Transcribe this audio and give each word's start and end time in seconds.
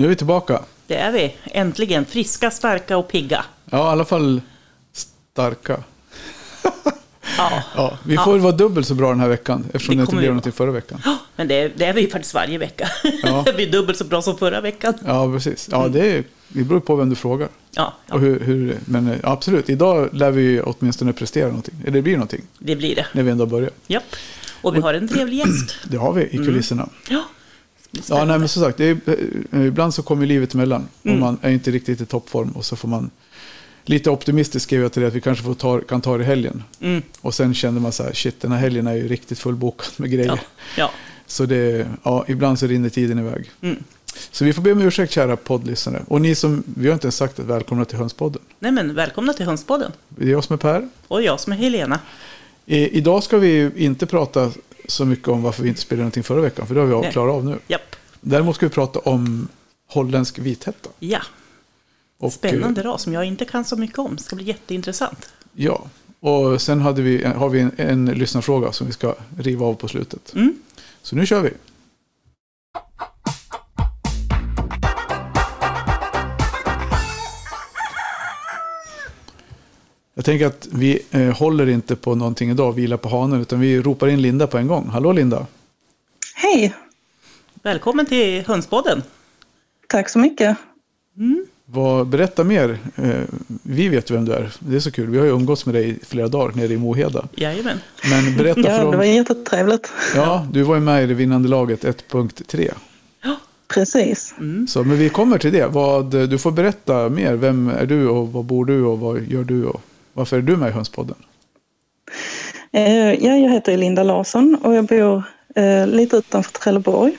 Nu 0.00 0.06
är 0.06 0.08
vi 0.08 0.16
tillbaka. 0.16 0.62
Det 0.86 0.96
är 0.96 1.12
vi. 1.12 1.34
Äntligen. 1.44 2.04
Friska, 2.04 2.50
starka 2.50 2.96
och 2.96 3.08
pigga. 3.08 3.44
Ja, 3.70 3.78
i 3.78 3.80
alla 3.92 4.04
fall 4.04 4.40
starka. 5.32 5.82
Ja. 7.38 7.62
Ja, 7.76 7.98
vi 8.04 8.16
får 8.16 8.32
väl 8.32 8.40
vara 8.40 8.52
dubbelt 8.52 8.86
så 8.86 8.94
bra 8.94 9.08
den 9.08 9.20
här 9.20 9.28
veckan 9.28 9.66
eftersom 9.72 9.96
Det 9.96 10.00
det 10.00 10.02
inte 10.02 10.16
blev 10.16 10.28
någonting 10.28 10.52
förra 10.52 10.70
veckan. 10.70 11.02
Men 11.36 11.48
det, 11.48 11.68
det 11.76 11.84
är 11.84 11.92
vi 11.92 12.00
ju 12.00 12.10
faktiskt 12.10 12.34
varje 12.34 12.58
vecka. 12.58 12.88
Ja. 13.22 13.44
vi 13.56 13.62
är 13.62 13.72
dubbelt 13.72 13.98
så 13.98 14.04
bra 14.04 14.22
som 14.22 14.38
förra 14.38 14.60
veckan. 14.60 14.94
Ja, 15.06 15.32
precis. 15.32 15.68
Ja, 15.72 15.88
det, 15.88 16.16
är, 16.16 16.24
det 16.48 16.64
beror 16.64 16.80
på 16.80 16.96
vem 16.96 17.10
du 17.10 17.16
frågar. 17.16 17.48
Ja, 17.70 17.94
ja 18.06 18.14
Och 18.14 18.20
hur, 18.20 18.40
hur, 18.40 18.78
men 18.84 19.08
eh, 19.08 19.18
absolut, 19.22 19.70
idag 19.70 20.08
lär 20.12 20.30
vi 20.30 20.60
åtminstone 20.60 21.12
prestera 21.12 21.46
någonting. 21.46 21.74
Eller 21.82 21.92
det 21.92 22.02
blir 22.02 22.14
någonting 22.14 22.42
det 22.58 22.76
blir 22.76 22.96
det. 22.96 23.06
när 23.12 23.22
vi 23.22 23.30
ändå 23.30 23.46
börjar. 23.46 23.70
Japp. 23.86 24.16
Och 24.62 24.76
vi 24.76 24.80
har 24.80 24.94
en 24.94 25.08
trevlig 25.08 25.38
gäst. 25.38 25.76
Det 25.84 25.96
har 25.96 26.12
vi 26.12 26.22
i 26.22 26.36
kulisserna. 26.36 26.88
Ja. 27.08 27.24
Ja, 27.90 28.24
nej, 28.24 28.38
men 28.38 28.48
som 28.48 28.62
sagt, 28.62 28.80
är, 28.80 28.98
eh, 29.52 29.66
ibland 29.66 29.94
så 29.94 30.02
kommer 30.02 30.26
livet 30.26 30.54
emellan. 30.54 30.88
Mm. 31.02 31.14
Och 31.14 31.20
man 31.20 31.38
är 31.42 31.50
inte 31.50 31.70
riktigt 31.70 32.00
i 32.00 32.06
toppform. 32.06 32.50
Och 32.50 32.64
så 32.64 32.76
får 32.76 32.88
man, 32.88 33.10
lite 33.84 34.10
optimistiskt 34.10 34.66
skrev 34.66 34.82
jag 34.82 34.92
till 34.92 35.02
det 35.02 35.08
att 35.08 35.14
vi 35.14 35.20
kanske 35.20 35.44
får 35.44 35.54
ta, 35.54 35.80
kan 35.80 36.00
ta 36.00 36.16
det 36.16 36.24
i 36.24 36.26
helgen. 36.26 36.62
Mm. 36.80 37.02
Och 37.20 37.34
sen 37.34 37.54
kände 37.54 37.80
man 37.80 37.92
så 37.92 38.02
här, 38.02 38.12
shit 38.12 38.40
den 38.40 38.52
här 38.52 38.58
helgen 38.58 38.86
är 38.86 38.94
ju 38.94 39.08
riktigt 39.08 39.38
fullbokad 39.38 39.88
med 39.96 40.10
grejer. 40.10 40.26
Ja. 40.26 40.38
ja. 40.76 40.90
Så 41.26 41.46
det, 41.46 41.88
ja, 42.02 42.24
ibland 42.28 42.58
så 42.58 42.66
rinner 42.66 42.88
tiden 42.88 43.18
iväg. 43.18 43.50
Mm. 43.60 43.76
Så 44.30 44.44
vi 44.44 44.52
får 44.52 44.62
be 44.62 44.72
om 44.72 44.80
ursäkt 44.80 45.12
kära 45.12 45.36
poddlyssnare. 45.36 46.02
Och 46.08 46.20
ni 46.20 46.34
som, 46.34 46.62
vi 46.66 46.86
har 46.86 46.94
inte 46.94 47.06
ens 47.06 47.16
sagt 47.16 47.38
att 47.38 47.46
välkomna 47.46 47.84
till 47.84 47.98
Hönspodden. 47.98 48.42
Nej 48.58 48.72
men 48.72 48.94
välkomna 48.94 49.32
till 49.32 49.46
Hönspodden. 49.46 49.92
Det 50.08 50.24
är 50.24 50.30
jag 50.30 50.44
som 50.44 50.54
är 50.54 50.58
Per. 50.58 50.88
Och 51.08 51.22
jag 51.22 51.40
som 51.40 51.52
är 51.52 51.56
Helena. 51.56 52.00
I, 52.66 52.98
idag 52.98 53.22
ska 53.22 53.38
vi 53.38 53.70
inte 53.76 54.06
prata 54.06 54.52
så 54.90 55.04
mycket 55.04 55.28
om 55.28 55.42
varför 55.42 55.62
vi 55.62 55.68
inte 55.68 55.80
spelade 55.80 56.02
någonting 56.02 56.22
förra 56.22 56.40
veckan. 56.40 56.66
För 56.66 56.74
det 56.74 56.80
har 56.80 56.86
vi 56.86 57.00
Nej. 57.00 57.12
klarat 57.12 57.34
av 57.34 57.44
nu. 57.44 57.58
Japp. 57.68 57.96
Däremot 58.20 58.56
ska 58.56 58.66
vi 58.66 58.70
prata 58.70 58.98
om 58.98 59.48
holländsk 59.86 60.38
vithätta. 60.38 60.90
Ja. 60.98 61.20
Och, 62.18 62.32
Spännande 62.32 62.82
ras 62.82 63.02
som 63.02 63.12
jag 63.12 63.24
inte 63.24 63.44
kan 63.44 63.64
så 63.64 63.76
mycket 63.76 63.98
om. 63.98 64.16
Det 64.16 64.22
ska 64.22 64.36
bli 64.36 64.44
jätteintressant. 64.44 65.32
Ja, 65.52 65.84
och 66.20 66.62
sen 66.62 66.80
hade 66.80 67.02
vi, 67.02 67.24
har 67.24 67.48
vi 67.48 67.60
en, 67.60 67.72
en 67.76 68.06
lyssnarfråga 68.06 68.72
som 68.72 68.86
vi 68.86 68.92
ska 68.92 69.14
riva 69.38 69.66
av 69.66 69.74
på 69.74 69.88
slutet. 69.88 70.34
Mm. 70.34 70.54
Så 71.02 71.16
nu 71.16 71.26
kör 71.26 71.40
vi. 71.40 71.50
Jag 80.20 80.24
tänker 80.24 80.46
att 80.46 80.68
vi 80.72 80.98
eh, 81.10 81.20
håller 81.38 81.68
inte 81.68 81.96
på 81.96 82.14
någonting 82.14 82.50
idag, 82.50 82.72
vilar 82.72 82.96
på 82.96 83.08
hanen, 83.08 83.40
utan 83.40 83.60
vi 83.60 83.80
ropar 83.82 84.08
in 84.08 84.22
Linda 84.22 84.46
på 84.46 84.58
en 84.58 84.66
gång. 84.66 84.88
Hallå 84.88 85.12
Linda! 85.12 85.46
Hej! 86.34 86.74
Välkommen 87.62 88.06
till 88.06 88.44
Hönspodden. 88.46 89.02
Tack 89.86 90.08
så 90.08 90.18
mycket. 90.18 90.56
Vad, 91.64 92.06
berätta 92.06 92.44
mer. 92.44 92.78
Eh, 92.96 93.10
vi 93.62 93.88
vet 93.88 94.10
vem 94.10 94.24
du 94.24 94.32
är. 94.32 94.52
Det 94.58 94.76
är 94.76 94.80
så 94.80 94.90
kul. 94.90 95.10
Vi 95.10 95.18
har 95.18 95.24
ju 95.24 95.30
umgåtts 95.30 95.66
med 95.66 95.74
dig 95.74 95.90
i 95.90 95.98
flera 96.04 96.28
dagar 96.28 96.56
nere 96.56 96.72
i 96.72 96.76
Moheda. 96.76 97.28
Jajamän. 97.34 97.78
Men 98.10 98.36
berätta 98.36 98.62
för 98.62 98.70
Ja, 98.70 98.78
det 98.78 98.84
var 98.84 99.04
dem. 99.04 99.08
jättetrevligt. 99.14 99.92
Ja, 100.14 100.46
du 100.52 100.62
var 100.62 100.74
ju 100.74 100.80
med 100.80 101.04
i 101.04 101.06
det 101.06 101.14
vinnande 101.14 101.48
laget 101.48 101.84
1.3. 101.84 102.70
Precis. 103.74 104.34
Så, 104.68 104.84
men 104.84 104.98
vi 104.98 105.08
kommer 105.08 105.38
till 105.38 105.52
det. 105.52 105.66
Vad, 105.66 106.10
du 106.10 106.38
får 106.38 106.50
berätta 106.50 107.08
mer. 107.08 107.34
Vem 107.34 107.68
är 107.68 107.86
du 107.86 108.08
och 108.08 108.32
vad 108.32 108.44
bor 108.44 108.64
du 108.64 108.82
och 108.84 108.98
vad 108.98 109.22
gör 109.22 109.44
du 109.44 109.64
och 109.64 109.82
varför 110.20 110.38
är 110.38 110.42
du 110.42 110.56
med 110.56 110.68
i 110.68 110.72
Hönspodden? 110.72 111.16
Eh, 112.72 113.12
ja, 113.12 113.36
jag 113.36 113.50
heter 113.50 113.76
Linda 113.76 114.02
Larsson 114.02 114.58
och 114.62 114.74
jag 114.74 114.84
bor 114.84 115.22
eh, 115.54 115.86
lite 115.86 116.16
utanför 116.16 116.52
Trelleborg. 116.52 117.18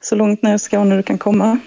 Så 0.00 0.16
långt 0.16 0.42
ner 0.42 0.54
i 0.54 0.58
Skåne 0.58 0.96
du 0.96 1.02
kan 1.02 1.18
komma. 1.18 1.58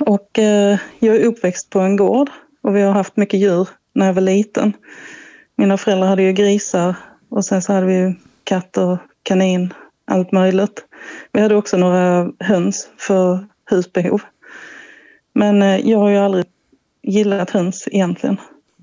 Och 0.00 0.38
eh, 0.38 0.78
jag 0.98 1.16
är 1.16 1.24
uppväxt 1.24 1.70
på 1.70 1.80
en 1.80 1.96
gård 1.96 2.30
och 2.62 2.76
vi 2.76 2.82
har 2.82 2.92
haft 2.92 3.16
mycket 3.16 3.40
djur 3.40 3.68
när 3.94 4.06
jag 4.06 4.14
var 4.14 4.22
liten. 4.22 4.72
Mina 5.56 5.78
föräldrar 5.78 6.08
hade 6.08 6.22
ju 6.22 6.32
grisar 6.32 6.94
och 7.28 7.44
sen 7.44 7.62
så 7.62 7.72
hade 7.72 7.86
vi 7.86 8.16
katter, 8.44 8.98
kanin, 9.22 9.74
allt 10.04 10.32
möjligt. 10.32 10.84
Vi 11.32 11.40
hade 11.40 11.56
också 11.56 11.76
några 11.76 12.32
höns 12.40 12.88
för 12.98 13.46
husbehov. 13.70 14.22
Men 15.32 15.88
jag 15.88 15.98
har 15.98 16.10
ju 16.10 16.16
aldrig 16.16 16.44
gillat 17.02 17.50
höns 17.50 17.88
egentligen, 17.92 18.36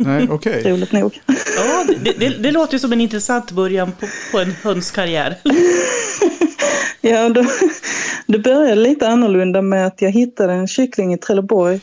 Nej, 0.06 0.28
okej. 0.32 0.72
roligt 0.72 0.92
nog. 0.92 1.22
Ja, 1.58 1.86
det, 2.04 2.12
det, 2.20 2.30
det 2.30 2.52
låter 2.52 2.74
ju 2.74 2.80
som 2.80 2.94
en 2.94 3.02
intressant 3.02 3.52
början 3.52 3.92
på, 3.92 4.06
på 4.32 4.40
en 4.40 4.52
hönskarriär. 4.52 5.36
Ja, 7.04 7.30
då, 7.30 7.46
det 8.28 8.40
började 8.40 8.76
lite 8.76 9.08
annorlunda 9.08 9.62
med 9.62 9.88
att 9.88 10.02
jag 10.02 10.12
hittade 10.12 10.54
en 10.54 10.68
kyckling 10.68 11.14
i 11.14 11.18
Trelleborg. 11.18 11.82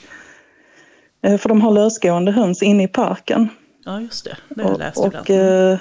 Eh, 1.25 1.39
För 1.39 1.49
de 1.49 1.61
har 1.61 1.73
lösgående 1.73 2.33
höns 2.33 2.63
inne 2.63 2.83
i 2.83 2.89
parken. 2.89 3.49
Ja, 3.85 4.01
just 4.01 4.25
det. 4.25 4.37
Det 4.49 4.63
har 4.63 4.71
jag 4.71 4.79
läst 4.79 4.99
Och, 4.99 5.07
ibland. 5.07 5.25
och, 5.25 5.31
eh, 5.31 5.79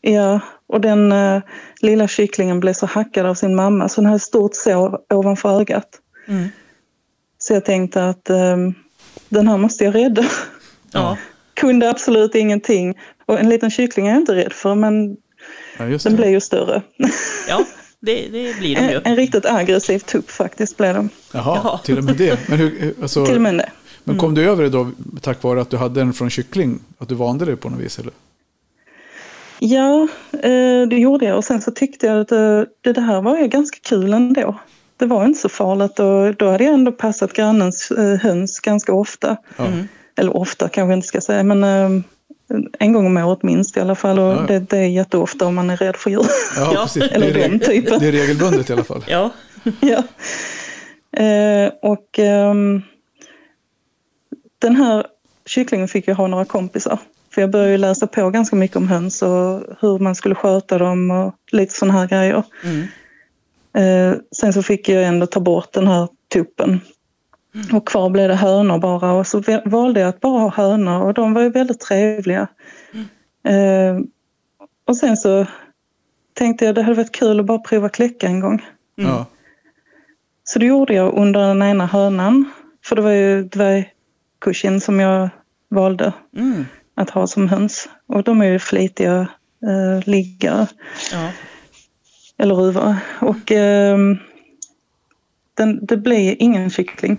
ja, 0.00 0.40
och 0.66 0.80
den 0.80 1.12
eh, 1.12 1.42
lilla 1.80 2.08
kycklingen 2.08 2.60
blev 2.60 2.72
så 2.72 2.86
hackad 2.86 3.26
av 3.26 3.34
sin 3.34 3.54
mamma 3.56 3.88
så 3.88 4.00
den 4.00 4.06
hade 4.06 4.16
ett 4.16 4.22
stort 4.22 4.54
sår 4.54 4.98
ovanför 5.14 5.60
ögat. 5.60 5.88
Mm. 6.28 6.48
Så 7.38 7.54
jag 7.54 7.64
tänkte 7.64 8.04
att 8.08 8.24
den 9.28 9.48
här 9.48 9.56
måste 9.56 9.84
jag 9.84 9.94
rädda. 9.94 10.24
Ja, 10.92 11.16
Kunde 11.58 11.90
absolut 11.90 12.34
ingenting. 12.34 12.94
Och 13.26 13.40
en 13.40 13.48
liten 13.48 13.70
kyckling 13.70 14.06
är 14.06 14.10
jag 14.10 14.20
inte 14.20 14.34
rädd 14.34 14.52
för 14.52 14.74
men 14.74 15.16
Ja, 15.78 15.86
just 15.86 16.04
den 16.04 16.16
blev 16.16 16.30
ju 16.30 16.40
större. 16.40 16.82
ja 17.48 17.64
det, 18.00 18.28
det 18.32 18.58
blir 18.58 18.74
de 18.76 18.82
ju. 18.82 18.94
En, 18.94 19.00
en 19.04 19.16
riktigt 19.16 19.46
aggressiv 19.46 19.98
tupp 19.98 20.30
faktiskt 20.30 20.76
blev 20.76 20.94
den. 20.94 21.10
Jaha, 21.32 21.60
Ja. 21.64 21.80
till 21.84 21.98
och 21.98 22.04
med 22.04 22.16
det. 22.16 22.48
Men, 22.48 22.58
hur, 22.58 22.94
alltså, 23.02 23.26
Till 23.26 23.34
och 23.36 23.42
med 23.42 23.54
det. 23.54 23.70
men 24.04 24.18
kom 24.18 24.34
du 24.34 24.44
över 24.50 24.62
det 24.62 24.68
då 24.70 24.90
tack 25.20 25.42
vare 25.42 25.60
att 25.60 25.70
du 25.70 25.76
hade 25.76 26.00
den 26.00 26.12
från 26.12 26.30
kyckling? 26.30 26.80
Att 26.98 27.08
du 27.08 27.14
vande 27.14 27.44
dig 27.44 27.56
på 27.56 27.68
något 27.68 27.80
vis? 27.80 27.98
Eller? 27.98 28.12
Ja, 29.58 30.08
eh, 30.32 30.88
det 30.90 30.96
gjorde 30.96 31.24
jag 31.26 31.36
och 31.36 31.44
sen 31.44 31.60
så 31.60 31.70
tyckte 31.70 32.06
jag 32.06 32.20
att 32.20 32.32
eh, 32.32 32.62
det 32.80 32.92
där 32.92 33.20
var 33.22 33.38
ju 33.38 33.46
ganska 33.48 33.78
kul 33.82 34.12
ändå. 34.12 34.58
Det 34.96 35.06
var 35.06 35.24
inte 35.24 35.40
så 35.40 35.48
farligt 35.48 35.98
och 36.00 36.34
då 36.36 36.50
hade 36.50 36.64
jag 36.64 36.74
ändå 36.74 36.92
passat 36.92 37.32
grannens 37.32 37.90
eh, 37.90 38.18
höns 38.20 38.60
ganska 38.60 38.92
ofta. 38.92 39.36
Ja. 39.56 39.64
Eller 40.18 40.36
ofta 40.36 40.68
kanske 40.68 40.92
jag 40.92 40.96
inte 40.98 41.08
ska 41.08 41.20
säga 41.20 41.42
men 41.42 41.64
eh, 41.64 42.02
en 42.78 42.92
gång 42.92 43.06
om 43.06 43.16
året 43.16 43.42
minst 43.42 43.76
i 43.76 43.80
alla 43.80 43.94
fall 43.94 44.18
och 44.18 44.32
Ja. 44.32 44.44
det, 44.48 44.58
det 44.58 44.78
är 44.78 44.86
jätteofta 44.88 45.46
om 45.46 45.54
man 45.54 45.70
är 45.70 45.76
rädd 45.76 45.96
för 45.96 46.10
djur. 46.10 46.26
Ja. 46.56 46.88
Eller 47.10 47.34
den 47.34 47.60
typen. 47.60 47.98
det 48.00 48.08
är 48.08 48.12
regelbundet 48.12 48.70
i 48.70 48.72
alla 48.72 48.84
fall. 48.84 49.04
Ja, 49.08 49.30
ja. 49.80 50.02
Eh, 51.22 51.72
och 51.82 52.18
ehm, 52.18 52.82
den 54.58 54.76
här 54.76 55.06
kycklingen 55.46 55.88
fick 55.88 56.08
jag 56.08 56.14
ha 56.14 56.26
några 56.26 56.44
kompisar. 56.44 56.98
För 57.34 57.40
jag 57.40 57.50
började 57.50 57.70
ju 57.72 57.78
läsa 57.78 58.06
på 58.06 58.30
ganska 58.30 58.56
mycket 58.56 58.76
om 58.76 58.88
höns 58.88 59.22
och 59.22 59.62
hur 59.80 59.98
man 59.98 60.14
skulle 60.14 60.34
sköta 60.34 60.78
dem 60.78 61.10
och 61.10 61.34
lite 61.52 61.74
sådana 61.74 61.98
här 61.98 62.06
grejer. 62.08 62.42
mm. 62.64 62.86
Eh, 63.78 64.16
sen 64.36 64.52
så 64.52 64.62
fick 64.62 64.88
jag 64.88 65.04
ändå 65.04 65.26
ta 65.26 65.40
bort 65.40 65.72
den 65.72 65.86
här 65.86 66.08
tuppen. 66.32 66.80
Och 67.72 67.88
kvar 67.88 68.10
blev 68.10 68.28
det 68.28 68.34
hönor 68.34 68.78
bara 68.78 69.12
och 69.12 69.26
så 69.26 69.42
valde 69.64 70.00
jag 70.00 70.08
att 70.08 70.20
bara 70.20 70.40
ha 70.40 70.50
hönor 70.50 71.02
och 71.02 71.14
de 71.14 71.34
var 71.34 71.42
ju 71.42 71.50
väldigt 71.50 71.80
trevliga. 71.80 72.48
Eh, 73.48 73.98
och 74.84 74.96
sen 74.96 75.16
så 75.16 75.46
tänkte 76.34 76.64
jag 76.64 76.74
det 76.74 76.82
hade 76.82 76.96
varit 76.96 77.12
kul 77.12 77.40
att 77.40 77.46
bara 77.46 77.58
prova 77.58 77.88
kläcka 77.88 78.26
en 78.26 78.40
gång. 78.40 78.64
Ja. 78.94 79.26
Så 80.44 80.58
det 80.58 80.66
gjorde 80.66 80.94
jag 80.94 81.14
under 81.18 81.40
den 81.40 81.62
ena 81.62 81.86
hönan. 81.86 82.50
För 82.84 82.96
det 82.96 83.02
var 83.02 83.10
ju 83.10 83.42
dvärgkushin 83.42 84.80
som 84.80 85.00
jag 85.00 85.28
valde 85.70 86.12
Mm. 86.36 86.64
att 86.94 87.10
ha 87.10 87.26
som 87.26 87.48
höns. 87.48 87.88
Och 88.06 88.22
de 88.22 88.40
är 88.40 88.46
ju 88.46 88.58
flitiga 88.58 89.28
eh, 89.62 90.08
liggare, 90.08 90.66
ja. 91.12 91.30
eller 92.38 92.54
ruvare. 92.54 92.98
Och 93.20 93.52
ehm, 93.52 94.18
den, 95.54 95.86
det 95.86 95.96
blev 95.96 96.36
ingen 96.38 96.70
kyckling 96.70 97.18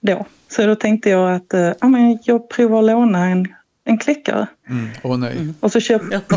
då. 0.00 0.26
Så 0.48 0.66
då 0.66 0.74
tänkte 0.74 1.10
jag 1.10 1.34
att 1.34 1.54
eh, 1.54 1.72
ja, 1.80 1.88
men 1.88 2.18
jag 2.24 2.48
provar 2.50 2.78
att 2.78 2.84
låna 2.86 3.24
en, 3.26 3.46
en 3.84 3.98
kläckare. 3.98 4.46
Mm. 4.68 4.88
Åh 5.02 5.18
nej. 5.18 5.36
Och 5.60 5.72
så 5.72 5.80
köpte 5.80 6.20
ja. 6.28 6.36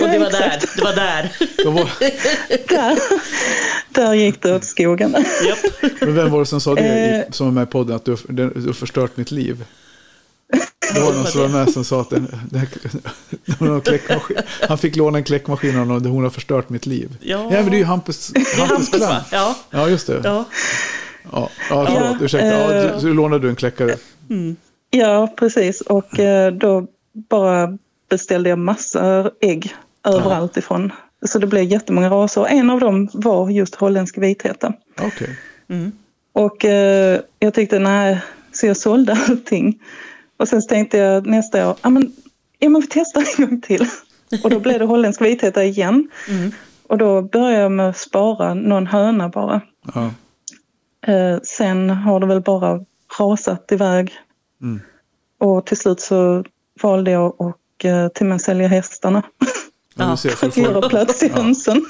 Och 0.00 0.08
det 0.08 0.18
var 0.18 0.30
där. 0.30 0.60
Det 0.76 0.82
var 0.82 0.94
där. 0.94 1.32
Där, 2.68 2.98
där 3.88 4.14
gick 4.14 4.42
det 4.42 4.54
åt 4.54 4.64
skogen. 4.64 5.16
Men 6.00 6.14
vem 6.14 6.30
var 6.30 6.38
det 6.40 6.46
som 6.46 6.60
sa 6.60 6.74
det 6.74 6.82
i, 6.82 7.18
Eh. 7.18 7.30
som 7.30 7.46
var 7.46 7.52
med 7.52 7.62
i 7.62 7.66
podden? 7.66 7.96
Att 7.96 8.04
du, 8.04 8.16
du, 8.28 8.42
har 8.42 8.72
förstört 8.72 9.16
mitt 9.16 9.30
liv. 9.30 9.64
Det 10.94 11.00
var 11.00 11.12
någon 11.12 11.26
som 11.26 11.40
var 11.40 11.48
med 11.48 11.70
som 11.70 11.84
sa 11.84 12.00
att 12.00 12.10
den, 12.10 12.28
den 12.50 13.80
kläckmaskin. 13.80 14.36
han 14.68 14.78
fick 14.78 14.96
låna 14.96 15.18
en 15.18 15.24
kläckmaskin 15.24 15.78
av 15.78 15.86
någon, 15.86 16.04
hon 16.06 16.22
har 16.22 16.30
förstört 16.30 16.68
mitt 16.68 16.86
liv. 16.86 17.16
Ja. 17.20 17.38
ja 17.42 17.50
men 17.62 17.70
det 17.70 17.76
är 17.76 17.78
ju 17.78 17.84
Hampus, 17.84 18.28
Det 18.28 18.40
är 18.40 18.66
Hampus 18.66 18.88
Klang. 18.88 19.00
va? 19.00 19.24
Ja. 19.32 19.56
Ja, 19.70 19.88
just 19.88 20.06
det. 20.06 20.20
Ja, 20.24 20.44
ja. 21.32 21.50
ja, 21.70 21.86
förlåt, 21.88 22.16
Ja, 22.20 22.24
ursäkta. 22.24 22.46
Ja, 22.46 22.72
eh. 22.72 22.94
du, 22.94 23.00
så 23.00 23.06
lånade 23.06 23.42
du 23.42 23.48
en 23.48 23.56
kläckare. 23.56 23.96
Ja, 24.90 25.34
precis. 25.36 25.80
Och 25.80 26.18
eh, 26.18 26.52
då 26.52 26.86
bara 27.12 27.78
beställde 28.08 28.48
jag 28.48 28.58
massor 28.58 29.30
ägg 29.40 29.74
överallt 30.04 30.56
ifrån. 30.56 30.92
Så 31.26 31.38
det 31.38 31.46
blev 31.46 31.64
jättemånga 31.64 32.10
raser. 32.10 32.46
En 32.46 32.70
av 32.70 32.80
dem 32.80 33.08
var 33.12 33.50
just 33.50 33.74
holländsk 33.74 34.18
vitheta. 34.18 34.72
Okej. 35.00 35.38
Mm. 35.68 35.92
Och 36.32 36.64
eh, 36.64 37.20
jag 37.38 37.54
tyckte 37.54 37.78
nej, 37.78 38.20
så 38.52 38.66
jag 38.66 38.76
sålde 38.76 39.12
allting. 39.28 39.82
Och 40.36 40.48
sen 40.48 40.66
tänkte 40.66 40.98
jag 40.98 41.26
nästa 41.26 41.68
år, 41.70 41.76
ja 41.82 41.90
men, 41.90 42.12
ja, 42.58 42.68
men 42.68 42.80
vi 42.80 42.86
testar 42.90 43.24
en 43.38 43.46
gång 43.48 43.60
till. 43.60 43.86
Och 44.44 44.50
då 44.50 44.60
blev 44.60 44.78
det 44.78 44.84
holländsk 44.84 45.20
vitheta 45.20 45.64
igen. 45.64 46.10
Mm. 46.28 46.52
Och 46.88 46.98
då 46.98 47.22
började 47.22 47.62
jag 47.62 47.72
med 47.72 47.88
att 47.88 47.98
spara 47.98 48.54
någon 48.54 48.86
höna 48.86 49.28
bara. 49.28 49.60
Ja. 49.94 50.10
Eh, 51.06 51.38
sen 51.42 51.90
har 51.90 52.20
det 52.20 52.26
väl 52.26 52.40
bara 52.40 52.80
rasat 53.18 53.72
iväg. 53.72 54.12
Mm. 54.62 54.80
Och 55.40 55.66
till 55.66 55.76
slut 55.76 56.00
så 56.00 56.44
valde 56.82 57.10
jag 57.10 57.26
att 57.42 57.84
eh, 57.84 58.08
till 58.08 58.32
och 58.32 58.40
sälja 58.40 58.68
hästarna. 58.68 59.22
Ja, 59.94 60.12
att 60.42 60.56
göra 60.56 60.88
plats 60.88 61.18
till 61.18 61.30
Ja. 61.34 61.42
hönsen. 61.42 61.84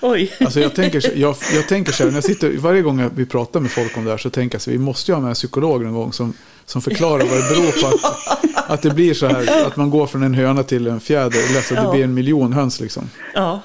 Oj. 0.00 0.32
alltså 0.40 0.60
jag, 0.60 0.74
tänker, 0.74 1.12
jag, 1.18 1.36
jag 1.54 1.68
tänker 1.68 1.92
så 1.92 2.02
här, 2.02 2.10
när 2.10 2.16
jag 2.16 2.24
sitter, 2.24 2.56
varje 2.58 2.82
gång 2.82 3.10
vi 3.14 3.26
pratar 3.26 3.60
med 3.60 3.70
folk 3.70 3.96
om 3.96 4.04
det 4.04 4.10
här 4.10 4.18
så 4.18 4.30
tänker 4.30 4.54
jag 4.54 4.62
så 4.62 4.70
här, 4.70 4.78
vi 4.78 4.84
måste 4.84 5.10
ju 5.10 5.14
ha 5.14 5.20
med 5.22 5.28
en 5.28 5.34
psykolog 5.34 5.84
någon 5.84 5.94
gång 5.94 6.12
som, 6.12 6.32
som 6.66 6.82
förklarar 6.82 7.24
vad 7.24 7.36
det 7.36 7.48
beror 7.48 7.82
på 7.82 7.86
att, 7.96 8.70
att 8.70 8.82
det 8.82 8.90
blir 8.90 9.14
så 9.14 9.26
här, 9.26 9.66
att 9.66 9.76
man 9.76 9.90
går 9.90 10.06
från 10.06 10.22
en 10.22 10.34
höna 10.34 10.62
till 10.62 10.86
en 10.86 11.00
fjäder, 11.00 11.50
eller 11.50 11.60
så 11.60 11.74
att 11.74 11.80
det 11.80 11.86
Ja. 11.86 11.92
blir 11.92 12.04
en 12.04 12.14
miljon 12.14 12.52
höns 12.52 12.80
liksom. 12.80 13.10
Ja. 13.34 13.60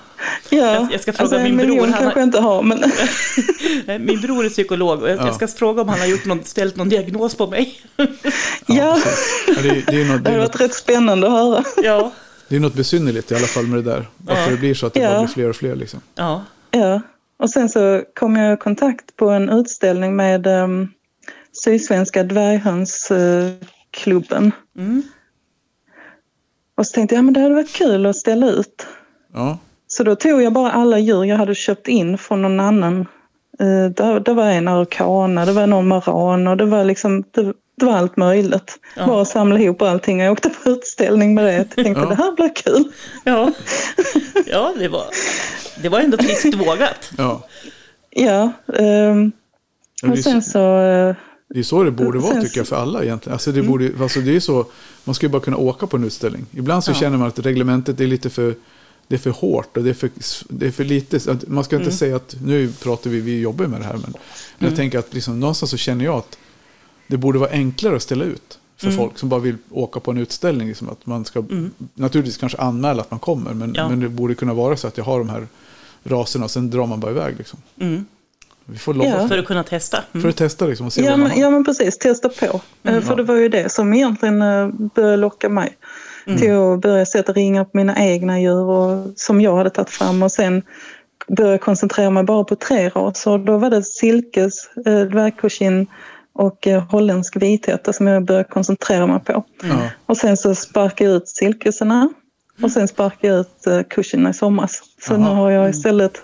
Ja, 0.49 0.73
Jag- 0.73 0.93
jag 0.93 1.01
ska 1.01 1.13
fråga 1.13 1.23
alltså, 1.23 1.39
min 1.49 1.57
bror, 1.57 1.67
miljon 1.67 1.83
han 1.83 1.93
har- 1.93 1.99
kanske 2.01 2.19
jag 2.19 2.27
inte 2.27 2.39
har, 2.39 2.63
men 2.63 2.77
Min 4.05 4.21
bror 4.21 4.45
är 4.45 4.49
psykolog 4.49 5.01
och 5.03 5.09
jag, 5.09 5.17
Ja. 5.17 5.25
jag 5.25 5.35
ska 5.35 5.47
fråga 5.47 5.81
om 5.81 5.89
han 5.89 5.99
har 5.99 6.07
gjort 6.07 6.25
någon, 6.25 6.43
ställt 6.43 6.75
någon 6.75 6.89
diagnos 6.89 7.35
på 7.35 7.47
mig. 7.47 7.75
ja. 7.97 8.05
Ja, 8.67 8.97
det, 9.63 9.69
är- 9.69 9.73
det, 9.73 9.73
är 9.73 9.75
något, 9.75 9.87
det 9.87 9.91
det, 9.91 10.01
är 10.01 10.05
hade 10.07 10.31
något, 10.31 10.37
varit 10.37 10.61
rätt 10.61 10.73
spännande 10.73 11.27
att 11.27 11.33
höra. 11.33 11.63
Ja. 11.83 12.11
det 12.47 12.55
är 12.55 12.59
något 12.59 12.73
besynnerligt 12.73 13.31
i 13.31 13.35
alla 13.35 13.47
fall 13.47 13.67
med 13.67 13.83
det 13.83 13.91
där. 13.91 14.07
Varför 14.17 14.41
Ja. 14.43 14.49
det 14.49 14.57
blir 14.57 14.73
så 14.73 14.87
att 14.87 14.93
det 14.93 14.99
Ja. 14.99 15.09
bara 15.09 15.19
blir 15.19 15.27
fler 15.33 15.49
och 15.49 15.55
fler 15.55 15.75
liksom. 15.75 15.99
Ja. 16.15 16.45
Ja, 16.71 17.01
och 17.39 17.49
sen 17.49 17.69
så 17.69 18.03
kom 18.15 18.35
jag 18.35 18.53
i 18.53 18.57
kontakt 18.57 19.15
på 19.15 19.29
en 19.29 19.49
utställning 19.49 20.15
med 20.15 20.47
um, 20.47 20.91
Sydsvenska 21.63 22.23
dvärghönsklubben. 22.23 24.51
Mm. 24.77 25.03
Och 26.77 26.87
så 26.87 26.93
tänkte 26.93 27.15
jag, 27.15 27.19
ja, 27.19 27.23
men 27.23 27.33
det 27.33 27.39
hade 27.39 27.55
varit 27.55 27.73
kul 27.73 28.05
att 28.05 28.15
ställa 28.15 28.49
ut. 28.51 28.87
Ja, 29.33 29.57
Så 29.93 30.03
då 30.03 30.15
tog 30.15 30.41
jag 30.41 30.53
bara 30.53 30.71
alla 30.71 30.99
djur 30.99 31.23
jag 31.25 31.37
hade 31.37 31.55
köpt 31.55 31.87
in 31.87 32.17
från 32.17 32.41
någon 32.41 32.59
annan. 32.59 32.99
Eh, 33.59 33.85
Det, 33.95 34.19
det 34.19 34.33
var 34.33 34.45
en 34.45 34.67
arkana, 34.67 35.45
det 35.45 35.51
var 35.53 35.67
någon 35.67 35.87
maran 35.87 36.47
och 36.47 36.57
det 36.57 36.65
var 36.65 36.83
liksom, 36.85 37.23
det, 37.31 37.53
det 37.77 37.85
var 37.85 37.93
allt 37.93 38.17
möjligt. 38.17 38.79
Ja. 38.97 39.07
Bara 39.07 39.25
samla 39.25 39.59
ihop 39.59 39.81
allting. 39.81 40.19
Jag 40.19 40.31
åkte 40.31 40.49
på 40.49 40.69
utställning 40.69 41.33
med 41.33 41.45
det. 41.45 41.53
Jag 41.53 41.69
tänkte 41.69 42.01
Ja. 42.03 42.09
det 42.09 42.15
här 42.15 42.31
blir 42.35 42.55
kul. 42.55 42.83
Ja. 43.23 43.51
Ja, 44.45 44.73
det 44.79 44.87
var, 44.87 45.03
det 45.81 45.89
var 45.89 45.99
ändå 45.99 46.17
friskt 46.17 46.55
vågat. 46.55 47.11
ja. 47.17 47.41
Ja, 48.09 48.51
Det 48.67 48.83
är 48.83 49.31
och 50.11 50.17
sen 50.19 50.41
så- 50.41 50.79
eh, 50.81 51.15
Det 51.53 51.59
är 51.59 51.63
så 51.63 51.83
det 51.83 51.91
borde 51.91 52.19
vara 52.19 52.41
tycker 52.41 52.57
jag 52.59 52.67
för 52.67 52.75
alla 52.75 53.03
egentligen. 53.03 53.33
Alltså 53.33 53.51
det, 53.51 53.61
borde, 53.63 53.89
alltså 54.01 54.19
det 54.19 54.35
är 54.35 54.39
så, 54.39 54.65
man 55.03 55.15
ska 55.15 55.25
ju 55.25 55.29
bara 55.29 55.41
kunna 55.41 55.57
åka 55.57 55.87
på 55.87 55.97
en 55.97 56.03
utställning. 56.03 56.45
Ibland 56.51 56.83
så 56.83 56.91
Ja. 56.91 56.95
känner 56.95 57.17
man 57.17 57.27
att 57.27 57.39
reglementet 57.39 57.99
är 58.01 58.07
lite 58.07 58.29
för, 58.29 58.55
det 59.11 59.15
är 59.15 59.19
för 59.19 59.29
hårt 59.29 59.77
och 59.77 59.83
det 59.83 59.89
är 59.89 59.93
för, 59.93 60.09
det 60.49 60.67
är 60.67 60.71
för 60.71 60.83
lite. 60.83 61.37
man 61.47 61.63
ska 61.63 61.75
inte 61.75 61.91
säga 61.91 62.15
att 62.15 62.35
nu 62.43 62.71
pratar 62.71 63.09
vi, 63.09 63.19
vi 63.19 63.39
jobbar 63.39 63.65
med 63.67 63.79
det 63.81 63.85
här. 63.85 63.93
Men 64.03 64.13
jag 64.69 64.75
tänker 64.75 64.99
att 64.99 65.13
liksom, 65.13 65.39
någonstans 65.39 65.69
så 65.71 65.77
känner 65.77 66.05
jag 66.05 66.15
att 66.15 66.37
det 67.07 67.17
borde 67.17 67.39
vara 67.39 67.49
enklare 67.51 67.95
att 67.95 68.01
ställa 68.01 68.25
ut 68.25 68.59
för 68.77 68.91
folk 68.91 69.17
som 69.17 69.29
bara 69.29 69.39
vill 69.39 69.57
åka 69.69 69.99
på 69.99 70.11
en 70.11 70.17
utställning. 70.17 70.67
Liksom, 70.67 70.89
att 70.89 71.05
man 71.05 71.25
ska 71.25 71.43
naturligtvis 71.93 72.37
kanske 72.37 72.57
anmäla 72.57 73.01
att 73.01 73.11
man 73.11 73.19
kommer. 73.19 73.53
Men, 73.53 73.73
Ja. 73.75 73.89
men 73.89 73.99
det 73.99 74.09
borde 74.09 74.35
kunna 74.35 74.53
vara 74.53 74.77
så 74.77 74.87
att 74.87 74.97
jag 74.97 75.05
har 75.05 75.19
de 75.19 75.29
här 75.29 75.47
raserna 76.03 76.45
och 76.45 76.51
sen 76.51 76.69
drar 76.69 76.85
man 76.85 76.99
bara 76.99 77.11
iväg. 77.11 77.35
Liksom. 77.37 77.59
Mm. 77.79 78.05
Vi 78.65 78.77
får 78.77 79.05
Ja. 79.05 79.19
för, 79.19 79.27
För 79.27 79.37
att 79.37 79.45
kunna 79.45 79.63
testa. 79.63 80.03
för 80.11 80.17
Mm. 80.19 80.29
att 80.29 80.35
testa 80.37 80.65
liksom, 80.67 80.85
och 80.87 80.93
se 80.93 81.01
Ja 81.01 81.09
vad 81.09 81.19
man 81.19 81.27
men, 81.27 81.37
har. 81.37 81.41
ja 81.43 81.49
men 81.49 81.65
precis, 81.65 81.97
testa 81.97 82.29
på. 82.29 82.61
Eh, 82.83 83.01
För 83.01 83.15
det 83.15 83.23
var 83.23 83.35
ju 83.35 83.49
det 83.49 83.71
som 83.71 83.93
egentligen 83.93 84.41
eh, 84.41 84.67
började 84.95 85.17
locka 85.17 85.49
mig 85.49 85.77
till 86.25 86.55
att 86.55 86.81
börja 86.81 87.05
sätta 87.05 87.33
ringar 87.33 87.63
på 87.63 87.69
mina 87.73 87.95
egna 87.97 88.39
djur 88.41 88.63
och, 88.63 89.07
som 89.15 89.41
jag 89.41 89.55
hade 89.55 89.69
tagit 89.69 89.89
fram 89.89 90.23
och 90.23 90.31
sen 90.31 90.63
börja 91.27 91.57
koncentrera 91.57 92.09
mig 92.09 92.23
bara 92.23 92.43
på 92.43 92.55
tre 92.55 92.89
raser. 92.89 93.37
Då 93.37 93.57
var 93.57 93.69
det 93.69 93.83
silkes, 93.83 94.69
eh, 94.85 95.01
dvärgkoshin 95.01 95.87
och 96.33 96.67
eh, 96.67 96.83
holländsk 96.83 97.35
vitheta 97.35 97.93
som 97.93 98.07
jag 98.07 98.25
började 98.25 98.49
koncentrera 98.49 99.07
mig 99.07 99.19
på. 99.19 99.43
Ja. 99.63 99.89
Och 100.05 100.17
sen 100.17 100.37
så 100.37 100.55
sparkade 100.55 101.09
jag 101.09 101.17
ut 101.17 101.27
silkesarna 101.27 102.09
och 102.63 102.71
sen 102.71 102.87
sparkade 102.87 103.33
jag 103.33 103.39
ut 103.39 103.67
eh, 103.67 103.81
kushina 103.89 104.29
i 104.29 104.33
somras. 104.33 104.83
Så 105.01 105.17
nu 105.17 105.23
Jaha. 105.23 105.35
har 105.35 105.51
jag 105.51 105.69
istället 105.69 106.21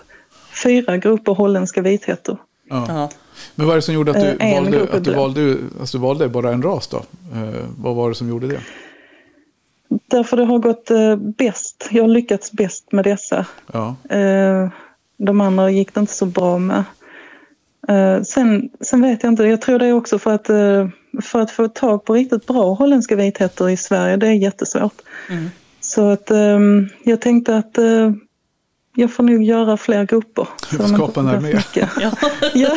fyra 0.62 0.96
grupper 0.96 1.32
holländska 1.32 1.82
vithetor. 1.82 2.38
Ja. 2.70 3.10
Men 3.54 3.66
vad 3.66 3.74
är 3.74 3.78
det 3.78 3.82
som 3.82 3.94
gjorde 3.94 4.10
att 4.10 4.20
du, 4.20 4.46
Eh, 4.46 4.54
valde, 4.54 4.82
att 4.92 5.04
du, 5.04 5.14
valde, 5.14 5.56
alltså 5.80 5.98
du 5.98 6.02
valde 6.02 6.28
bara 6.28 6.52
en 6.52 6.62
ras 6.62 6.88
då? 6.88 6.96
Eh, 6.96 7.64
vad 7.78 7.94
var 7.94 8.08
det 8.08 8.14
som 8.14 8.28
gjorde 8.28 8.46
det? 8.46 8.60
Därför 9.88 10.36
det 10.36 10.44
har 10.44 10.58
gått 10.58 10.90
eh, 10.90 11.16
bäst. 11.16 11.88
Jag 11.90 12.02
har 12.02 12.08
lyckats 12.08 12.52
bäst 12.52 12.92
med 12.92 13.04
dessa. 13.04 13.46
Ja, 13.72 13.96
Eh, 14.10 14.68
de 15.16 15.40
andra 15.40 15.70
gick 15.70 15.94
det 15.94 16.00
inte 16.00 16.14
så 16.14 16.26
bra 16.26 16.58
med. 16.58 16.84
Eh, 17.88 18.22
sen, 18.22 18.70
sen 18.80 19.02
vet 19.02 19.22
jag 19.22 19.32
inte, 19.32 19.42
jag 19.42 19.60
tror 19.60 19.78
det 19.78 19.86
är 19.86 19.92
också 19.92 20.18
för 20.18 20.34
att, 20.34 20.50
eh, 20.50 20.88
för 21.22 21.40
att 21.40 21.50
få 21.50 21.68
tag 21.68 22.04
på 22.04 22.14
riktigt 22.14 22.46
bra 22.46 22.74
holländska 22.74 23.16
vitheter 23.16 23.68
i 23.68 23.76
Sverige, 23.76 24.16
det 24.16 24.26
är 24.26 24.32
jättesvårt. 24.32 25.02
Mm. 25.30 25.50
Så 25.80 26.10
att 26.10 26.30
ehm, 26.30 26.88
jag 27.02 27.20
tänkte 27.20 27.56
att 27.56 27.78
eh, 27.78 28.12
jag 28.94 29.12
får 29.12 29.22
nog 29.22 29.42
göra 29.42 29.76
fler 29.76 30.04
grupper. 30.04 30.48
Du 30.70 30.76
får 30.76 30.84
skapa 30.84 31.20
en 31.20 31.28
armé. 31.28 31.60
ja. 32.54 32.76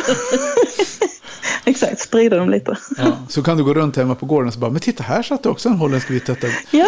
Exakt, 1.64 2.00
sprida 2.00 2.36
dem 2.36 2.50
lite. 2.50 2.76
ja. 2.98 3.18
Så 3.28 3.42
kan 3.42 3.56
du 3.56 3.64
gå 3.64 3.74
runt 3.74 3.96
hemma 3.96 4.14
på 4.14 4.26
gården 4.26 4.48
och 4.48 4.54
så 4.54 4.60
bara, 4.60 4.70
men 4.70 4.80
titta 4.80 5.02
här 5.02 5.22
satt 5.22 5.42
det 5.42 5.48
också 5.48 5.68
en 5.68 5.74
holländsk 5.74 6.10
vithetta. 6.10 6.46
Ja, 6.70 6.86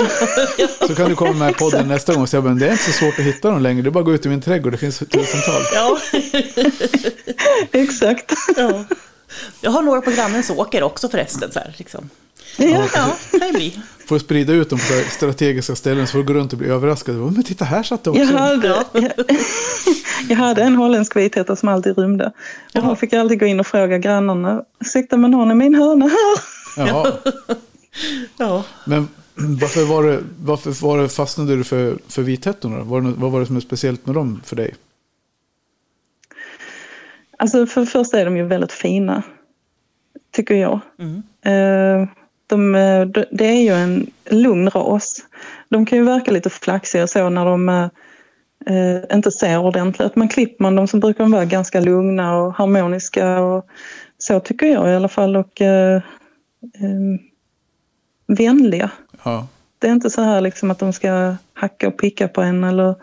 Så 0.87 0.95
kan 0.95 1.09
du 1.09 1.15
komma 1.15 1.33
med 1.33 1.51
i 1.51 1.55
podden 1.55 1.89
nästa 1.89 2.13
gång 2.15 2.23
och 2.23 2.29
säga, 2.29 2.41
men 2.43 2.59
det 2.59 2.67
är 2.67 2.73
inte 2.73 2.85
så 2.85 2.93
svårt 2.93 3.19
att 3.19 3.25
hitta 3.25 3.51
dem 3.51 3.63
längre. 3.63 3.83
Det 3.83 3.89
är 3.89 3.91
bara 3.91 4.01
att 4.01 4.07
gå 4.07 4.15
ut 4.15 4.27
i 4.27 4.29
min 4.29 4.43
trädgård, 4.43 4.73
det 4.73 4.79
finns 4.79 4.99
tusental. 4.99 5.63
Ja. 5.75 5.99
exakt. 7.73 8.33
ja. 8.57 8.85
Jag 9.61 9.71
har 9.71 9.83
några 9.83 10.01
på 10.01 10.11
grannens 10.11 10.51
åker 10.51 10.83
också 10.83 11.09
förresten. 11.09 11.53
Så 11.53 11.59
här, 11.59 11.75
liksom. 11.79 12.11
Ja. 12.57 12.89
Ja, 12.95 13.17
kan 13.39 13.47
ju 13.47 13.53
bli. 13.53 13.81
Får 14.07 14.19
sprida 14.19 14.53
ut 14.53 14.71
dem 14.71 14.79
på 14.79 15.11
strategiska 15.11 15.77
ställen 15.77 16.07
så 16.07 16.13
får 16.13 16.19
du 16.19 16.25
gå 16.25 16.35
runt 16.35 16.53
och 16.53 16.59
bli 16.59 16.69
överraskad. 16.69 17.15
Men 17.15 17.43
titta 17.43 17.65
här 17.65 17.83
satt 17.83 18.05
det 18.05 18.11
också. 18.11 18.23
Jag 18.23 18.39
hade, 18.39 18.85
jag 20.29 20.37
hade 20.37 20.63
en 20.63 20.77
holländsk 20.77 21.17
vitheta 21.17 21.57
som 21.57 21.69
alltid 21.69 21.99
rymde. 21.99 22.33
Och 22.75 22.83
då 22.83 22.97
fick 22.97 23.13
jag 23.13 23.21
alltid 23.21 23.41
gå 23.41 23.47
in 23.47 23.61
och 23.61 23.67
fråga 23.67 23.99
grannarna. 23.99 24.65
Ursäkta 24.81 25.17
men 25.17 25.35
har 25.35 25.47
ni 25.47 25.55
min 25.55 25.75
höna 25.75 26.07
här? 26.07 26.39
Jaha. 26.77 27.13
Ja. 28.39 28.65
Men 28.85 29.09
varför, 29.35 29.85
var 29.85 30.03
det, 30.03 30.23
varför 30.41 30.83
var 30.83 30.99
det 30.99 31.09
fastnade 31.09 31.57
du 31.57 31.65
för, 31.65 31.99
för 32.09 32.23
vithettorna? 32.23 32.85
Var 32.85 33.01
det, 33.01 33.13
vad 33.17 33.31
var 33.31 33.41
det 33.41 33.47
som 33.47 33.57
är 33.57 33.61
speciellt 33.61 34.07
med 34.07 34.15
dem 34.15 34.41
för 34.45 34.57
dig? 34.57 34.75
Alltså 37.39 37.67
för 37.67 37.81
det 37.81 37.87
första 37.87 38.21
är 38.21 38.25
de 38.25 38.37
ju 38.37 38.47
väldigt 38.47 38.73
fina. 38.73 39.23
Tycker 40.33 40.55
jag. 40.55 40.81
Mm. 40.99 41.23
Eh, 41.45 42.09
De, 42.47 42.75
eh, 42.75 43.05
de, 43.05 43.25
det 43.31 43.47
är 43.47 43.63
ju 43.63 43.73
en 43.73 44.07
lugn 44.31 44.71
ras. 44.71 45.17
De 45.69 45.87
kan 45.87 45.99
ju 45.99 46.05
verka 46.05 46.31
lite 46.31 46.51
flaxiga 46.51 47.03
och 47.03 47.11
så 47.11 47.29
när 47.29 47.45
de 47.45 47.69
eh, 47.69 47.89
eh, 48.67 49.17
inte 49.17 49.31
ser 49.31 49.59
ordentligt. 49.59 50.17
Men 50.17 50.29
klipper 50.29 50.63
man 50.63 50.77
dem 50.77 50.89
så 50.89 50.97
brukar 50.97 51.25
de 51.25 51.33
vara 51.33 51.45
ganska 51.45 51.81
lugna 51.81 52.37
och 52.37 52.55
harmoniska. 52.55 53.41
Och 53.41 53.67
så 54.19 54.41
tycker 54.41 54.67
jag 54.67 54.91
i 54.91 54.95
alla 54.95 55.09
fall. 55.09 55.37
Och 55.37 55.61
eh, 55.61 55.97
eh, 56.63 57.21
vänliga. 58.27 58.91
Ja. 59.23 59.47
Det 59.79 59.89
är 59.89 59.93
inte 59.93 60.11
så 60.11 60.23
här 60.23 60.41
liksom 60.41 60.71
att 60.71 60.79
de 60.79 60.93
ska 60.93 61.37
hacka 61.55 61.89
och 61.89 61.99
picka 61.99 62.29
på 62.29 62.43
en 62.43 62.65
eller 62.65 62.95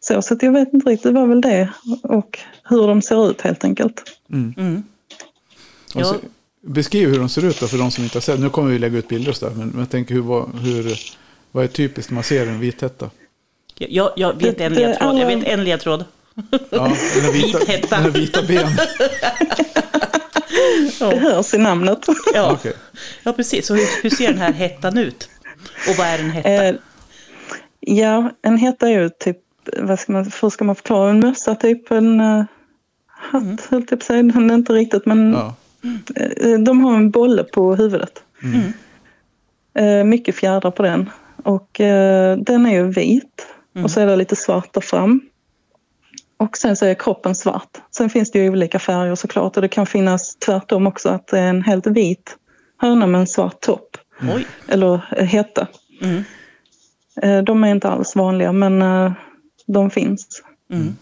så. 0.00 0.22
Så 0.22 0.34
att 0.34 0.42
jag 0.42 0.52
vet 0.52 0.74
inte 0.74 0.90
riktigt, 0.90 1.14
det 1.14 1.20
var 1.20 1.26
väl 1.26 1.40
det. 1.40 1.68
Och 2.02 2.38
hur 2.64 2.86
de 2.86 3.02
ser 3.02 3.30
ut 3.30 3.40
helt 3.40 3.64
enkelt. 3.64 4.02
Mm. 4.32 4.82
Och 5.94 6.06
så, 6.06 6.16
beskriv 6.66 7.08
hur 7.08 7.18
de 7.18 7.28
ser 7.28 7.44
ut 7.44 7.60
då 7.60 7.66
för 7.66 7.78
de 7.78 7.90
som 7.90 8.04
inte 8.04 8.16
har 8.16 8.20
sett. 8.22 8.40
Nu 8.40 8.50
kommer 8.50 8.70
vi 8.70 8.78
lägga 8.78 8.98
ut 8.98 9.08
bilder 9.08 9.30
och 9.30 9.36
sådär. 9.36 9.54
Men, 9.56 9.68
men 9.68 9.78
jag 9.80 9.90
tänker 9.90 10.14
hur, 10.14 10.22
vad- 10.22 10.54
hur, 10.60 10.96
vad 11.52 11.64
är 11.64 11.68
typiskt 11.68 12.10
när 12.10 12.14
man 12.14 12.24
ser 12.24 12.46
en 12.46 12.60
vithetta? 12.60 13.10
Jag, 13.78 14.10
jag 14.16 14.42
vet 14.42 14.60
en 14.60 14.72
ledtråd. 14.74 15.18
Jag 15.18 15.26
vet 15.26 15.44
en 15.48 15.64
ledtråd. 15.64 16.04
Ja, 16.50 16.56
den 16.70 17.24
har 17.24 17.32
vita, 17.32 17.58
Vithetta. 17.58 18.00
den 18.00 18.12
vita 18.12 18.42
ben. 18.42 18.68
Det 20.98 21.18
hörs 21.18 21.54
i 21.54 21.58
namnet. 21.58 21.98
Ja, 22.34 22.52
Okej. 22.52 22.72
ja 23.22 23.32
precis. 23.32 23.66
Så 23.66 23.74
hur, 23.74 24.02
hur 24.02 24.10
ser 24.10 24.28
den 24.28 24.38
här 24.38 24.52
hettan 24.52 24.98
ut? 24.98 25.28
Och 25.88 25.96
vad 25.98 26.06
är 26.06 26.18
en 26.18 26.30
hetta? 26.30 26.48
Eh, 26.64 26.74
ja, 27.80 28.30
en 28.42 28.56
hetta 28.56 28.88
är 28.88 28.92
ju 29.02 29.10
typ, 29.18 29.36
vad 29.78 29.98
ska 30.00 30.12
man, 30.12 30.30
hur 30.42 30.50
ska 30.50 30.64
man 30.64 30.76
förklara, 30.76 31.10
en 31.10 31.20
mössa 31.20 31.54
typ, 31.54 31.90
en 31.90 32.20
uh, 32.20 32.44
hatt 33.06 33.42
Mm. 33.42 33.58
höll 33.70 33.80
jag 33.80 33.88
på 33.88 33.94
att 33.94 34.02
säga, 34.02 34.22
den 34.22 34.50
är 34.50 34.54
inte 34.54 34.72
riktigt 34.72 35.06
men 35.06 35.32
Ja. 35.32 35.54
Eh, 36.16 36.58
de 36.58 36.80
har 36.84 36.96
en 36.96 37.10
bolle 37.10 37.44
på 37.44 37.74
huvudet. 37.74 38.22
Mm. 38.42 38.72
Eh, 39.74 40.04
mycket 40.04 40.34
fjädrar 40.34 40.70
på 40.70 40.82
den 40.82 41.10
och 41.44 41.80
eh, 41.80 42.36
den 42.38 42.66
är 42.66 42.70
ju 42.72 42.88
vit 42.92 43.46
Mm. 43.74 43.84
och 43.84 43.90
så 43.90 44.00
är 44.00 44.06
det 44.06 44.16
lite 44.16 44.36
svart 44.36 44.74
där 44.74 44.80
fram. 44.80 45.20
och 46.36 46.56
sen 46.56 46.76
så 46.76 46.86
är 46.86 46.94
kroppen 46.94 47.34
svart. 47.34 47.78
Sen 47.90 48.10
finns 48.10 48.30
det 48.30 48.38
ju 48.38 48.50
olika 48.50 48.78
färger 48.78 49.14
såklart 49.14 49.56
och 49.56 49.62
det 49.62 49.68
kan 49.68 49.86
finnas 49.86 50.36
tvärtom 50.36 50.86
också 50.86 51.08
att 51.08 51.26
det 51.26 51.38
är 51.38 51.48
en 51.48 51.62
helt 51.62 51.86
vit 51.86 52.36
höna 52.78 53.06
med 53.06 53.20
en 53.20 53.26
svart 53.26 53.60
topp. 53.60 53.96
Oj. 54.34 54.46
Eller 54.68 54.96
hetta. 55.24 55.66
Mm. 56.02 57.44
De 57.44 57.64
är 57.64 57.68
inte 57.70 57.88
alls 57.88 58.16
vanliga 58.16 58.52
men 58.52 58.82
de 59.66 59.90
finns. 59.90 60.42
Mm. 60.72 60.96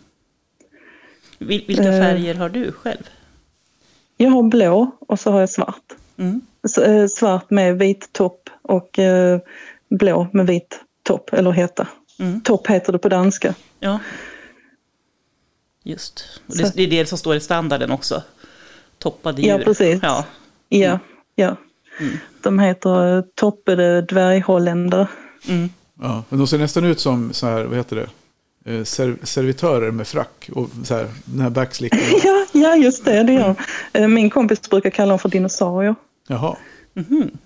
Vil- 1.38 1.66
Vilka 1.66 1.82
färger 1.82 2.34
har 2.34 2.48
du 2.48 2.72
själv? 2.72 3.10
Jag 4.20 4.30
har 4.30 4.42
blå 4.42 4.90
och 5.00 5.20
så 5.20 5.30
har 5.30 5.40
jag 5.40 5.50
svart. 5.50 5.92
Mm. 6.16 6.40
Eh, 6.82 7.06
Svart 7.06 7.50
med 7.50 7.78
vit 7.78 8.12
topp 8.12 8.50
och 8.62 8.98
eh, 8.98 9.40
blå 9.90 10.26
med 10.32 10.46
vit 10.46 10.80
topp 11.02 11.30
eller 11.32 11.50
hetta. 11.50 11.88
Mm. 12.18 12.40
Topp 12.40 12.66
heter 12.66 12.92
det 12.92 12.98
på 12.98 13.08
danska. 13.08 13.54
Ja. 13.80 13.98
Just. 15.82 16.40
Och 16.46 16.56
det, 16.56 16.72
det 16.74 16.82
är 16.82 16.90
det 16.90 17.06
som 17.06 17.18
står 17.18 17.36
i 17.36 17.40
standarden 17.40 17.90
också. 17.90 18.22
Toppade 18.98 19.42
djur. 19.42 19.50
Ja, 19.50 19.58
precis. 19.58 20.00
Ja. 20.02 20.24
Ja, 20.68 20.98
ja. 21.34 21.56
Mm. 22.00 22.16
De 22.42 22.58
heter 22.58 23.16
eh, 23.16 23.24
toppade 23.34 24.02
dvärghålländare. 24.02 25.08
Mm. 25.48 25.68
Ja, 26.00 26.24
men 26.28 26.38
de 26.38 26.48
ser 26.48 26.58
nästan 26.58 26.84
ut 26.84 27.00
som 27.00 27.32
så 27.32 27.46
här, 27.46 27.64
vad 27.64 27.76
heter 27.76 27.96
det? 27.96 28.08
Eh, 28.68 28.84
Ser, 28.84 29.16
servitörer 29.22 29.90
med 29.90 30.06
frack 30.08 30.50
och 30.54 30.68
så 30.84 30.94
här, 30.94 31.08
den 31.24 31.40
här 31.40 31.50
backslicken. 31.50 31.98
Ja, 32.24 32.46
ja, 32.52 32.76
just 32.76 33.04
det, 33.04 33.22
det 33.22 33.32
gör 33.32 33.54
de. 33.92 34.00
Eh, 34.00 34.08
Min 34.08 34.30
kompis 34.30 34.70
brukar 34.70 34.90
kalla 34.90 35.08
dem 35.08 35.18
för 35.18 35.28
dinosaurier. 35.28 35.94
Jaha. 36.28 36.56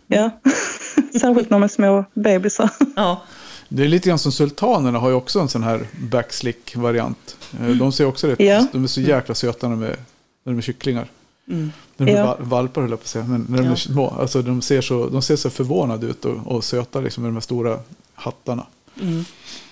Ja. 0.07 0.31
Särskilt 1.21 1.51
när 1.51 1.59
de 1.59 1.63
är 1.63 1.69
små 1.69 2.05
bebisar. 2.15 2.71
ja. 2.97 3.23
Det 3.69 3.83
är 3.83 3.89
lite 3.89 4.09
grann 4.09 4.19
som 4.19 4.33
sultanerna 4.33 4.99
har 4.99 5.09
ju 5.09 5.15
också 5.15 5.41
en 5.41 5.49
sån 5.49 5.63
här 5.63 5.87
backslick-variant. 6.11 7.37
Eh, 7.61 7.67
De 7.69 7.93
ser 7.93 8.07
också 8.07 8.27
rätt, 8.27 8.41
Ja. 8.41 8.67
de 8.73 8.85
är 8.85 8.89
så 8.89 9.01
jäkla 9.01 9.35
söta 9.35 9.69
när 9.69 9.77
de 9.77 9.83
är, 9.83 9.97
när 10.45 10.53
de 10.53 10.59
är 10.59 10.63
kycklingar. 10.63 11.07
Mm. 11.49 11.73
När 11.97 12.07
de 12.07 12.13
är 12.13 12.17
Ja. 12.17 12.27
va- 12.27 12.37
valpar 12.41 12.81
höll 12.81 12.91
jag 12.91 12.99
på 13.01 13.05
att 13.05 13.09
säga, 13.09 13.25
men 13.25 13.47
när 13.49 13.59
de 13.59 13.65
Ja. 13.65 13.73
är 13.73 13.77
små. 13.77 14.09
Alltså 14.21 14.43
de 14.43 14.63
ser 14.63 14.81
så, 14.81 15.07
de 15.07 15.23
ser 15.23 15.37
så 15.37 15.51
förvånade 15.51 16.07
ut 16.07 16.25
och, 16.25 16.37
och 16.47 16.65
söta 16.65 17.01
liksom 17.01 17.23
med 17.23 17.29
de 17.31 17.37
här 17.37 17.41
stora 17.41 17.79
hattarna. 18.15 18.67
Mm. 19.01 19.25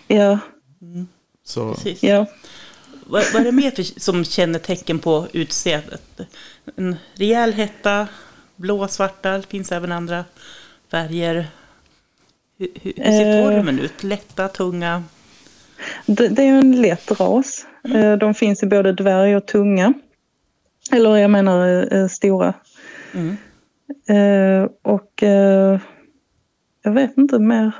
Ja, 0.07 0.39
Så, 1.45 1.75
Precis. 1.75 2.03
ja. 2.03 2.27
Vad, 3.07 3.25
vad 3.33 3.41
är 3.43 3.45
det 3.45 3.53
mer 3.53 3.71
för, 3.71 3.83
som 4.01 4.25
kännetecken 4.25 4.99
på 4.99 5.27
utseendet? 5.33 6.21
En 6.77 6.97
rejäl 7.15 7.53
hetta, 7.53 8.09
blå, 8.57 8.89
svarta, 8.89 9.31
det 9.37 9.47
finns 9.47 9.73
även 9.73 9.93
andra 9.93 10.25
färger. 10.91 11.47
Hur, 12.59 12.69
hur, 12.83 12.93
ser 12.93 13.39
Eh. 13.39 13.45
formen 13.45 13.79
ut? 13.79 14.03
Lätta, 14.03 14.49
tunga? 14.49 15.05
Det, 16.07 16.29
det 16.29 16.43
är 16.43 16.53
en 16.59 16.83
lätt 16.83 17.21
ras. 17.21 17.67
Eh, 17.95 18.13
De 18.17 18.35
finns 18.35 18.63
i 18.63 18.67
både 18.67 18.93
dvärg 18.93 19.37
och 19.37 19.47
tunga. 19.47 19.93
Eller 20.93 21.17
jag 21.17 21.31
menar 21.31 21.89
eh, 21.95 22.09
stora. 22.09 22.55
Mm. 23.13 23.37
Eh, 24.09 24.69
Och 24.83 25.23
eh, 25.23 25.81
jag 26.83 26.93
vet 26.93 27.17
inte 27.19 27.39
mer 27.39 27.73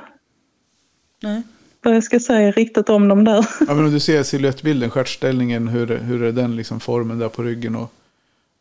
Nej. 1.21 1.41
Vad 1.83 1.95
jag 1.95 2.03
ska 2.03 2.19
säga 2.19 2.51
riktigt 2.51 2.89
om 2.89 3.07
dem 3.07 3.23
där. 3.23 3.45
ja, 3.59 3.73
men 3.73 3.85
om 3.85 3.91
du 3.91 3.99
ser 3.99 4.23
silhuettbilden, 4.23 4.89
stjärtställningen, 4.89 5.67
hur, 5.67 5.97
hur 5.97 6.23
är 6.23 6.31
den 6.31 6.55
liksom 6.55 6.79
formen 6.79 7.19
där 7.19 7.29
på 7.29 7.43
ryggen 7.43 7.75
och 7.75 7.93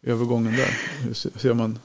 övergången 0.03 0.57
där? 0.57 0.69
Hur 1.05 1.15
ser, 1.15 1.55
man? 1.55 1.79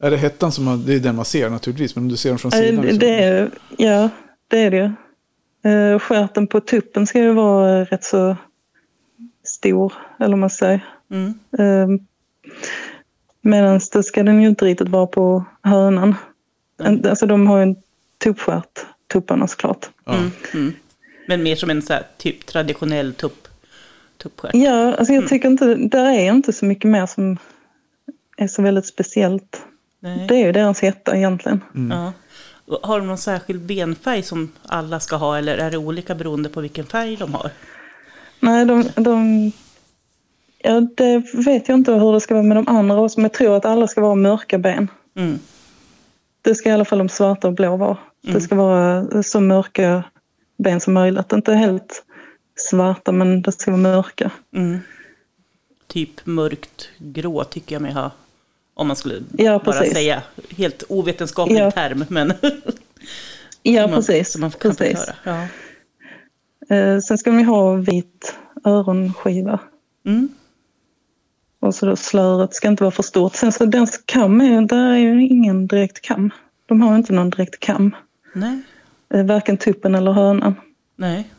Är 0.00 0.10
det 0.10 0.16
hettan 0.16 0.52
som 0.52 0.64
man, 0.64 0.84
det 0.86 0.94
är 0.94 1.00
den 1.00 1.16
man 1.16 1.24
ser 1.24 1.50
naturligtvis, 1.50 1.96
men 1.96 2.04
om 2.04 2.08
du 2.08 2.16
ser 2.16 2.28
den 2.28 2.38
från 2.38 2.52
sidan? 2.52 2.78
Eh, 2.78 2.82
liksom, 2.82 2.98
Det 2.98 3.24
är, 3.24 3.50
ja, 3.76 4.08
det 4.48 4.58
är 4.58 4.70
det 4.70 4.76
ju. 4.76 4.92
Eh, 5.70 5.98
Stjärten 5.98 6.46
på 6.46 6.60
tuppen 6.60 7.06
ska 7.06 7.18
ju 7.18 7.32
vara 7.32 7.80
eh, 7.80 7.84
rätt 7.84 8.04
så 8.04 8.36
stor, 9.44 9.92
eller 10.20 10.36
man 10.36 10.50
säger. 10.50 10.80
Mm. 11.10 11.98
Medan 13.42 13.80
det 13.92 14.02
ska 14.02 14.22
den 14.22 14.42
ju 14.42 14.48
inte 14.48 14.64
riktigt 14.64 14.88
vara 14.88 15.06
på 15.06 15.44
hönan. 15.62 16.14
Alltså 17.04 17.26
de 17.26 17.46
har 17.46 17.56
ju 17.56 17.62
en 17.62 17.76
tuppstjärt, 18.18 18.86
tupparna 19.12 19.48
såklart. 19.48 19.90
ja. 20.04 20.14
Mm. 20.14 20.30
Mm. 20.54 20.72
Men 21.28 21.42
mer 21.42 21.56
som 21.56 21.70
en 21.70 21.82
så 21.82 21.92
här, 21.92 22.02
typ 22.18 22.46
traditionell 22.46 23.14
tupp, 23.14 23.48
tuppstjärt. 24.18 24.54
Ja, 24.54 24.94
alltså 24.94 25.14
jag 25.14 25.28
tycker 25.28 25.48
inte, 25.48 25.74
där 25.74 26.12
är 26.12 26.32
inte 26.32 26.52
så 26.52 26.64
mycket 26.64 26.90
mer 26.90 27.06
som 27.06 27.36
är 28.36 28.48
så 28.48 28.62
väldigt 28.62 28.86
speciellt. 28.86 29.62
Nej. 30.00 30.26
Det 30.28 30.34
är 30.34 30.46
ju 30.46 30.52
deras 30.52 30.80
hetta 30.80 31.16
egentligen. 31.16 31.60
Ja. 31.90 32.12
Har 32.82 32.98
de 32.98 33.06
någon 33.06 33.18
särskild 33.18 33.60
benfärg 33.60 34.22
som 34.22 34.52
alla 34.66 35.00
ska 35.00 35.16
ha 35.16 35.38
eller 35.38 35.58
är 35.58 35.70
det 35.70 35.76
olika 35.76 36.14
beroende 36.14 36.48
på 36.48 36.60
vilken 36.60 36.86
färg 36.86 37.16
de 37.16 37.34
har? 37.34 37.50
Nej, 38.40 38.64
de, 38.64 38.88
de... 38.96 39.52
Ja, 40.58 40.80
det 40.80 41.22
vet 41.34 41.68
jag 41.68 41.78
inte 41.78 41.92
hur 41.92 42.12
det 42.12 42.20
ska 42.20 42.34
vara 42.34 42.44
med 42.44 42.56
de 42.56 42.68
andra 42.68 43.00
också, 43.00 43.20
men 43.20 43.24
jag 43.24 43.32
tror 43.32 43.56
att 43.56 43.64
alla 43.64 43.86
ska 43.86 44.00
vara 44.00 44.14
mörka 44.14 44.58
ben. 44.58 44.88
Mm. 45.16 45.38
Det 46.42 46.54
ska 46.54 46.68
i 46.68 46.72
alla 46.72 46.84
fall 46.84 46.98
de 46.98 47.08
svarta 47.08 47.48
och 47.48 47.54
blå 47.54 47.76
vara. 47.76 47.96
Det 48.20 48.40
ska 48.40 48.54
vara 48.54 49.22
så 49.22 49.40
mörka 49.40 50.04
ben 50.56 50.80
som 50.80 50.94
möjligt. 50.94 51.32
Inte 51.32 51.54
helt 51.54 52.04
svarta, 52.56 53.12
men 53.12 53.42
det 53.42 53.52
ska 53.52 53.70
vara 53.70 53.80
mörka. 53.80 54.30
Mm. 54.56 54.78
Typ 55.86 56.26
mörkt 56.26 56.88
grå 56.98 57.44
tycker 57.44 57.74
jag 57.74 57.82
mig 57.82 57.92
ha. 57.92 58.10
Om 58.74 58.86
man 58.86 58.96
skulle 58.96 59.20
Ja, 59.38 59.58
bara 59.64 59.78
precis. 59.78 59.92
säga 59.94 60.22
helt 60.50 60.82
ovetenskaplig 60.88 61.56
Ja. 61.58 61.70
term. 61.70 62.04
Men 62.08 62.32
Ja, 63.62 63.86
man, 63.86 63.90
precis. 63.96 64.32
Som 64.32 64.40
man 64.40 64.50
kan 64.50 64.74
precis. 64.76 65.06
Ja. 65.24 65.46
Eh, 66.76 66.98
sen 66.98 67.18
ska 67.18 67.30
de 67.30 67.44
ha 67.44 67.74
vit 67.74 68.36
öronskiva. 68.64 69.58
Mm. 70.06 70.28
Och 71.62 71.74
så 71.74 71.86
då 71.86 71.96
slöret 71.96 72.54
ska 72.54 72.68
inte 72.68 72.82
vara 72.82 72.90
för 72.90 73.02
stort. 73.02 73.34
Sen 73.36 73.52
så 73.52 73.64
den 73.64 73.86
kam 74.04 74.40
är, 74.40 74.60
där 74.62 74.90
är 74.92 74.96
ju 74.98 75.26
ingen 75.26 75.66
direkt 75.66 76.00
kam. 76.00 76.30
De 76.66 76.80
har 76.80 76.96
inte 76.96 77.12
någon 77.12 77.30
direkt 77.30 77.60
kam. 77.60 77.94
Nej, 78.34 78.60
Eh, 79.14 79.24
varken 79.26 79.56
tuppen 79.56 79.94
eller 79.94 80.12
hönan. 80.12 80.54
nej. 80.96 81.30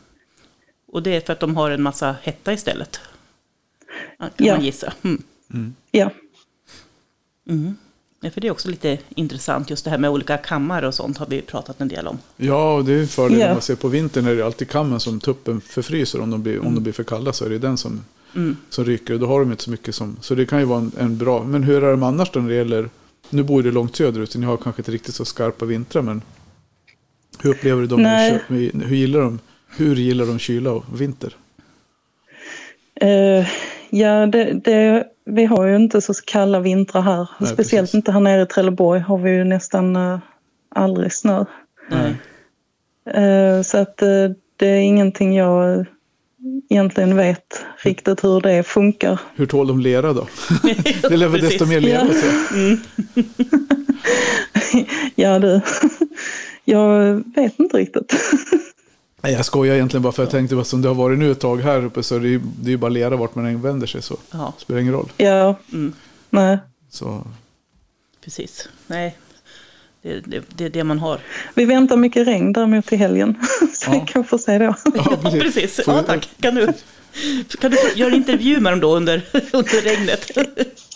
Och 0.86 1.02
det 1.02 1.16
är 1.16 1.20
för 1.20 1.32
att 1.32 1.40
de 1.40 1.56
har 1.56 1.70
en 1.70 1.82
massa 1.82 2.16
hetta 2.22 2.52
istället. 2.52 3.00
Kan 4.18 4.30
Ja. 4.36 4.54
man 4.54 4.64
gissa. 4.64 4.92
Mm. 5.04 5.74
Ja, 5.90 6.10
Mm. 7.48 7.76
Ja, 8.20 8.30
för 8.30 8.40
det 8.40 8.46
är 8.46 8.50
också 8.50 8.68
lite 8.68 8.98
intressant, 9.08 9.70
just 9.70 9.84
det 9.84 9.90
här 9.90 9.98
med 9.98 10.10
olika 10.10 10.36
kammar 10.36 10.82
och 10.82 10.94
sånt 10.94 11.18
har 11.18 11.26
vi 11.26 11.42
pratat 11.42 11.80
en 11.80 11.88
del 11.88 12.06
om. 12.06 12.18
Ja, 12.36 12.74
och 12.74 12.84
det 12.84 12.92
är 12.92 13.00
en 13.00 13.08
fördel 13.08 13.38
Ja. 13.38 13.46
om 13.46 13.52
man 13.52 13.62
ser 13.62 13.74
på 13.76 13.88
vintern 13.88 14.26
är 14.26 14.34
det 14.34 14.42
alltid 14.46 14.68
kammen 14.70 15.00
som 15.00 15.20
tuppen 15.20 15.60
förfryser. 15.60 16.20
Om 16.20 16.30
de 16.30 16.42
blir, 16.42 16.58
om 16.66 16.74
de 16.74 16.82
blir 16.82 16.92
för 16.92 17.04
kalla 17.04 17.32
så 17.32 17.44
är 17.44 17.48
det 17.50 17.58
den 17.58 17.76
som, 17.78 18.04
Mm. 18.36 18.56
som 18.70 18.84
ryker. 18.84 19.14
Och 19.14 19.20
då 19.20 19.26
har 19.26 19.40
de 19.40 19.50
inte 19.50 19.62
så 19.62 19.70
mycket 19.70 19.94
som... 19.94 20.16
Så 20.20 20.34
det 20.34 20.46
kan 20.46 20.58
ju 20.58 20.64
vara 20.64 20.78
en, 20.78 20.92
en 20.98 21.18
bra... 21.18 21.44
Men 21.44 21.62
hur 21.62 21.84
är 21.84 21.90
de 21.90 22.02
annars 22.02 22.30
då 22.30 22.40
när 22.40 22.48
det 22.48 22.54
gäller... 22.54 22.88
Nu 23.30 23.42
bor 23.42 23.62
du 23.62 23.72
långt 23.72 23.96
söderut, 23.96 24.30
så 24.30 24.38
ni 24.38 24.46
har 24.46 24.56
kanske 24.56 24.80
inte 24.80 24.92
riktigt 24.92 25.14
så 25.14 25.24
skarpa 25.24 25.64
vintrar, 25.64 26.02
men... 26.02 26.22
Hur 27.42 27.50
upplever 27.50 27.80
du 27.80 27.86
dem? 27.86 28.02
Nej. 28.02 28.40
Hur 28.48 28.96
gillar 28.96 29.20
de, 29.20 29.38
hur 29.76 29.96
gillar 29.96 30.26
de 30.26 30.38
kyla 30.38 30.72
och 30.72 31.00
vinter? 31.00 31.36
Eh, 33.00 33.46
ja 33.90 34.26
det, 34.26 34.52
det, 34.64 35.06
vi 35.24 35.44
har 35.44 35.66
ju 35.66 35.76
inte 35.76 36.00
så 36.00 36.14
kalla 36.26 36.60
vintrar 36.60 37.02
här. 37.02 37.28
Nej, 37.38 37.50
Speciellt 37.50 37.82
precis. 37.82 37.94
inte 37.94 38.12
här 38.12 38.20
nere 38.20 38.42
i 38.42 38.46
Trelleborg 38.46 39.00
har 39.00 39.18
vi 39.18 39.30
ju 39.30 39.44
nästan 39.44 39.96
eh, 39.96 40.18
aldrig 40.68 41.12
snö. 41.12 41.44
Eh, 43.10 43.62
så 43.62 43.78
att 43.78 43.96
det 44.56 44.66
är 44.66 44.80
ingenting 44.80 45.36
jag 45.36 45.86
egentligen 46.70 47.16
vet 47.16 47.64
riktigt 47.82 48.24
hur 48.24 48.40
det 48.40 48.62
funkar. 48.62 49.20
Hur 49.34 49.46
tål 49.46 49.66
de 49.66 49.80
lera 49.80 50.12
då? 50.12 50.26
det 50.62 51.08
Precis. 51.08 51.40
desto 51.40 51.66
mer 51.66 51.80
lera 51.80 52.06
Ja. 52.06 52.14
så. 52.14 52.76
Ja 55.14 55.38
du, 55.38 55.60
jag 56.64 57.14
vet 57.36 57.58
inte 57.58 57.76
riktigt. 57.76 58.14
Nej, 59.22 59.32
jag 59.32 59.44
skojar 59.44 59.74
egentligen 59.74 60.02
bara 60.02 60.12
för 60.12 60.22
jag 60.22 60.30
tänkte 60.30 60.58
att 60.60 60.66
som 60.66 60.82
det 60.82 60.88
har 60.88 60.94
varit 60.94 61.18
nu 61.18 61.30
ett 61.30 61.40
tag 61.40 61.56
här 61.60 61.84
uppe 61.84 62.02
så 62.02 62.16
är 62.16 62.20
det 62.20 62.28
ju, 62.28 62.40
det 62.60 62.68
är 62.68 62.70
ju 62.70 62.76
bara 62.76 62.88
lera 62.88 63.16
vart 63.16 63.34
man 63.34 63.46
än 63.46 63.62
vänder 63.62 63.86
sig 63.86 64.02
så. 64.02 64.16
Det 64.30 64.52
spelar 64.58 64.80
ingen 64.80 64.92
roll. 64.92 65.12
ja, 65.16 65.56
mm. 65.72 65.92
nej. 66.30 66.58
Så, 66.90 67.22
precis. 68.24 68.68
Nej, 68.86 69.16
det, 70.04 70.20
det, 70.20 70.42
det 70.56 70.64
är 70.64 70.70
det 70.70 70.84
man 70.84 70.98
har. 70.98 71.18
Vi 71.54 71.64
väntar 71.64 71.96
mycket 71.96 72.26
regn 72.26 72.52
däremot 72.52 72.86
till 72.86 72.98
helgen. 72.98 73.34
Så 73.72 73.90
Ja. 73.90 74.00
vi 74.00 74.12
kan 74.12 74.24
få 74.24 74.38
se 74.38 74.58
då. 74.58 74.64
ja, 74.94 75.18
precis. 75.40 75.80
Ja, 75.86 76.02
tack. 76.02 76.28
Kan 76.40 76.54
du, 76.54 76.72
kan 77.60 77.70
du 77.70 77.76
göra 77.94 78.10
en 78.10 78.16
intervju 78.16 78.60
med 78.60 78.72
dem 78.72 78.80
då 78.80 78.96
under, 78.96 79.22
under 79.52 79.82
regnet? 79.84 80.30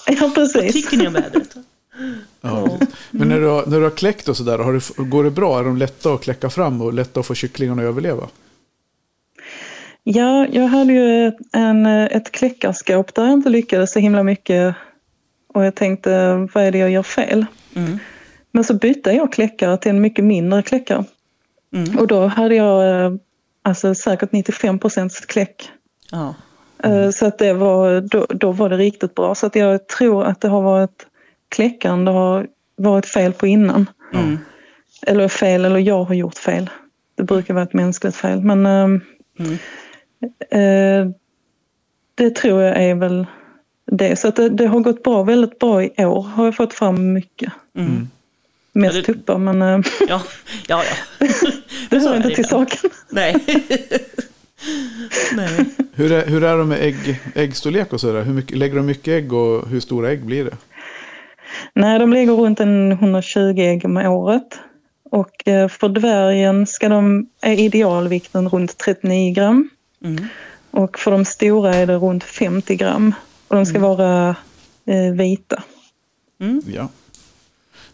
Ja, 0.07 0.15
Vad 0.21 0.35
precis. 0.35 0.73
tycker 0.73 0.97
ni 0.97 1.07
om 1.07 1.13
vädret? 1.13 1.55
Ja. 2.41 2.79
Men 3.11 3.29
när 3.29 3.41
du, 3.41 3.47
har, 3.47 3.67
när 3.67 3.77
du 3.79 3.83
har 3.85 3.91
kläckt 3.97 4.29
och 4.29 4.37
sådär, 4.37 4.59
har 4.59 4.73
det, 4.73 5.09
går 5.11 5.25
det 5.25 5.31
bra? 5.31 5.59
Är 5.59 5.65
de 5.65 5.77
lätta 5.77 6.13
att 6.15 6.23
kläcka 6.23 6.51
fram 6.51 6.83
och 6.83 6.93
lätta 6.93 7.21
att 7.21 7.27
få 7.27 7.35
kycklingarna 7.35 7.83
att 7.83 7.87
överleva? 7.89 8.29
Ja, 10.05 10.47
jag 10.53 10.67
hade 10.69 10.93
ju 10.93 11.27
ett, 11.29 11.37
en, 11.53 11.87
ett 11.87 12.33
kläckarskåp 12.33 13.15
där 13.15 13.23
jag 13.25 13.33
inte 13.33 13.51
lyckades 13.51 13.93
så 13.93 13.99
himla 13.99 14.23
mycket. 14.23 14.75
Och 15.55 15.65
jag 15.65 15.75
tänkte, 15.75 16.35
vad 16.55 16.65
är 16.65 16.71
det 16.73 16.79
jag 16.79 16.91
gör 16.91 17.03
fel? 17.03 17.47
Mm. 17.75 17.99
Men 18.53 18.65
så 18.65 18.75
bytte 18.75 19.11
jag 19.13 19.33
kläckare 19.33 19.77
till 19.77 19.91
en 19.91 20.01
mycket 20.01 20.25
mindre 20.25 20.63
kläckare. 20.63 21.05
Mm. 21.75 21.99
Och 21.99 22.07
då 22.07 22.27
hade 22.27 22.55
jag 22.55 23.05
eh, 23.05 23.13
alltså, 23.63 23.95
säkert 23.95 24.33
95 24.33 24.79
procents 24.79 25.21
kläck. 25.21 25.71
Ja. 26.11 26.35
Eh, 26.83 27.11
Så 27.11 27.27
att 27.27 27.39
det 27.39 27.53
var, 27.53 28.01
då, 28.01 28.27
då 28.31 28.53
var 28.53 28.69
det 28.69 28.77
riktigt 28.77 29.15
bra. 29.15 29.35
Så 29.35 29.47
att 29.47 29.57
jag 29.57 29.87
tror 29.89 30.25
att 30.25 30.41
det 30.41 30.49
har 30.49 30.63
varit 30.63 31.07
kläckaren 31.49 32.05
det 32.05 32.11
har 32.11 32.47
varit 32.77 33.07
fel 33.07 33.33
på 33.33 33.47
innan. 33.47 33.87
Mm. 34.15 34.39
Eller 35.07 35.29
fel, 35.29 35.65
eller 35.65 35.79
jag 35.81 36.05
har 36.05 36.15
gjort 36.15 36.39
fel. 36.39 36.71
Det 37.15 37.23
brukar 37.23 37.55
vara 37.55 37.65
ett 37.65 37.73
mänskligt 37.75 38.17
fel. 38.17 38.41
Men 38.41 38.67
Mm. 38.67 39.59
eh, 40.51 41.13
det 42.15 42.37
tror 42.37 42.63
jag 42.63 42.83
är 42.83 42.95
väl 42.95 43.27
det. 43.87 44.17
Så 44.17 44.29
att 44.29 44.37
det, 44.37 44.49
det 44.49 44.67
har 44.67 44.81
gått 44.81 45.03
bra, 45.03 45.23
väldigt 45.23 45.59
bra 45.59 45.83
i 45.85 46.05
år. 46.05 46.23
Har 46.23 46.45
jag 46.45 46.57
fått 46.57 46.75
fram 46.75 47.13
mycket. 47.13 47.53
Mm. 47.79 48.09
Mest 48.73 48.95
Ja, 48.95 49.01
det- 49.01 49.07
tuppar 49.07 49.39
men 49.39 49.63
eh, 49.63 49.81
Ja, 50.09 50.23
ja, 50.69 50.83
ja. 50.85 51.27
det 51.91 51.99
hör 51.99 52.17
inte 52.17 52.29
det 52.29 52.35
till 52.35 52.45
ibland. 52.45 52.71
saken. 52.71 52.91
Nej. 53.11 53.37
Nej. 55.37 55.65
Hur 55.93 56.13
är, 56.13 56.27
hur 56.27 56.45
är 56.45 56.59
det 56.59 56.65
med 56.65 56.83
ägg, 56.83 57.21
äggstorlek 57.35 57.93
och 57.93 58.01
sådär? 58.01 58.23
Hur 58.23 58.33
mycket, 58.33 58.59
lägger 58.59 58.77
de 58.77 58.87
mycket 58.87 59.09
ägg 59.09 59.33
och 59.33 59.69
hur 59.69 59.81
stora 59.81 60.11
ägg 60.11 60.25
blir 60.25 60.45
det? 60.45 60.57
Nej, 61.75 61.99
de 61.99 62.13
ligger 62.13 62.33
runt 62.33 62.61
en 62.61 62.93
120 62.93 63.39
ägg 63.59 63.85
om 63.85 63.97
året. 63.97 64.59
Och 65.11 65.49
eh, 65.49 65.69
för 65.69 65.89
dvärgen 65.89 66.67
ska 66.67 66.89
de, 66.89 67.29
är 67.41 67.53
idealvikten 67.61 68.49
runt 68.49 68.79
39 68.79 69.35
gram. 69.35 69.71
Mm. 70.05 70.27
Och 70.71 70.99
för 70.99 71.11
de 71.11 71.25
stora 71.25 71.75
är 71.75 71.87
det 71.87 71.97
runt 71.97 72.25
50 72.25 72.77
gram. 72.77 73.15
Och 73.49 73.57
de 73.57 73.67
ska 73.67 73.79
vara 73.79 74.37
eh, 74.87 75.15
vita. 75.17 75.63
Mm. 76.41 76.63
Ja. 76.75 76.89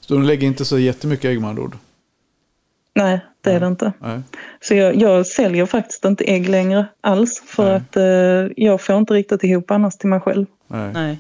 Så 0.06 0.14
de 0.14 0.22
lägger 0.22 0.46
inte 0.46 0.64
så 0.64 0.78
jättemycket 0.78 1.24
ägg 1.24 1.40
med 1.40 1.50
andra 1.50 1.62
ord? 1.62 1.76
Nej, 2.94 3.20
det 3.40 3.50
är 3.50 3.60
det 3.60 3.66
inte. 3.66 3.92
Nej. 3.98 4.20
Så 4.60 4.74
jag, 4.74 4.96
jag 4.96 5.26
säljer 5.26 5.66
faktiskt 5.66 6.04
inte 6.04 6.24
ägg 6.24 6.48
längre 6.48 6.86
alls. 7.00 7.42
För 7.46 7.64
Nej. 7.64 7.74
att 7.76 7.96
eh, 7.96 8.64
jag 8.64 8.80
får 8.80 8.96
inte 8.96 9.14
riktigt 9.14 9.44
ihop 9.44 9.70
annars 9.70 9.96
till 9.96 10.08
mig 10.08 10.20
själv. 10.20 10.46
Nej. 10.66 10.90
Nej. 10.92 11.18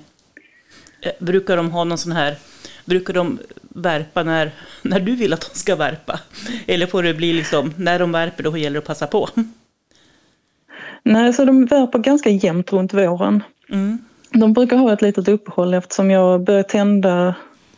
Eh, 1.00 1.12
Brukar 1.18 1.56
de 1.56 1.70
ha 1.70 1.84
någon 1.84 1.98
sån 1.98 2.12
här, 2.12 2.36
brukar 2.84 3.14
de 3.14 3.38
värpa 3.68 4.22
när, 4.22 4.50
när 4.82 5.00
du 5.00 5.16
vill 5.16 5.32
att 5.32 5.50
de 5.52 5.58
ska 5.58 5.76
värpa? 5.76 6.20
Eller 6.66 6.86
får 6.86 7.02
det 7.02 7.14
bli 7.14 7.32
liksom, 7.32 7.74
när 7.76 7.98
de 7.98 8.12
värper 8.12 8.42
då 8.42 8.56
gäller 8.56 8.74
det 8.74 8.78
att 8.78 8.86
passa 8.86 9.06
på? 9.06 9.28
Nej, 11.02 11.32
så 11.32 11.44
de 11.44 11.66
värper 11.66 11.98
ganska 11.98 12.30
jämnt 12.30 12.72
runt 12.72 12.94
våren. 12.94 13.42
Mm. 13.70 13.98
De 14.30 14.52
brukar 14.52 14.76
ha 14.76 14.92
ett 14.92 15.02
litet 15.02 15.28
uppehåll 15.28 15.74
eftersom 15.74 16.10
jag 16.10 16.44
började 16.44 16.68
tända 16.68 17.34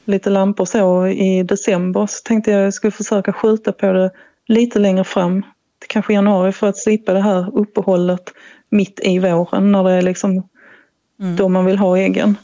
lite 0.09 0.31
lampor 0.31 0.65
så 0.65 1.07
i 1.07 1.43
december. 1.43 2.07
Så 2.07 2.23
tänkte 2.25 2.51
jag 2.51 2.59
att 2.61 2.65
jag 2.65 2.75
skulle 2.75 2.91
försöka 2.91 3.33
skjuta 3.33 3.73
på 3.73 3.93
det 3.93 4.11
lite 4.47 4.79
längre 4.79 5.05
fram. 5.05 5.43
Till 5.79 5.89
kanske 5.89 6.13
januari 6.13 6.53
för 6.53 6.69
att 6.69 6.79
slippa 6.79 7.13
det 7.13 7.21
här 7.21 7.59
uppehållet 7.59 8.33
mitt 8.71 9.01
i 9.03 9.19
våren 9.19 9.73
när 9.73 9.85
det 9.85 9.93
är 9.93 10.03
liksom 10.03 10.49
Mm. 11.21 11.37
då 11.37 11.49
man 11.49 11.65
vill 11.65 11.79
ha 11.79 11.99
äggen. 11.99 12.37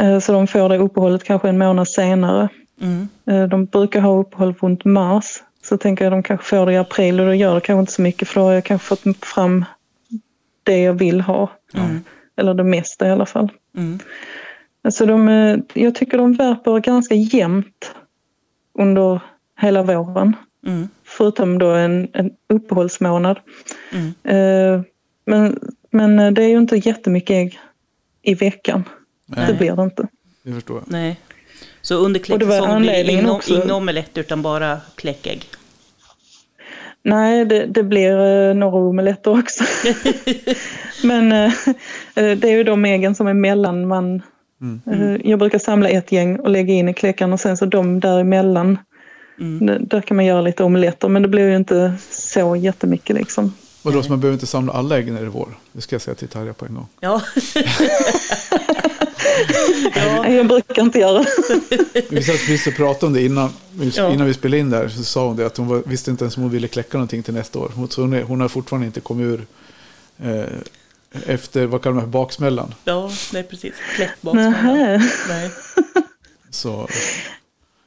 Eh, 0.00 0.18
Så 0.18 0.32
de 0.32 0.46
får 0.46 0.68
det 0.68 0.78
uppehållet 0.78 1.24
kanske 1.24 1.48
en 1.48 1.58
månad 1.58 1.88
senare. 1.88 2.48
Mm. 2.80 3.08
Eh, 3.26 3.48
De 3.48 3.64
brukar 3.66 4.00
ha 4.00 4.20
uppehåll 4.20 4.54
runt 4.60 4.84
mars. 4.84 5.24
Så 5.62 5.76
tänker 5.78 6.04
jag 6.04 6.12
att 6.12 6.16
de 6.16 6.22
kanske 6.22 6.46
får 6.46 6.66
det 6.66 6.72
i 6.72 6.76
april 6.76 7.20
och 7.20 7.26
då 7.26 7.34
gör 7.34 7.54
det 7.54 7.60
kanske 7.60 7.80
inte 7.80 7.92
så 7.92 8.02
mycket 8.02 8.28
för 8.28 8.40
då 8.40 8.46
har 8.46 8.52
jag 8.52 8.64
kanske 8.64 8.86
fått 8.96 9.24
fram 9.26 9.64
det 10.62 10.78
jag 10.78 10.92
vill 10.94 11.20
ha. 11.20 11.50
Mm. 11.74 12.00
Eller 12.36 12.54
det 12.54 12.64
mesta 12.64 13.08
i 13.08 13.10
alla 13.10 13.26
fall. 13.26 13.48
Mm. 13.76 13.98
Alltså 14.84 15.06
de, 15.06 15.28
eh, 15.28 15.58
jag 15.74 15.94
tycker 15.94 16.18
de 16.18 16.32
värper 16.32 16.78
ganska 16.80 17.14
jämnt 17.14 17.94
under 18.78 19.20
hela 19.60 19.82
våren. 19.82 20.36
Mm. 20.66 20.88
Förutom 21.04 21.58
då 21.58 21.70
en, 21.70 22.08
en 22.12 22.30
uppehållsmånad. 22.48 23.38
Mm. 23.92 24.14
Eh, 24.24 24.82
Men, 25.24 25.58
men 25.90 26.18
eh, 26.18 26.30
det 26.32 26.42
är 26.42 26.48
ju 26.48 26.58
inte 26.58 26.76
jättemycket 26.76 27.34
ägg 27.34 27.58
i 28.22 28.34
veckan. 28.34 28.84
Nej. 29.26 29.46
Det 29.46 29.54
blir 29.54 29.76
det 29.76 29.82
inte. 29.82 30.08
Det 30.42 30.52
förstår 30.52 30.76
jag. 30.76 30.92
Nej. 30.92 31.20
Så 31.82 31.94
under 31.94 32.32
Och 32.32 32.38
det 32.38 32.44
var 32.44 32.52
kläcksäsongen 32.52 32.80
blir 32.80 32.90
det 32.90 32.96
anledningen 32.98 33.24
ingen, 33.24 33.34
också. 33.34 33.54
ingen 33.54 33.70
omelett 33.70 34.18
utan 34.18 34.42
bara 34.42 34.80
kläckägg? 34.94 35.44
Nej, 37.02 37.44
det, 37.44 37.66
det 37.66 37.82
blir 37.82 38.54
några 38.54 38.76
omeletter 38.76 39.38
också. 39.38 39.64
Men 41.02 41.28
det 42.14 42.44
är 42.44 42.56
ju 42.56 42.64
de 42.64 42.84
äggen 42.84 43.14
som 43.14 43.26
är 43.26 43.34
mellan 43.34 43.88
man... 43.88 44.22
Mm. 44.60 44.80
Eh, 44.86 45.30
jag 45.30 45.38
brukar 45.38 45.58
samla 45.58 45.88
ett 45.88 46.12
gäng 46.12 46.36
och 46.36 46.50
lägga 46.50 46.74
in 46.74 46.88
i 46.88 46.94
kläckarna 46.94 47.32
och 47.34 47.40
sen 47.40 47.56
så 47.56 47.66
de 47.66 48.00
däremellan. 48.00 48.78
Mm. 49.40 49.86
Där 49.88 50.00
kan 50.00 50.16
man 50.16 50.24
göra 50.26 50.40
lite 50.40 50.64
omeletter 50.64 51.08
men 51.08 51.22
det 51.22 51.28
blir 51.28 51.48
ju 51.48 51.56
inte 51.56 51.94
så 52.10 52.56
jättemycket 52.56 53.16
liksom. 53.16 53.54
Och 53.82 53.92
då 53.92 54.02
så 54.02 54.10
man 54.10 54.20
behöver 54.20 54.34
inte 54.34 54.46
samla 54.46 54.72
alla 54.72 54.98
ägg 54.98 55.12
när 55.12 55.20
det 55.20 55.26
är 55.26 55.30
vår. 55.30 55.48
Det 55.72 55.80
ska 55.80 55.94
jag 55.94 56.02
säga 56.02 56.14
till 56.14 56.28
Tarja 56.28 56.52
på 56.52 56.66
en 56.66 56.74
gång. 56.74 56.86
Ja. 57.00 57.22
ja. 59.94 60.28
Jag 60.28 60.46
brukar 60.48 60.82
inte 60.82 60.98
göra 60.98 61.18
det. 61.18 61.26
Vi 62.10 62.22
satt 62.22 62.36
precis 62.36 62.66
och 62.66 62.74
pratade 62.74 63.06
om 63.06 63.12
det 63.12 63.22
innan, 63.22 63.50
Ja. 63.96 64.12
innan 64.12 64.26
vi 64.26 64.34
spelade 64.34 64.58
in 64.58 64.70
där. 64.70 64.88
Så 64.88 65.04
sa 65.04 65.26
hon 65.26 65.36
det 65.36 65.46
att 65.46 65.56
hon 65.56 65.68
var, 65.68 65.82
visste 65.86 66.10
inte 66.10 66.24
ens 66.24 66.36
om 66.36 66.42
hon 66.42 66.52
ville 66.52 66.68
kläcka 66.68 66.98
någonting 66.98 67.22
till 67.22 67.34
nästa 67.34 67.58
år. 67.58 67.72
Hon, 67.74 67.88
så 67.88 68.00
hon, 68.00 68.12
är, 68.12 68.22
hon 68.22 68.40
har 68.40 68.48
fortfarande 68.48 68.86
inte 68.86 69.00
kommit 69.00 69.24
ur 69.26 69.46
eh, 70.22 70.44
efter, 71.26 71.66
vad 71.66 71.82
kallar 71.82 71.94
man 71.94 72.04
det, 72.04 72.10
baksmällan. 72.10 72.74
ja, 72.84 73.10
nej 73.32 73.42
precis. 73.42 73.74
Kläckbaksmälla. 73.94 74.50
Nähä. 74.50 74.98
Nej. 75.28 75.50
Så, 76.50 76.88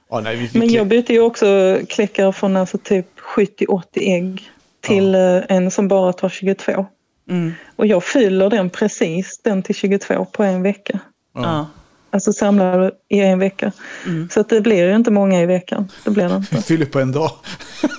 ja 0.10 0.20
nej 0.20 0.36
vi 0.36 0.48
fick 0.48 0.60
Men 0.60 0.70
jag 0.70 0.88
bytte 0.88 1.14
ju 1.14 1.20
också 1.20 1.80
kläckare 1.90 2.34
från 2.34 2.58
alltså 2.58 2.78
typ 2.78 3.08
70-80 3.36 3.84
ägg 3.96 4.52
till 4.82 5.16
eh, 5.16 5.42
en 5.50 5.72
som 5.72 5.88
bara 5.88 6.14
tar 6.14 6.30
22. 6.30 6.86
Mm. 7.30 7.54
Och 7.76 7.88
jag 7.88 8.04
fyller 8.04 8.50
den 8.50 8.70
precis, 8.70 9.40
den 9.44 9.64
till 9.64 9.76
22 9.76 10.26
på 10.26 10.44
en 10.44 10.64
vecka. 10.64 11.00
Ja. 11.34 11.68
Alltså 12.14 12.34
samlar 12.34 12.92
i 13.10 13.20
en 13.20 13.40
vecka. 13.40 13.72
Mm. 14.06 14.30
Så 14.30 14.40
att 14.40 14.50
det 14.50 14.62
blir 14.62 14.88
ju 14.88 14.96
inte 14.96 15.12
många 15.12 15.42
i 15.42 15.46
veckan. 15.46 15.92
Det 16.04 16.12
blir 16.12 16.30
det 16.30 16.36
inte. 16.36 16.62
fyller 16.62 16.86
på 16.86 17.00
en 17.00 17.12
dag. 17.12 17.32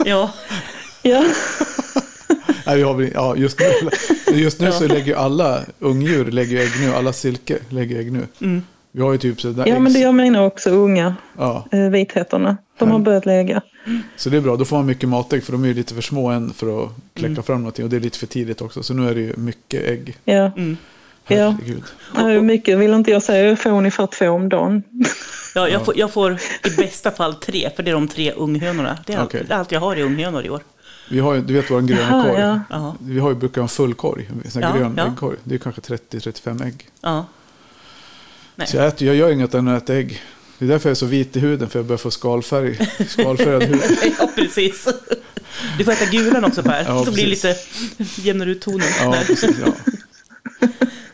ja. 0.04 0.30
Ja, 1.02 1.24
Nej, 2.66 2.76
vi 2.76 2.82
har, 2.82 3.10
ja, 3.14 3.36
just 3.36 3.60
nu, 3.60 4.36
just 4.38 4.60
nu 4.60 4.72
så 4.72 4.86
lägger 4.86 5.06
ju 5.06 5.14
alla 5.14 5.60
ungdjur 5.78 6.24
lägger 6.30 6.60
ägg 6.60 6.70
nu. 6.80 6.92
Alla 6.94 7.12
silke 7.12 7.58
lägger 7.68 7.98
ägg 7.98 8.12
nu. 8.12 8.26
Mm. 8.40 8.62
Vi 8.92 9.02
har 9.02 9.12
ju 9.12 9.18
typ 9.18 9.40
sådär 9.40 9.66
ja 9.68 9.78
men 9.78 9.92
det 9.92 9.98
jag 9.98 10.14
menar 10.14 10.46
också 10.46 10.70
unga 10.70 11.14
ja, 11.38 11.66
eh, 11.72 11.80
vithetterna. 11.80 12.56
De 12.78 12.90
har 12.90 12.98
börjat 12.98 13.26
lägga. 13.26 13.62
Så 14.16 14.30
det 14.30 14.36
är 14.36 14.40
bra, 14.40 14.56
då 14.56 14.64
får 14.64 14.76
man 14.76 14.86
mycket 14.86 15.08
matägg 15.08 15.44
för 15.44 15.52
de 15.52 15.64
är 15.64 15.68
ju 15.68 15.74
lite 15.74 15.94
för 15.94 16.02
små 16.02 16.28
än 16.30 16.52
för 16.52 16.84
att 16.84 16.90
kläcka 17.14 17.30
Mm. 17.32 17.42
fram 17.42 17.58
någonting. 17.58 17.84
Och 17.84 17.90
det 17.90 17.96
är 17.96 18.00
lite 18.00 18.18
för 18.18 18.26
tidigt 18.26 18.62
också. 18.62 18.82
Så 18.82 18.94
nu 18.94 19.08
är 19.10 19.14
det 19.14 19.20
ju 19.20 19.32
mycket 19.36 19.84
ägg. 19.88 20.16
Ja, 20.24 20.50
Mm. 20.56 20.76
Ja. 21.28 21.36
Herregud. 21.60 21.82
Nej, 22.16 22.40
mycket 22.40 22.78
vill 22.78 22.92
inte 22.92 23.10
jag 23.10 23.22
säga. 23.22 23.48
Jag 23.48 23.58
får 23.58 23.70
ungefär 23.70 24.06
två 24.06 24.28
om 24.30 24.48
dagen. 24.48 24.82
Ja, 25.54 25.68
jag, 25.68 25.84
får, 25.84 25.98
jag 25.98 26.12
får 26.12 26.32
i 26.64 26.76
bästa 26.76 27.10
fall 27.10 27.34
tre, 27.34 27.70
för 27.76 27.82
det 27.82 27.90
är 27.90 27.94
de 27.94 28.08
tre 28.08 28.32
unghönorna. 28.32 28.98
Det 29.06 29.12
är 29.12 29.18
allt, 29.18 29.30
det 29.32 29.50
är 29.50 29.54
allt 29.54 29.72
jag 29.72 29.80
har 29.80 29.96
i 29.96 30.02
unghönor 30.02 30.44
i 30.46 30.50
år. 30.50 30.60
Vi 31.12 31.20
har 31.20 31.34
ju, 31.34 31.40
du 31.40 31.54
vet 31.54 31.70
vår 31.70 31.80
gröna 31.80 32.22
korg. 32.24 32.40
ja. 32.40 32.60
Ja, 32.70 32.96
Vi 33.00 33.18
har 33.18 33.28
ju 33.28 33.34
brukar 33.34 33.60
ha 33.60 33.62
en 33.64 33.68
full 33.68 33.94
korg. 33.94 34.30
En 34.44 34.50
sån 34.50 34.62
Ja, 34.62 34.76
grön 34.76 34.94
ja. 34.96 35.06
äggkorg. 35.12 35.36
Det 35.44 35.54
är 35.54 35.58
kanske 35.58 35.80
30-35 35.80 36.64
ägg. 36.66 36.88
ja. 37.00 37.26
Nej. 38.56 38.66
Så 38.68 38.76
jag, 38.76 38.86
äter, 38.86 39.06
jag 39.08 39.16
gör 39.16 39.30
inget 39.30 39.54
annat 39.54 39.68
än 39.70 39.76
att 39.76 39.82
äta 39.82 39.94
ägg. 39.94 40.22
Det 40.58 40.64
är 40.64 40.68
därför 40.68 40.88
jag 40.88 40.90
är 40.90 40.94
så 40.94 41.06
vit 41.06 41.36
i 41.36 41.40
huden. 41.40 41.68
För 41.68 41.78
jag 41.78 41.86
börjar 41.86 41.98
få 41.98 42.10
skalfärg. 42.10 42.78
Skalfärgad 43.08 43.62
hud. 43.62 43.80
ja, 44.18 44.30
precis. 44.34 44.88
Du 45.78 45.84
får 45.84 45.92
äta 45.92 46.04
gulan 46.06 46.44
också 46.44 46.62
Per, 46.62 46.84
Ja, 46.88 47.04
så 47.04 47.12
blir 47.12 47.24
det 47.24 47.30
lite 47.30 47.56
precis. 47.98 48.18
jämnar 48.24 48.46
ut 48.46 48.60
tonen. 48.60 48.86
Ja, 49.00 49.10
Nej. 49.10 49.26
precis. 49.26 49.56
Ja. 49.66 49.72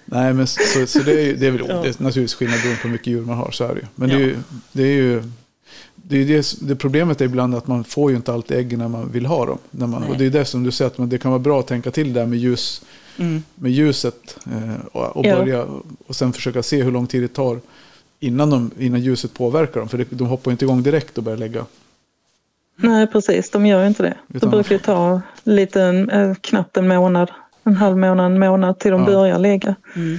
Nej, 0.04 0.34
men 0.34 0.46
så, 0.46 0.86
så 0.86 0.98
det 0.98 1.12
är, 1.12 1.24
ju- 1.26 1.36
det 1.36 1.46
är 1.46 1.50
väl 1.50 1.60
Ja. 1.68 1.74
det 1.82 1.88
är 1.88 2.02
naturligtvis 2.02 2.34
skillnad 2.34 2.58
beroende 2.60 2.80
på 2.82 2.88
hur 2.88 2.92
mycket 2.92 3.06
djur 3.06 3.20
man 3.24 3.36
har. 3.36 3.50
Så 3.50 3.64
är 3.64 3.74
det 3.74 3.80
ju. 3.80 3.86
Men 3.94 4.08
det 4.08 4.14
är 4.14 4.18
ju... 4.18 4.36
Det, 4.72 4.82
är 4.82 4.86
ju 4.86 5.22
det, 6.08 6.16
är 6.16 6.24
det, 6.26 6.54
det 6.68 6.76
problemet 6.76 7.20
är 7.20 7.24
ibland 7.24 7.54
att 7.54 7.66
man 7.66 7.84
får 7.84 8.10
ju 8.10 8.16
inte 8.16 8.32
alltid 8.32 8.56
äggen 8.56 8.78
när 8.78 8.88
man 8.88 9.12
vill 9.12 9.26
ha 9.26 9.46
dem. 9.46 9.58
När 9.70 9.86
man, 9.86 10.00
Nej. 10.02 10.10
och 10.10 10.16
det 10.18 10.26
är 10.26 10.30
det 10.30 10.44
som 10.44 10.62
du 10.64 10.70
säger 10.70 10.90
att 10.90 10.98
man, 10.98 11.08
det 11.08 11.18
kan 11.18 11.30
vara 11.30 11.38
bra 11.38 11.60
att 11.60 11.66
tänka 11.66 11.90
till 11.90 12.12
där 12.12 12.26
med, 12.26 12.38
ljus, 12.38 12.82
Mm. 13.18 13.42
med 13.54 13.72
ljuset. 13.72 14.38
Eh, 14.46 14.86
och, 14.92 15.16
och, 15.16 15.26
Ja. 15.26 15.36
börja, 15.36 15.66
och 16.06 16.16
sen 16.16 16.32
försöka 16.32 16.62
se 16.62 16.82
hur 16.82 16.92
lång 16.92 17.06
tid 17.06 17.22
det 17.22 17.28
tar 17.28 17.60
innan, 18.20 18.50
de, 18.50 18.70
innan 18.78 19.00
ljuset 19.00 19.34
påverkar 19.34 19.80
dem. 19.80 19.88
För 19.88 19.98
det, 19.98 20.04
de 20.10 20.26
hoppar 20.26 20.50
ju 20.50 20.52
inte 20.52 20.64
igång 20.64 20.82
direkt 20.82 21.18
och 21.18 21.24
börjar 21.24 21.38
lägga. 21.38 21.64
Nej, 22.76 23.06
precis. 23.06 23.50
De 23.50 23.66
gör 23.66 23.82
ju 23.82 23.88
inte 23.88 24.02
det. 24.02 24.14
Det 24.28 24.36
Utan- 24.36 24.50
brukar 24.50 24.74
ju 24.74 24.78
ta 24.78 25.20
lite, 25.44 25.82
eh, 26.12 26.34
knappt 26.40 26.76
en 26.76 26.88
månad. 26.88 27.30
En 27.64 27.76
halv 27.76 27.96
månad, 27.96 28.26
en 28.32 28.38
månad 28.38 28.78
till 28.78 28.90
de 28.90 29.00
Ja. 29.00 29.06
börjar 29.06 29.38
lägga. 29.38 29.74
Mm. 29.96 30.18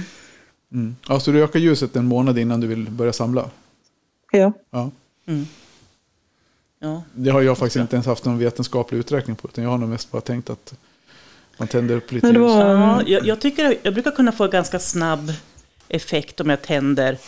Mm. 0.72 0.96
Ja, 1.08 1.20
så 1.20 1.30
du 1.30 1.42
ökar 1.44 1.58
ljuset 1.60 1.96
en 1.96 2.04
månad 2.06 2.38
innan 2.38 2.60
du 2.60 2.66
vill 2.66 2.90
börja 2.90 3.12
samla? 3.12 3.44
Ja. 4.32 4.52
Ja. 4.70 4.90
Mm. 5.26 5.46
Ja. 6.82 7.02
Det 7.14 7.30
har 7.30 7.40
jag 7.42 7.58
faktiskt 7.58 7.76
inte 7.80 7.96
ens 7.96 8.06
haft 8.06 8.24
någon 8.24 8.38
vetenskaplig 8.38 8.98
uträkning 8.98 9.36
på. 9.36 9.48
Utan 9.48 9.64
jag 9.64 9.70
har 9.70 9.78
nog 9.78 9.88
mest 9.88 10.10
bara 10.10 10.22
tänkt 10.22 10.50
att 10.50 10.74
man 11.56 11.68
tänder 11.68 11.96
upp 11.96 12.12
lite 12.12 12.26
Men 12.26 12.34
det 12.34 12.40
ljus. 12.40 12.50
Ja, 12.56 13.02
jag, 13.06 13.26
jag, 13.26 13.40
tycker, 13.40 13.78
jag 13.82 13.94
brukar 13.94 14.10
kunna 14.10 14.32
få 14.32 14.46
ganska 14.48 14.78
snabb 14.78 15.32
effekt 15.88 16.40
om 16.40 16.50
jag 16.50 16.62
tänder 16.62 17.18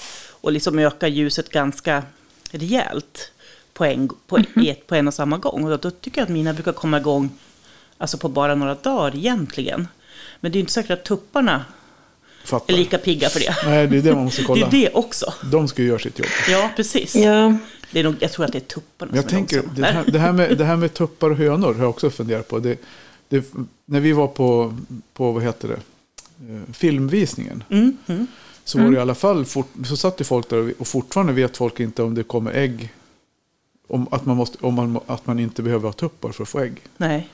och 0.40 0.52
liksom 0.52 0.78
ökar 0.78 1.08
ljuset 1.08 1.48
ganska 1.48 2.02
rejält 2.50 3.32
på 3.74 3.84
en, 3.84 4.08
på, 4.26 4.38
i 4.56 4.70
ett, 4.70 4.86
på 4.86 4.94
en 4.94 5.08
och 5.08 5.14
samma 5.14 5.38
gång. 5.38 5.64
Och 5.64 5.70
då, 5.70 5.76
då 5.76 5.90
tycker 5.90 6.20
jag 6.20 6.26
att 6.26 6.32
mina 6.32 6.52
brukar 6.52 6.72
komma 6.72 6.98
igång 6.98 7.30
alltså 7.98 8.18
på 8.18 8.28
bara 8.28 8.54
några 8.54 8.74
dagar 8.74 9.16
egentligen. 9.16 9.88
Men 10.40 10.52
det 10.52 10.56
är 10.56 10.58
ju 10.58 10.60
inte 10.60 10.72
säkert 10.72 10.90
att 10.90 11.04
tupparna 11.04 11.64
Fattar. 12.44 12.74
är 12.74 12.78
lika 12.78 12.98
pigga 12.98 13.28
för 13.28 13.40
det. 13.40 13.56
Nej, 13.66 13.86
det 13.86 13.98
är 13.98 14.02
det 14.02 14.14
man 14.14 14.24
måste 14.24 14.42
Det 14.42 14.46
kolla. 14.46 14.66
är 14.66 14.70
det 14.70 14.90
också. 14.90 15.34
De 15.52 15.68
ska 15.68 15.82
ju 15.82 15.88
göra 15.88 15.98
sitt 15.98 16.18
jobb. 16.18 16.28
Ja, 16.48 16.70
precis. 16.76 17.14
Ja, 17.14 17.56
Det 17.92 18.00
är 18.00 18.04
nog, 18.04 18.14
jag 18.20 18.32
tror 18.32 18.44
att 18.44 18.52
det 18.52 18.58
är 18.58 18.60
tupparna 18.60 19.10
Men 19.12 19.16
jag 19.22 19.30
som 19.30 19.36
är 19.36 19.40
tänker, 19.40 19.56
långsamma. 19.56 19.76
det 19.86 19.92
här, 19.92 20.04
det, 20.12 20.18
här 20.18 20.32
med, 20.32 20.58
det 20.58 20.64
här 20.64 20.76
med 20.76 20.94
tuppar 20.94 21.30
och 21.30 21.36
hönor 21.36 21.74
har 21.74 21.80
jag 21.80 21.90
också 21.90 22.10
funderat 22.10 22.48
på. 22.48 22.58
Det, 22.58 22.80
det, 23.28 23.52
när 23.86 24.00
vi 24.00 24.12
var 24.12 24.26
på, 24.28 24.78
på, 25.14 25.32
vad 25.32 25.42
heter 25.42 25.68
det, 25.68 25.74
eh, 26.54 26.60
filmvisningen. 26.72 27.64
Mm, 27.70 27.96
mm. 28.06 28.26
Så 28.64 28.78
var 28.78 28.90
det 28.90 28.96
i 28.96 29.00
alla 29.00 29.14
fall, 29.14 29.44
fort, 29.44 29.68
så 29.84 29.96
satt 29.96 30.20
ju 30.20 30.24
folk 30.24 30.48
där 30.48 30.74
och- 30.78 30.86
fortfarande 30.86 31.32
vet 31.32 31.56
folk 31.56 31.80
inte 31.80 32.02
om 32.02 32.14
det 32.14 32.22
kommer 32.22 32.52
ägg. 32.52 32.92
Om 33.88 34.06
att 34.10 34.26
man, 34.26 34.36
måste, 34.36 34.58
om 34.60 34.74
man, 34.74 35.00
att 35.06 35.26
man 35.26 35.38
inte 35.38 35.62
behöver 35.62 35.84
ha 35.88 35.92
tuppar 35.92 36.32
för 36.32 36.42
att 36.42 36.48
få 36.48 36.60
ägg. 36.60 36.82
Nej. 36.96 37.28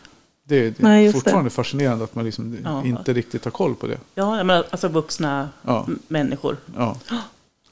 Det, 0.45 0.57
är 0.67 0.75
Nej, 0.79 1.05
just 1.05 1.15
det. 1.15 1.21
fortfarande 1.21 1.51
fascinerande 1.51 2.05
att 2.05 2.15
man 2.15 2.25
liksom 2.25 2.57
Ja. 2.65 2.85
inte 2.85 3.13
riktigt 3.13 3.45
har 3.45 3.51
koll 3.51 3.75
på 3.75 3.87
det. 3.87 3.99
Ja, 4.15 4.45
menar, 4.45 4.65
alltså 4.71 4.89
vuxna 4.89 5.49
Ja. 5.63 5.87
människor. 6.09 6.57
Ja. 6.77 6.97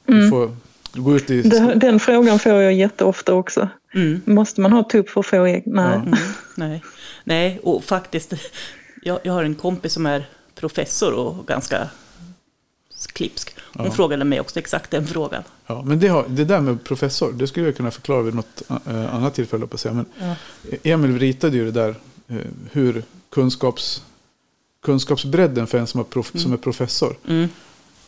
Du 0.06 0.30
får 0.30 0.56
gå 0.96 1.16
ut 1.16 1.30
i... 1.30 1.42
det, 1.42 1.74
den 1.74 2.00
frågan 2.00 2.38
får 2.38 2.52
jag 2.52 2.74
jätteofta 2.74 3.34
också. 3.34 3.68
Mm. 3.94 4.20
Måste 4.24 4.60
man 4.60 4.72
ha 4.72 4.82
tupp 4.82 5.10
för 5.10 5.20
att 5.20 5.26
få 5.26 5.44
ägg? 5.44 5.62
Nej. 5.66 5.84
Ja. 5.84 5.94
Mm, 5.94 6.14
nej. 6.54 6.82
nej, 7.24 7.60
och 7.62 7.84
faktiskt, 7.84 8.32
jag, 9.02 9.18
jag 9.22 9.32
har 9.32 9.44
en 9.44 9.54
kompis 9.54 9.92
som 9.92 10.06
är 10.06 10.28
professor 10.54 11.12
och 11.14 11.46
ganska 11.46 11.88
klipsk. 13.12 13.56
Hon 13.72 13.86
Ja. 13.86 13.92
frågade 13.92 14.24
mig 14.24 14.40
också 14.40 14.58
exakt 14.58 14.90
den 14.90 15.06
frågan. 15.06 15.42
Ja, 15.66 15.82
men 15.82 16.00
det, 16.00 16.08
har, 16.08 16.24
det 16.28 16.44
där 16.44 16.60
med 16.60 16.84
professor, 16.84 17.32
det 17.32 17.46
skulle 17.46 17.66
jag 17.66 17.76
kunna 17.76 17.90
förklara 17.90 18.22
vid 18.22 18.34
något 18.34 18.62
eh, 18.86 19.14
annat 19.14 19.34
tillfälle. 19.34 19.66
På 19.66 19.78
säga. 19.78 19.94
Men 19.94 20.06
Ja. 20.18 20.34
Emil 20.82 21.18
ritade 21.18 21.56
ju 21.56 21.64
det 21.64 21.70
där 21.70 21.94
eh, 22.28 22.36
hur 22.72 23.02
kunskaps, 23.30 24.02
kunskapsbredden 24.82 25.66
för 25.66 25.78
en 25.78 25.86
som 25.86 26.00
är, 26.00 26.04
prof, 26.04 26.32
som 26.34 26.52
är 26.52 26.56
professor. 26.56 27.16
Mm. 27.28 27.48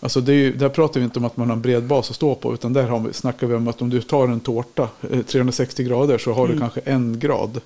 Alltså 0.01 0.21
det 0.21 0.33
är 0.33 0.37
ju, 0.37 0.53
där 0.57 0.69
pratar 0.69 1.01
vi 1.01 1.05
inte 1.05 1.19
om 1.19 1.25
att 1.25 1.37
man 1.37 1.49
har 1.49 1.57
en 1.57 1.63
bred 1.63 1.85
bas 1.85 2.11
att 2.11 2.17
stå 2.17 2.35
på. 2.35 2.55
Utan 2.55 2.73
där 2.73 2.83
har 2.89 3.01
vi, 3.01 3.13
snackar 3.13 3.47
vi 3.47 3.55
om 3.55 3.69
att 3.69 3.83
om 3.83 3.91
du 3.91 4.03
tar 4.03 4.29
en 4.29 4.41
tårta 4.41 4.89
eh, 5.11 5.23
360 5.23 5.85
grader 5.85 6.19
så 6.19 6.33
har 6.33 6.45
Mm. 6.45 6.57
du 6.57 6.61
kanske 6.61 6.81
en 6.81 7.19
grad. 7.19 7.61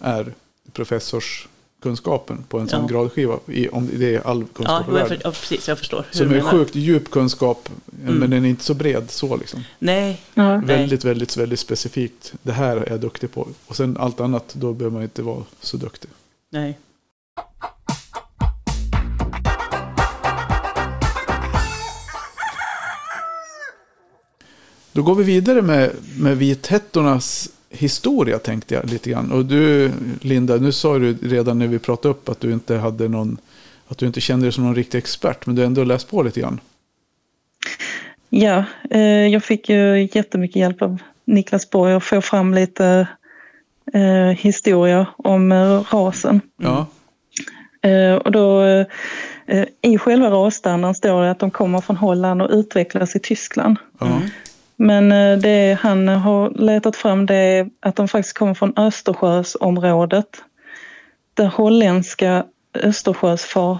Är 0.00 0.32
professorskunskapen 0.72 2.44
på 2.48 2.58
en 2.58 2.68
sån 2.68 2.80
Ja. 2.80 2.86
gradskiva. 2.86 3.38
I, 3.46 3.68
om 3.68 3.90
det 3.94 4.14
är 4.14 4.26
all 4.26 4.40
Ja, 4.40 4.46
kunskap 4.54 4.80
i 4.80 4.84
jo, 4.88 4.92
jag, 4.96 5.02
världen. 5.02 5.08
för, 5.08 5.28
ja, 5.28 5.30
precis, 5.30 5.68
jag 5.68 5.78
förstår. 5.78 6.04
Som 6.10 6.30
är 6.32 6.40
sjukt 6.40 6.74
djup 6.74 7.10
kunskap. 7.10 7.68
Mm. 8.02 8.14
Men 8.14 8.30
den 8.30 8.44
är 8.44 8.48
inte 8.48 8.64
så 8.64 8.74
bred 8.74 9.10
så 9.10 9.36
liksom. 9.36 9.64
Nej, 9.78 10.20
Ja. 10.34 10.56
Nej. 10.56 10.66
Väldigt, 10.66 11.04
väldigt, 11.04 11.36
väldigt 11.36 11.60
specifikt. 11.60 12.32
Det 12.42 12.52
här 12.52 12.76
är 12.76 12.90
jag 12.90 13.00
duktig 13.00 13.32
på. 13.32 13.48
Och 13.66 13.76
sen 13.76 13.96
allt 14.00 14.20
annat, 14.20 14.54
då 14.54 14.72
behöver 14.72 14.94
man 14.94 15.02
inte 15.02 15.22
vara 15.22 15.42
så 15.60 15.76
duktig. 15.76 16.10
nej. 16.50 16.78
Då 24.98 25.02
går 25.02 25.14
vi 25.14 25.24
vidare 25.24 25.62
med, 25.62 25.90
med 26.18 26.36
vithättornas 26.36 27.50
historia 27.70 28.38
tänkte 28.38 28.74
jag 28.74 28.90
lite 28.90 29.10
grann. 29.10 29.32
Och 29.32 29.44
du 29.44 29.92
Linda, 30.20 30.56
nu 30.56 30.72
sa 30.72 30.98
du 30.98 31.16
redan 31.22 31.58
när 31.58 31.66
vi 31.66 31.78
pratade 31.78 32.14
upp 32.14 32.28
att 32.28 32.40
du 32.40 32.52
inte 32.52 32.76
hade 32.76 33.08
någon, 33.08 33.38
att 33.88 33.98
du 33.98 34.06
inte 34.06 34.20
kände 34.20 34.46
dig 34.46 34.52
som 34.52 34.64
någon 34.64 34.74
riktig 34.74 34.98
expert. 34.98 35.46
Men 35.46 35.54
du 35.54 35.62
har 35.62 35.66
ändå 35.66 35.84
läst 35.84 36.10
på 36.10 36.22
lite 36.22 36.40
grann. 36.40 36.60
Ja, 38.28 38.64
eh, 38.90 39.26
jag 39.26 39.44
fick 39.44 39.68
ju 39.68 40.08
jättemycket 40.12 40.56
hjälp 40.56 40.82
av 40.82 40.98
Niklas 41.24 41.70
Borg 41.70 41.94
att 41.94 42.04
få 42.04 42.20
fram 42.20 42.54
lite 42.54 43.08
eh, 43.94 44.38
historia 44.38 45.06
om 45.16 45.52
eh, 45.52 45.82
rasen. 45.92 46.40
Ja, 46.56 46.86
Eh, 47.82 48.14
och 48.14 48.32
då, 48.32 48.62
eh, 48.62 48.86
eh, 49.46 49.64
I 49.82 49.98
själva 49.98 50.30
rasstandarden 50.30 50.94
står 50.94 51.22
det 51.22 51.30
att 51.30 51.38
de 51.38 51.50
kommer 51.50 51.80
från 51.80 51.96
Holland 51.96 52.42
och 52.42 52.50
utvecklas 52.50 53.16
i 53.16 53.18
Tyskland. 53.18 53.76
ja. 54.00 54.06
Mm. 54.06 54.28
Men 54.78 55.12
eh, 55.12 55.38
det 55.38 55.78
han 55.80 56.08
har 56.08 56.50
letat 56.50 56.96
fram 56.96 57.26
det 57.26 57.34
är 57.34 57.70
att 57.80 57.96
de 57.96 58.08
faktiskt 58.08 58.38
kommer 58.38 58.54
från 58.54 58.72
Östersjösområdet. 58.76 60.28
Det 61.34 61.46
holländska 61.46 62.44
Östersjösfar... 62.74 63.78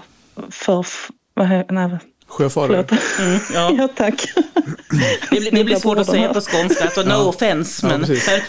För, 0.49 0.85
vad 1.33 1.47
heter, 1.47 1.73
nej, 1.73 1.97
Sjöfarare. 2.27 2.85
Mm, 3.19 3.39
ja. 3.53 3.71
Ja, 3.77 3.87
tack. 3.95 4.33
Det, 5.29 5.39
blir, 5.39 5.51
det 5.51 5.63
blir 5.63 5.75
svårt 5.75 5.97
att 5.97 6.07
säga 6.07 6.33
på 6.33 6.41
skånska, 6.41 6.89
så 6.89 7.03
no 7.03 7.09
Ja. 7.09 7.25
offense. 7.29 7.87
Ja, 7.87 7.97
Men 7.97 8.07
precis. 8.07 8.29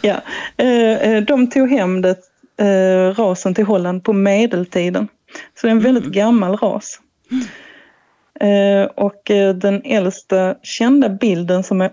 Ja, 0.00 0.20
eh, 0.56 0.92
eh, 0.92 1.22
de 1.22 1.50
tog 1.50 1.70
hem 1.70 2.02
det, 2.02 2.16
rasen 3.12 3.54
till 3.54 3.64
Holland 3.64 4.04
på 4.04 4.12
medeltiden. 4.12 5.08
Så 5.60 5.66
det 5.66 5.70
är 5.70 5.72
en 5.72 5.80
väldigt 5.80 6.04
gammal 6.04 6.56
ras. 6.56 7.00
Eh, 8.40 8.84
och 8.94 9.30
eh, 9.30 9.54
den 9.54 9.82
äldsta 9.84 10.54
kända 10.62 11.08
bilden 11.08 11.62
som 11.62 11.80
är 11.80 11.90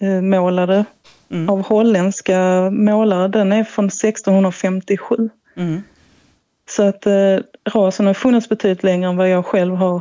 avmålade 0.00 0.84
Mm. 1.30 1.48
av 1.50 1.62
holländska 1.62 2.70
målare, 2.70 3.28
den 3.28 3.52
är 3.52 3.64
från 3.64 3.86
1657. 3.86 5.30
mm. 5.56 5.82
Så 6.70 6.82
att 6.82 7.06
eh, 7.06 7.38
rasen 7.72 8.06
har 8.06 8.14
funnits 8.14 8.48
betydligt 8.48 8.82
längre 8.82 9.08
än 9.10 9.16
vad 9.16 9.28
jag 9.30 9.46
själv 9.46 9.74
har 9.74 10.00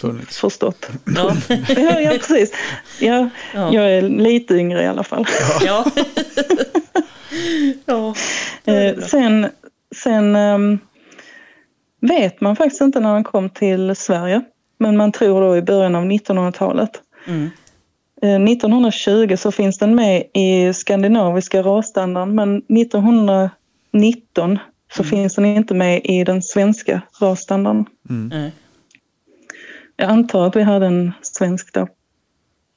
Funnits. 0.00 0.38
förstått. 0.38 0.90
ja. 1.16 1.32
Ja, 1.68 2.00
ja 2.00 2.10
precis. 2.10 2.52
Ja, 3.00 3.28
Ja. 3.54 3.72
Jag 3.74 3.90
är 3.92 4.02
lite 4.02 4.54
yngre 4.54 4.82
i 4.82 4.86
alla 4.86 5.04
fall. 5.04 5.26
ja. 5.64 5.84
ja. 7.86 8.14
Eh, 8.64 8.98
sen 8.98 9.46
sen 10.04 10.36
ehm, 10.36 10.78
vet 12.00 12.40
man 12.40 12.56
faktiskt 12.56 12.80
inte 12.80 13.00
när 13.00 13.14
den 13.14 13.24
kom 13.24 13.50
till 13.50 13.96
Sverige. 13.96 14.42
Men 14.78 14.96
man 14.96 15.12
tror 15.12 15.40
då 15.40 15.56
i 15.56 15.62
början 15.62 15.94
av 15.94 16.04
1900-talet. 16.04 16.90
Mm. 17.26 17.50
Eh, 18.22 18.52
1920 18.52 19.36
så 19.36 19.52
finns 19.52 19.78
den 19.78 19.94
med 19.94 20.24
i 20.34 20.72
skandinaviska 20.74 21.62
rasstandarden 21.62 22.34
men 22.34 22.56
1919 22.56 24.58
så 24.92 25.04
finns 25.04 25.34
den 25.34 25.44
inte 25.44 25.74
med 25.74 26.00
i 26.04 26.24
den 26.24 26.42
svenska 26.42 27.02
rasstandarden. 27.20 27.86
Nej. 28.02 28.52
Jag 29.96 30.10
antar 30.10 30.46
att 30.46 30.56
vi 30.56 30.62
hade 30.62 30.86
en 30.86 31.12
svensk 31.22 31.74
då. 31.74 31.88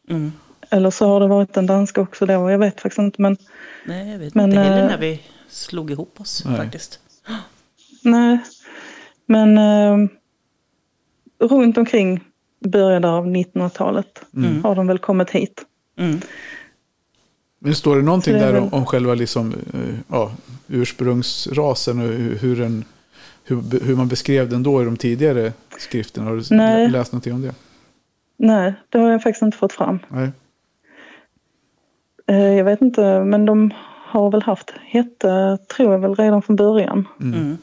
Mm. 0.10 0.32
Eller 0.70 0.92
så 0.92 1.08
har 1.08 1.20
det 1.20 1.28
varit 1.28 1.58
en 1.58 1.66
dansk 1.66 1.98
också 1.98 2.26
då, 2.26 2.34
jag 2.34 2.60
vet 2.60 2.82
faktiskt 2.82 3.00
inte. 3.00 3.22
Men 3.22 3.38
Nej, 3.86 4.12
jag 4.12 4.20
vet 4.20 4.36
Men, 4.36 4.50
inte 4.50 4.62
heller 4.62 4.82
eh, 4.82 4.88
när 4.88 4.98
vi 4.98 5.22
slog 5.50 5.92
ihop 5.92 6.22
oss 6.22 6.44
Nej. 6.46 6.58
faktiskt. 6.58 7.00
Nej, 8.04 8.40
men 9.32 9.58
eh, 9.58 10.10
runt 11.50 11.78
omkring 11.78 12.20
början 12.60 13.06
av 13.06 13.28
1900-talet 13.28 14.22
Mm. 14.36 14.64
har 14.64 14.76
de 14.76 14.88
väl 14.88 14.98
kommit 15.00 15.30
hit. 15.30 15.66
Mm. 15.98 16.20
Men 17.60 17.76
står 17.76 17.96
det 17.96 18.02
någonting 18.02 18.34
det 18.34 18.40
är 18.40 18.54
där 18.54 18.60
väl- 18.62 18.70
om, 18.72 18.86
själva 18.86 19.14
liksom, 19.14 19.54
eh, 19.74 19.80
ja, 20.08 20.32
ursprungsrasen 20.68 22.00
och 22.00 22.08
hur, 22.40 22.56
den, 22.56 22.86
hur, 23.44 23.86
hur 23.86 23.96
man 23.96 24.08
beskrev 24.08 24.50
den 24.50 24.64
då 24.64 24.82
i 24.82 24.86
de 24.86 24.98
tidigare 24.98 25.54
skrifterna? 25.78 26.30
Har 26.30 26.36
du 26.38 26.56
Nej. 26.56 26.90
läst 26.90 27.12
någonting 27.12 27.34
om 27.34 27.42
det? 27.42 27.54
Nej, 28.38 28.74
det 28.90 28.98
har 28.98 29.12
jag 29.12 29.24
faktiskt 29.24 29.42
inte 29.44 29.58
fått 29.58 29.74
fram. 29.74 30.00
Nej. 30.10 30.30
Eh, 32.28 32.54
jag 32.54 32.66
vet 32.66 32.82
inte, 32.82 33.24
men 33.24 33.46
de 33.46 33.72
har 34.08 34.32
väl 34.32 34.42
haft 34.42 34.74
hette, 34.86 35.58
tror 35.76 35.92
jag 35.92 36.00
väl 36.00 36.16
redan 36.16 36.42
från 36.42 36.56
början. 36.56 37.08
Mm. 37.22 37.58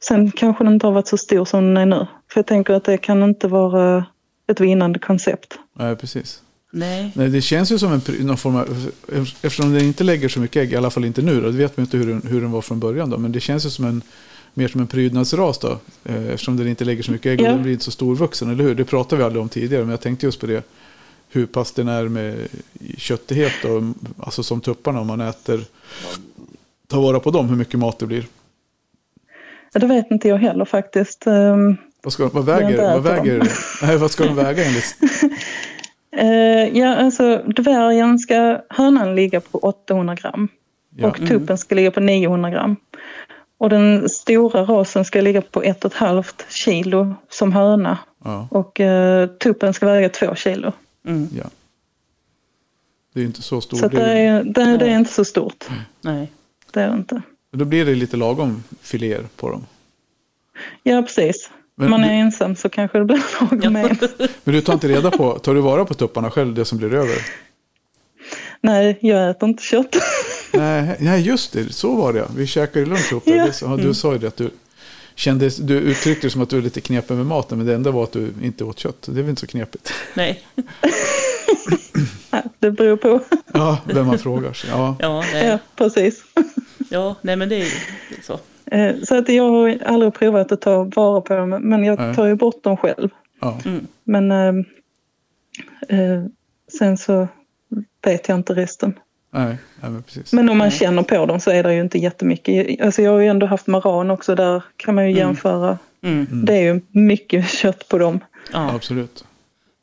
Sen 0.00 0.30
kanske 0.30 0.64
den 0.64 0.72
inte 0.74 0.86
har 0.86 0.92
varit 0.92 1.08
så 1.08 1.16
stor 1.16 1.44
som 1.44 1.64
den 1.64 1.76
är 1.76 1.86
nu. 1.86 2.06
För 2.32 2.38
jag 2.38 2.46
tänker 2.46 2.74
att 2.74 2.84
det 2.84 2.98
kan 2.98 3.22
inte 3.22 3.48
vara 3.48 4.04
ett 4.50 4.60
vinnande 4.60 4.98
koncept. 4.98 5.58
Nej, 5.78 5.96
precis. 5.96 6.42
Nej. 6.72 7.12
Nej, 7.14 7.28
det 7.28 7.40
känns 7.40 7.72
ju 7.72 7.78
som 7.78 7.92
en, 7.92 8.00
någon 8.20 8.36
form 8.36 8.56
av, 8.56 8.90
eftersom 9.42 9.72
den 9.74 9.82
inte 9.84 10.04
lägger 10.04 10.28
så 10.28 10.40
mycket 10.40 10.56
ägg, 10.62 10.72
i 10.72 10.76
alla 10.76 10.90
fall 10.90 11.04
inte 11.04 11.22
nu, 11.22 11.40
då, 11.40 11.50
det 11.50 11.56
vet 11.56 11.76
man 11.76 11.84
inte 11.84 11.96
hur 11.96 12.06
den, 12.06 12.22
hur 12.22 12.40
den 12.40 12.50
var 12.50 12.60
från 12.62 12.80
början 12.80 13.10
då, 13.10 13.18
men 13.18 13.32
det 13.32 13.40
känns 13.40 13.66
ju 13.66 13.70
som 13.70 13.84
en, 13.84 14.02
mer 14.54 14.68
som 14.68 14.80
en 14.80 14.86
prydnadsras 14.86 15.58
då, 15.58 15.78
eh, 16.04 16.26
eftersom 16.28 16.56
den 16.56 16.68
inte 16.68 16.84
lägger 16.84 17.02
så 17.02 17.10
mycket 17.12 17.26
ägg 17.30 17.40
och 17.40 17.46
Ja. 17.46 17.50
den 17.50 17.62
blir 17.62 17.72
inte 17.72 17.84
så 17.84 17.90
storvuxen, 17.90 18.50
eller 18.50 18.64
hur? 18.64 18.74
Det 18.74 18.84
pratade 18.84 19.16
vi 19.18 19.24
aldrig 19.24 19.42
om 19.42 19.48
tidigare, 19.48 19.82
men 19.82 19.90
jag 19.90 20.00
tänkte 20.00 20.26
just 20.26 20.40
på 20.40 20.46
det, 20.46 20.64
hur 21.28 21.46
pass 21.46 21.72
den 21.72 21.88
är 21.88 22.08
med 22.08 22.48
köttighet 22.96 23.64
och 23.64 23.82
alltså 24.26 24.42
som 24.42 24.60
tupparna 24.60 25.00
om 25.00 25.06
man 25.06 25.20
äter, 25.20 25.64
tar 26.86 27.00
vara 27.00 27.20
på 27.20 27.30
dem, 27.30 27.48
hur 27.48 27.56
mycket 27.56 27.80
mat 27.80 27.98
det 27.98 28.06
blir. 28.06 28.26
Ja, 29.72 29.80
Det 29.80 29.86
vet 29.86 30.10
inte 30.10 30.28
jag 30.28 30.36
heller 30.36 30.64
faktiskt. 30.64 31.26
Ehm, 31.26 31.76
Vad, 32.02 32.12
ska, 32.12 32.28
vad 32.28 32.44
väger, 32.44 32.92
vad 32.92 33.02
väger, 33.02 33.48
nej, 33.86 33.96
vad 33.96 34.10
ska 34.10 34.24
de 34.24 34.36
väga 34.36 34.64
enligt? 34.64 34.96
eh, 36.16 36.78
ja, 36.78 36.96
alltså 36.96 37.42
dvärgen 37.46 38.18
ska 38.18 38.60
hönan 38.68 39.14
ligga 39.14 39.40
på 39.40 39.58
800 39.58 40.14
gram. 40.14 40.48
Ja. 40.96 41.08
Och 41.08 41.28
tuppen 41.28 41.58
ska 41.58 41.74
ligga 41.74 41.90
på 41.90 42.00
900 42.00 42.50
gram. 42.50 42.76
Och 43.58 43.70
den 43.70 44.08
stora 44.08 44.62
rasen 44.62 45.04
ska 45.04 45.20
ligga 45.20 45.42
på 45.42 45.62
1,5 45.62 46.42
kilo 46.48 47.14
som 47.28 47.52
höna. 47.52 47.98
Ja, 48.24 48.48
Och 48.50 48.80
eh, 48.80 49.26
tuppen 49.26 49.74
ska 49.74 49.86
väga 49.86 50.08
2 50.08 50.34
kilo. 50.34 50.72
Mm. 51.06 51.28
ja. 51.36 51.44
Det 53.14 53.20
är 53.20 53.24
inte 53.24 53.42
så 53.42 53.60
stort. 53.60 53.78
Så 53.78 53.88
det 53.88 54.02
är, 54.02 54.16
är, 54.16 54.44
det, 54.44 54.76
det 54.76 54.86
är 54.86 54.98
inte 54.98 55.12
så 55.12 55.24
stort. 55.24 55.64
Nej. 56.00 56.32
Det 56.72 56.80
är 56.80 56.88
det 56.88 56.94
inte. 56.96 57.22
Då 57.52 57.64
blir 57.64 57.84
det 57.84 57.94
lite 57.94 58.16
lagom 58.16 58.64
filéer 58.82 59.24
på 59.36 59.50
dem. 59.50 59.66
Ja, 60.82 61.02
precis. 61.02 61.50
Men 61.74 61.90
man 61.90 62.04
är 62.04 62.08
du- 62.08 62.14
ensam 62.14 62.56
så 62.56 62.68
kanske 62.68 62.98
det 62.98 63.04
blir 63.04 63.22
lagom 63.40 63.76
en. 63.76 63.98
Men 64.44 64.54
du 64.54 64.60
tar 64.60 64.72
inte 64.72 64.88
reda 64.88 65.10
på, 65.10 65.38
tar 65.38 65.54
du 65.54 65.60
vara 65.60 65.84
på 65.84 65.94
tupparna 65.94 66.30
själv, 66.30 66.54
det 66.54 66.64
som 66.64 66.78
blir 66.78 66.94
över? 66.94 67.16
Nej, 68.60 68.98
jag 69.02 69.30
äter 69.30 69.48
inte 69.48 69.62
kött. 69.62 69.96
Nej, 70.52 70.96
nej, 71.00 71.22
just 71.22 71.52
det, 71.52 71.72
så 71.72 71.94
var 71.96 72.12
det 72.12 72.18
ja. 72.18 72.26
Vi 72.36 72.46
käkade 72.46 72.86
lunch 72.86 73.12
ihop. 73.12 73.22
Ja. 73.26 73.34
Det 73.44 73.62
ja, 73.62 73.76
Du 73.76 73.94
sa 73.94 74.12
ju 74.12 74.18
det 74.18 74.26
att 74.28 74.36
du 74.36 74.50
kände, 75.14 75.50
du 75.60 75.74
uttryckte 75.74 76.26
det 76.26 76.30
som 76.30 76.42
att 76.42 76.50
du 76.50 76.58
är 76.58 76.62
lite 76.62 76.80
knepig 76.80 77.14
med 77.16 77.26
maten, 77.26 77.58
men 77.58 77.66
det 77.66 77.74
enda 77.74 77.90
var 77.90 78.02
att 78.04 78.12
du 78.12 78.32
inte 78.42 78.64
åt 78.64 78.78
kött. 78.78 79.02
Det 79.02 79.12
är 79.12 79.22
väl 79.22 79.28
inte 79.30 79.40
så 79.40 79.46
knepigt. 79.46 79.92
Nej. 80.14 80.44
Nej, 82.30 82.42
det 82.58 82.70
beror 82.70 82.96
på. 82.96 83.20
Ja, 83.54 83.78
vem 83.84 84.06
man 84.06 84.18
frågar. 84.18 84.58
Ja. 84.68 84.96
Ja, 84.98 85.24
nej. 85.32 85.46
Ja, 85.46 85.58
precis. 85.76 86.22
Ja, 86.88 87.16
nej 87.22 87.36
men 87.36 87.48
det 87.48 87.54
är 87.56 87.64
ju 87.64 87.70
så. 88.22 88.40
Eh, 88.66 88.96
Så 89.02 89.16
att 89.18 89.28
jag 89.28 89.50
har 89.50 89.78
aldrig 89.86 90.14
provat 90.14 90.52
att 90.52 90.60
ta 90.60 90.84
vara 90.84 91.20
på 91.20 91.36
dem, 91.36 91.50
men 91.50 91.84
jag 91.84 92.16
tar 92.16 92.26
ju 92.26 92.34
bort 92.34 92.62
dem 92.64 92.76
själv. 92.76 93.08
Ja. 93.40 93.58
Men 94.04 94.30
eh, 94.30 94.54
eh, 95.98 96.24
sen 96.78 96.98
så 96.98 97.28
vet 98.04 98.28
jag 98.28 98.38
inte 98.38 98.54
resten. 98.54 98.98
Nej, 99.30 99.56
nej, 99.80 99.90
men 99.90 100.02
precis. 100.02 100.32
Men 100.32 100.48
om 100.48 100.58
man 100.58 100.70
känner 100.70 101.02
på 101.02 101.26
dem 101.26 101.40
så 101.40 101.50
är 101.50 101.62
det 101.62 101.74
ju 101.74 101.80
inte 101.80 101.98
jättemycket. 101.98 102.80
Alltså 102.80 103.02
jag 103.02 103.10
har 103.12 103.18
ju 103.18 103.26
ändå 103.26 103.46
haft 103.46 103.66
maran 103.66 104.10
också, 104.10 104.34
där 104.34 104.62
kan 104.76 104.94
man 104.94 105.10
ju 105.10 105.16
jämföra. 105.16 105.78
Mm. 106.02 106.26
Det 106.44 106.54
är 106.54 106.74
ju 106.74 106.80
mycket 106.90 107.48
kött 107.50 107.88
på 107.88 107.98
dem. 107.98 108.20
Ja. 108.52 108.74
Absolut. 108.74 109.24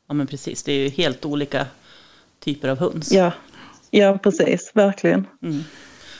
ja, 0.08 0.14
men 0.14 0.26
precis. 0.26 0.62
Det 0.62 0.72
är 0.72 0.78
ju 0.78 0.88
helt 0.88 1.24
olika 1.24 1.66
typer 2.40 2.68
av 2.68 2.78
höns. 2.78 3.12
Ja, 3.12 3.32
ja 3.90 4.18
precis, 4.22 4.70
verkligen. 4.74 5.26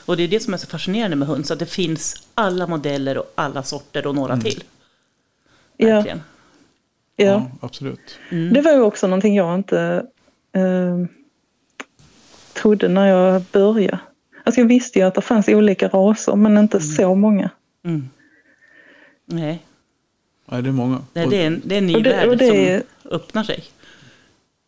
Och 0.07 0.17
det 0.17 0.23
är 0.23 0.29
det 0.29 0.41
som 0.41 0.55
är 0.55 0.59
så 0.59 0.67
fascinerande 0.67 1.17
med 1.17 1.29
höns, 1.29 1.51
att 1.51 1.59
det 1.59 1.67
finns 1.67 2.27
alla 2.35 2.67
modeller 2.67 3.19
och 3.19 3.33
alla 3.35 3.63
sorter 3.63 4.07
och 4.07 4.15
några 4.15 4.37
till. 4.37 4.65
Ja, 5.77 5.87
Verkligen. 5.89 6.23
ja. 7.17 7.25
Ja, 7.27 7.51
absolut. 7.61 8.19
Det 8.55 8.61
var 8.61 8.73
ju 8.73 8.81
också 8.81 9.07
någonting 9.07 9.35
jag 9.37 9.55
inte 9.55 10.07
eh, 10.53 11.05
trodde 12.53 12.89
när 12.89 13.07
jag 13.07 13.43
började. 13.53 13.99
Alltså 14.45 14.61
jag 14.61 14.69
visste 14.69 14.99
ju 14.99 15.05
att 15.05 15.15
det 15.15 15.21
fanns 15.21 15.49
olika 15.49 15.89
raser 15.89 16.37
men 16.37 16.59
inte 16.59 16.81
så 16.81 17.15
många. 17.15 17.51
Mm. 17.85 18.09
Nej, 19.25 19.63
Nej, 20.49 20.63
det 20.63 20.69
är 20.69 20.73
många. 20.73 21.03
Nej 21.13 21.27
det, 21.31 21.43
är 21.43 21.47
en, 21.47 21.63
det 21.65 21.75
är 21.75 21.79
en 21.79 21.87
ny 21.87 21.95
Och 21.97 22.03
det- 22.03 22.11
värld 22.11 22.29
och 22.29 22.37
det- 22.37 22.83
som 23.05 23.11
öppnar 23.13 23.45
sig. 23.45 23.65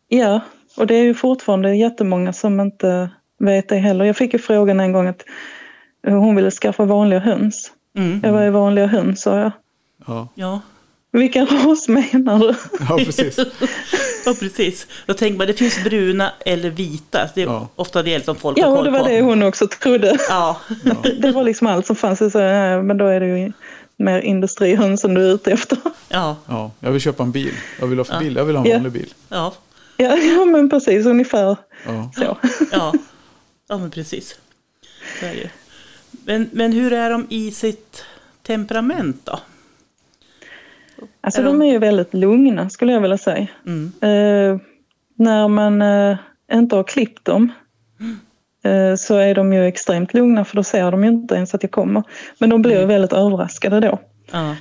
Ja, 0.09 0.41
och 0.77 0.87
det 0.87 0.95
är 0.95 1.03
ju 1.03 1.15
fortfarande 1.15 1.77
jättemånga 1.77 2.33
som 2.33 2.61
inte 2.61 3.11
vet 3.39 3.69
det 3.69 3.77
heller. 3.77 4.05
Jag 4.05 4.17
fick 4.17 4.33
ju 4.33 4.39
frågan 4.39 4.81
en 4.81 4.93
gång 4.93 5.07
att 5.07 5.23
hon 6.07 6.37
ville 6.37 6.51
skaffa 6.51 6.85
vanliga 6.85 7.19
höns. 7.21 7.73
Mm. 7.97 8.21
Jag 8.25 8.33
var 8.33 8.43
är 8.43 8.51
vanliga 8.51 8.87
höns, 8.87 9.23
sa 9.23 9.39
jag. 9.39 9.53
Ja, 10.07 10.29
Ja. 10.35 10.61
Vilken 11.13 11.47
ras 11.47 11.89
menar 11.89 12.39
du? 12.39 12.55
ja, 12.89 12.97
precis. 13.05 13.39
ja, 14.27 14.35
precis. 14.41 14.87
Då 15.07 15.15
tänker 15.15 15.39
man, 15.39 15.47
det 15.47 15.53
finns 15.53 15.85
bruna 15.85 16.33
eller 16.47 16.71
vita. 16.71 17.19
Det 17.35 17.43
är 17.43 17.47
Ja. 17.47 17.69
ofta 17.75 18.03
det 18.03 18.25
som 18.25 18.37
folk 18.37 18.59
har 18.59 18.65
Ja, 18.65 18.69
och 18.71 18.77
koll 18.77 18.85
det 18.85 18.91
var 18.91 18.99
på. 19.01 19.09
det 19.09 19.21
hon 19.23 19.43
också 19.43 19.67
trodde. 19.67 20.17
Ja, 20.29 20.57
Det 21.21 21.33
var 21.33 21.45
liksom 21.45 21.67
allt 21.67 21.87
som 21.87 21.97
fanns. 21.97 22.19
Sa, 22.33 22.39
"Nej, 22.39 22.83
men 22.83 22.99
då 22.99 23.07
är 23.07 23.21
det 23.21 23.27
ju 23.27 23.53
mer 23.97 24.21
industrihöns 24.21 25.01
som 25.01 25.15
du 25.15 25.27
är 25.31 25.35
ute 25.35 25.53
efter. 25.53 25.79
ja, 26.09 26.37
Ja, 26.49 26.71
jag 26.81 26.91
vill 26.91 27.01
köpa 27.01 27.23
en 27.23 27.33
bil. 27.33 27.53
Jag 27.81 27.87
vill 27.87 27.99
ha, 27.99 28.19
bil. 28.21 28.37
Jag 28.37 28.45
vill 28.45 28.57
ha 28.57 28.65
en 28.65 28.71
Ja. 28.71 28.77
vanlig 28.77 28.93
bil. 28.93 29.15
ja, 29.29 29.53
Ja, 29.97 30.17
ja 30.17 30.45
men 30.45 30.71
precis, 30.71 31.07
ungefär 31.07 31.57
Ja. 31.87 32.11
så. 32.17 32.37
ja. 32.73 32.93
Ja, 33.69 33.79
men 33.79 33.91
precis. 33.91 34.39
Så 35.21 35.27
är 35.27 35.35
det. 35.35 35.51
Men, 36.25 36.51
men 36.53 36.73
hur 36.73 36.93
är 36.93 37.11
de 37.11 37.27
i 37.31 37.51
sitt 37.51 38.05
temperament 38.43 39.21
då? 39.25 39.39
Alltså 41.21 41.41
Är 41.41 41.45
de 41.45 41.59
de- 41.59 41.67
är 41.67 41.73
ju 41.73 41.79
väldigt 41.79 42.15
lugna 42.15 42.71
skulle 42.71 42.93
jag 42.93 43.01
vilja 43.01 43.19
säga. 43.19 43.47
Mm. 43.67 43.93
Eh, 44.01 44.61
när 45.15 45.49
man 45.49 45.83
eh, 45.83 46.17
inte 46.53 46.77
har 46.77 46.85
klippt 46.85 47.25
dem 47.25 47.53
eh, 48.65 48.95
så 48.97 49.17
är 49.17 49.35
de 49.35 49.53
ju 49.53 49.67
extremt 49.67 50.15
lugna 50.15 50.45
för 50.45 50.57
då 50.57 50.65
ser 50.65 50.91
de 50.91 51.05
ju 51.05 51.11
inte 51.11 51.35
ens 51.35 51.55
att 51.55 51.63
jag 51.63 51.73
kommer. 51.73 52.03
Men 52.39 52.51
de 52.51 52.63
blir 52.63 52.81
ju 52.81 52.87
väldigt 52.87 53.13
överraskade 53.13 53.81
då. 53.81 53.99
Ja, 54.33 54.57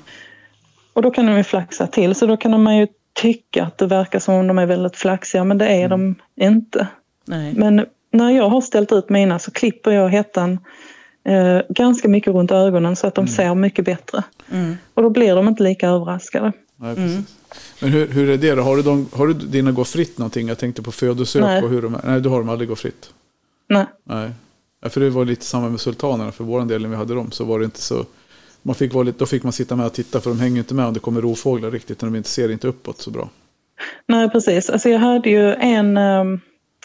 Och 0.94 1.02
då 1.02 1.12
kan 1.12 1.26
de 1.26 1.38
ju 1.38 1.44
flaxa 1.44 1.88
till 1.88 2.16
så 2.16 2.26
då 2.26 2.38
kan 2.38 2.64
man 2.64 2.78
ju 2.78 2.88
tycka 3.14 3.64
att 3.64 3.78
det 3.78 3.86
verkar 3.88 4.20
som 4.20 4.36
om 4.36 4.48
de 4.48 4.58
är 4.58 4.66
väldigt 4.66 4.96
flaxiga 4.98 5.44
men 5.44 5.58
det 5.58 5.68
är 5.68 5.90
de 5.90 6.16
inte. 6.36 6.88
nej. 7.26 7.54
Men 7.56 7.86
när 8.12 8.32
jag 8.32 8.50
har 8.50 8.62
ställt 8.62 8.92
ut 8.92 9.10
mina 9.10 9.40
så 9.40 9.52
klipper 9.52 9.92
jag 9.92 10.10
hettan 10.10 10.60
eh, 11.26 11.62
ganska 11.70 12.08
mycket 12.08 12.34
runt 12.34 12.52
ögonen 12.52 12.96
så 12.96 13.08
att 13.08 13.16
de 13.16 13.28
ser 13.28 13.56
mycket 13.56 13.86
bättre. 13.86 14.24
Mm. 14.52 14.78
Och 14.94 15.04
då 15.04 15.10
blir 15.10 15.36
de 15.36 15.48
inte 15.48 15.64
lika 15.64 15.90
överraskade. 15.90 16.52
Nej, 16.76 16.96
precis. 16.96 17.36
Men 17.80 17.90
hur, 17.90 18.08
hur 18.08 18.30
är 18.30 18.38
det 18.38 18.56
då? 18.56 18.62
Har 18.62 18.76
du, 18.76 18.84
de, 18.84 19.10
har 19.14 19.28
du 19.28 19.34
dina 19.34 19.72
gå 19.72 19.84
fritt 19.86 20.18
någonting? 20.18 20.48
Jag 20.48 20.58
tänkte 20.58 20.82
på 20.82 20.92
födosök 20.92 21.42
Nej. 21.42 21.64
och 21.64 21.70
hur 21.70 21.82
de 21.82 21.96
är. 21.96 22.02
Nej, 22.04 22.22
du 22.22 22.30
har 22.30 22.40
dem 22.40 22.50
aldrig 22.50 22.70
gå 22.70 22.76
fritt. 22.76 23.10
Nej. 23.70 23.86
Nej. 24.04 24.32
Ja, 24.82 24.90
för 24.90 25.02
det 25.02 25.10
var 25.10 25.26
lite 25.26 25.46
samma 25.46 25.70
med 25.70 25.80
sultanerna. 25.80 26.32
För 26.32 26.44
vår 26.44 26.66
del 26.66 26.82
när 26.82 26.90
vi 26.90 26.96
hade 26.96 27.14
dem 27.14 27.32
så 27.32 27.44
var 27.46 27.60
det 27.60 27.66
inte 27.66 27.82
så. 27.82 28.06
Man 28.62 28.76
fick 28.76 28.94
vara 28.94 29.04
lite, 29.04 29.20
då 29.20 29.26
fick 29.26 29.44
man 29.44 29.54
sitta 29.54 29.76
med 29.76 29.86
och 29.86 29.94
titta 29.94 30.22
för 30.22 30.30
de 30.30 30.40
hänger 30.40 30.58
inte 30.58 30.74
med 30.74 30.86
om 30.86 30.94
det 30.94 31.00
kommer 31.00 31.22
rovfåglar 31.22 31.72
riktigt. 31.72 32.02
När 32.02 32.10
de 32.10 32.18
inte 32.18 32.30
ser 32.30 32.52
inte 32.52 32.68
uppåt 32.68 33.02
så 33.02 33.12
bra. 33.12 33.30
Nej, 34.08 34.30
precis. 34.30 34.70
Alltså 34.70 34.90
jag 34.90 35.00
hade 35.00 35.30
ju 35.30 35.54
en... 35.54 35.98
ehm, 35.98 36.40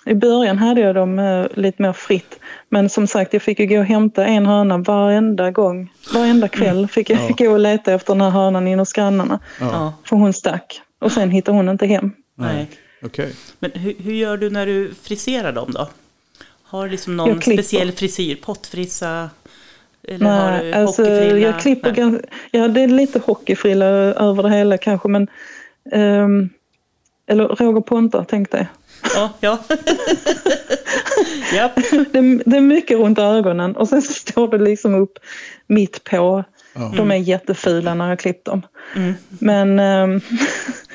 I 0.06 0.14
början 0.14 0.58
hade 0.58 0.80
jag 0.80 0.94
dem 0.94 1.18
eh, 1.18 1.46
lite 1.54 1.82
mer 1.82 1.92
fritt. 1.92 2.38
Men 2.68 2.88
som 2.88 3.06
sagt, 3.06 3.32
jag 3.32 3.42
fick 3.42 3.60
ju 3.60 3.66
gå 3.66 3.78
och 3.78 3.84
hämta 3.84 4.24
en 4.26 4.46
höna 4.46 4.78
varenda 4.78 5.50
gång. 5.50 5.92
Varenda 6.14 6.48
kväll 6.48 6.88
fick 6.88 7.10
jag 7.10 7.18
Ja. 7.28 7.34
gå 7.44 7.50
och 7.52 7.58
leta 7.60 7.92
efter 7.92 8.14
den 8.14 8.20
här 8.20 8.30
hönan 8.30 8.68
in 8.68 8.78
hos 8.78 8.92
grannarna. 8.92 9.38
Ja, 9.60 9.94
För 10.04 10.16
hon 10.16 10.32
stack. 10.32 10.80
Och 10.98 11.12
sen 11.12 11.30
hittade 11.30 11.56
hon 11.56 11.68
inte 11.68 11.86
hem. 11.86 12.12
nej. 12.34 12.70
okej. 13.04 13.34
Men 13.58 13.70
hur, 13.74 13.94
hur 13.98 14.12
gör 14.12 14.36
du 14.36 14.50
när 14.50 14.66
du 14.66 14.94
friserar 15.02 15.52
dem 15.52 15.70
då? 15.74 15.88
Har 16.62 16.84
du 16.84 16.90
liksom 16.90 17.16
någon 17.16 17.40
speciell 17.42 17.92
frisyr? 17.92 18.36
Pottfrissa? 18.36 19.30
Eller 20.08 20.26
har 20.30 20.50
Nej, 20.50 20.64
du 20.64 20.72
alltså 20.72 21.02
hockeyfrilla? 21.02 21.38
jag 21.38 21.60
klipper 21.60 21.88
Nej. 21.90 21.96
ganska... 22.00 22.26
Ja, 22.50 22.68
det 22.68 22.80
är 22.80 22.88
lite 22.88 23.18
hockeyfrilla 23.18 23.86
över 23.86 24.42
det 24.42 24.50
hela 24.50 24.78
kanske, 24.78 25.08
men... 25.08 25.28
ehm, 25.92 26.48
eller 27.26 27.48
Roger 27.48 27.80
Pontare 27.80 28.24
tänkte 28.24 28.56
jag. 28.56 28.66
Ja, 29.14 29.32
ja. 29.40 29.58
ja. 31.52 31.70
Det, 31.76 32.18
är- 32.18 32.50
det 32.50 32.56
är 32.56 32.60
mycket 32.60 32.98
runt 32.98 33.18
ögonen 33.18 33.76
och 33.76 33.88
sen 33.88 34.02
så 34.02 34.12
står 34.12 34.48
det 34.48 34.58
liksom 34.58 34.94
upp 34.94 35.18
mitt 35.66 36.04
på. 36.04 36.44
Ja. 36.74 36.92
De 36.96 37.10
är 37.10 37.16
jättefula 37.16 37.94
när 37.94 38.08
jag 38.08 38.18
klippt 38.18 38.44
dem. 38.44 38.62
Mm. 38.96 39.14
Men, 39.28 39.80
ehm, 39.80 40.20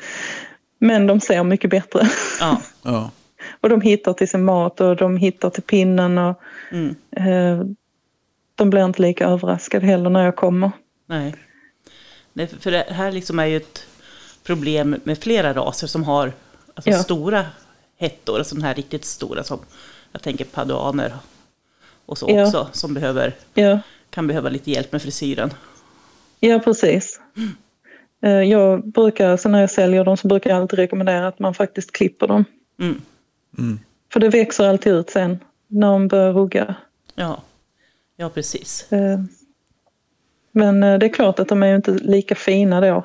men 0.78 1.06
de 1.06 1.20
ser 1.20 1.44
mycket 1.44 1.70
bättre. 1.70 2.08
ja. 2.40 2.60
Ja. 2.82 3.10
Och 3.60 3.68
de 3.68 3.80
hittar 3.80 4.12
till 4.12 4.28
sin 4.28 4.44
mat 4.44 4.80
och 4.80 4.96
de 4.96 5.16
hittar 5.16 5.50
till 5.50 5.62
pinnen. 5.62 6.18
Och, 6.18 6.40
Mm. 6.72 6.94
eh, 7.16 7.64
de 8.54 8.70
blir 8.70 8.84
inte 8.84 9.02
lika 9.02 9.26
överraskade 9.26 9.86
heller 9.86 10.10
när 10.10 10.24
jag 10.24 10.36
kommer. 10.36 10.70
Nej. 11.06 11.34
Nej, 12.32 12.46
för- 12.46 12.56
för 12.56 12.70
det 12.70 12.86
här 12.88 13.12
liksom 13.12 13.38
är 13.38 13.46
ju 13.46 13.56
ett 13.56 13.86
problem 14.44 14.96
med 15.04 15.18
flera 15.18 15.52
raser 15.54 15.86
som 15.86 16.04
har 16.04 16.32
alltså, 16.74 16.90
Ja. 16.90 16.98
stora 16.98 17.46
hettor, 17.98 18.42
de 18.54 18.62
här 18.62 18.74
riktigt 18.74 19.04
stora 19.04 19.44
som 19.44 19.58
jag 20.12 20.22
tänker 20.22 20.44
paduaner 20.44 21.12
och 22.06 22.18
så 22.18 22.26
Ja. 22.30 22.46
också, 22.46 22.68
som 22.72 22.94
behöver, 22.94 23.32
Ja, 23.54 23.78
kan 24.10 24.26
behöva 24.26 24.48
lite 24.48 24.70
hjälp 24.70 24.92
med 24.92 25.02
frisyren. 25.02 25.50
ja 26.40 26.58
precis. 26.58 27.20
Eh, 28.22 28.30
jag 28.42 28.88
brukar, 28.88 29.36
så 29.36 29.48
när 29.48 29.60
jag 29.60 29.70
säljer 29.70 30.04
dem 30.04 30.16
så 30.16 30.28
brukar 30.28 30.50
jag 30.50 30.60
alltid 30.60 30.78
rekommendera 30.78 31.28
att 31.28 31.38
man 31.38 31.54
faktiskt 31.54 31.92
klipper 31.92 32.26
dem. 32.26 32.44
Mm. 32.80 33.00
Mm. 33.58 33.78
För 34.12 34.20
det 34.20 34.28
växer 34.28 34.68
alltid 34.68 34.92
ut 34.92 35.10
sen 35.10 35.38
när 35.66 35.86
de 35.92 36.08
börjar 36.08 36.32
rugga. 36.32 36.74
Ja. 37.14 37.42
ja, 38.16 38.28
precis. 38.30 38.92
Eh, 38.92 39.20
Men 40.52 40.82
eh, 40.82 40.98
det 40.98 41.06
är 41.06 41.12
klart 41.12 41.38
att 41.38 41.48
de 41.48 41.62
är 41.62 41.66
ju 41.66 41.76
inte 41.76 41.90
lika 41.90 42.34
fina 42.34 42.80
då. 42.80 43.04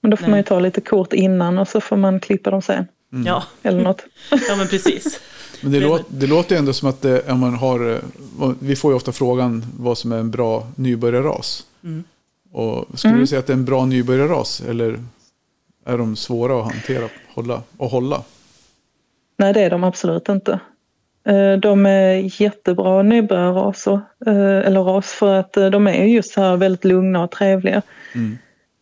Men 0.00 0.10
då 0.10 0.16
får 0.16 0.22
Nej. 0.24 0.30
man 0.30 0.38
ju 0.38 0.42
ta 0.42 0.60
lite 0.60 0.80
kort 0.80 1.12
innan 1.12 1.58
och 1.58 1.68
så 1.68 1.80
får 1.80 1.96
man 1.96 2.20
klippa 2.20 2.50
dem 2.50 2.62
sen. 2.62 2.86
Ja. 3.10 3.44
Eller 3.62 3.82
något. 3.82 4.04
ja, 4.48 4.56
men 4.56 4.68
precis. 4.68 5.20
Men 5.62 5.72
det, 5.72 5.80
låter, 5.80 6.04
det 6.08 6.26
låter 6.26 6.54
ju 6.54 6.58
ändå 6.58 6.72
som 6.72 6.88
att 6.88 7.02
det, 7.02 7.30
om 7.30 7.40
man 7.40 7.54
har, 7.54 7.92
eh, 7.92 8.52
vi 8.60 8.76
får 8.76 8.92
ju 8.92 8.96
ofta 8.96 9.12
frågan 9.12 9.64
vad 9.78 9.98
som 9.98 10.12
är 10.12 10.18
en 10.18 10.30
bra 10.30 10.66
nybörjarras. 10.76 11.66
Mm. 11.84 12.04
Och 12.52 12.98
skulle 12.98 13.14
du 13.14 13.26
säga 13.26 13.38
att 13.38 13.46
det 13.46 13.52
är 13.52 13.56
en 13.56 13.64
bra 13.64 13.86
nybörjarras 13.86 14.60
eller 14.68 14.98
är 15.86 15.98
de 15.98 16.16
svåra 16.16 16.60
att 16.60 16.72
hantera 16.72 17.08
hålla, 17.34 17.62
och 17.76 17.90
hålla? 17.90 18.22
Nej, 19.36 19.52
det 19.52 19.60
är 19.60 19.70
de 19.70 19.84
absolut 19.84 20.28
inte. 20.28 20.60
Eh, 21.26 21.52
De 21.52 21.86
är 21.86 22.42
jättebra 22.42 23.02
nybörjarraser, 23.02 24.00
eh, 24.26 24.58
eller 24.66 24.82
ras, 24.82 25.12
för 25.12 25.34
att 25.34 25.56
eh, 25.56 25.66
de 25.66 25.86
är 25.86 26.04
just 26.04 26.32
så 26.32 26.40
här 26.40 26.56
väldigt 26.56 26.84
lugna 26.84 27.24
och 27.24 27.30
trevliga. 27.30 27.82
Mm. 28.14 28.38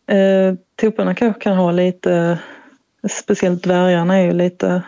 Eh, 0.07 0.55
Tupparna 0.81 1.15
kanske 1.15 1.41
kan 1.41 1.57
ha 1.57 1.71
lite, 1.71 2.39
speciellt 3.09 3.63
dvärgarna 3.63 4.15
är 4.17 4.25
ju 4.25 4.33
lite 4.33 4.83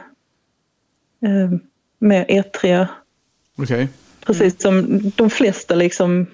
eh, 1.21 1.59
mer 1.99 2.25
ettriga. 2.27 2.87
Okej. 3.55 3.87
Precis 4.25 4.61
som 4.61 4.99
de 5.15 5.29
flesta 5.29 5.75
liksom 5.75 6.25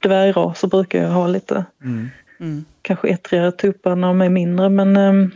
dvärgraser 0.00 0.68
brukar 0.68 1.00
ju 1.00 1.06
ha 1.06 1.26
lite 1.26 1.64
Mm. 1.84 2.08
Mm. 2.40 2.64
kanske 2.82 3.08
ettrigare 3.08 3.52
tuppar 3.52 3.96
när 3.96 4.08
de 4.08 4.20
är 4.20 4.28
mindre. 4.28 4.68
Men 4.68 4.96
um, 4.96 5.30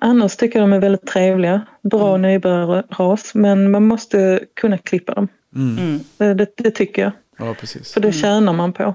annars 0.00 0.36
tycker 0.36 0.58
jag 0.58 0.68
de 0.68 0.72
är 0.72 0.80
väldigt 0.80 1.06
trevliga. 1.06 1.66
Bra 1.82 2.08
Mm. 2.14 2.22
nybörjarras. 2.22 3.34
Men 3.34 3.70
man 3.70 3.84
måste 3.86 4.40
kunna 4.54 4.78
klippa 4.78 5.14
dem. 5.14 5.28
Mm. 5.54 5.78
Mm. 5.78 6.00
Det, 6.16 6.34
det, 6.34 6.52
det 6.56 6.70
tycker 6.70 7.02
jag. 7.02 7.12
Ja, 7.38 7.54
precis. 7.60 7.92
För 7.92 8.00
det 8.00 8.12
tjänar 8.12 8.52
man 8.52 8.72
på. 8.72 8.94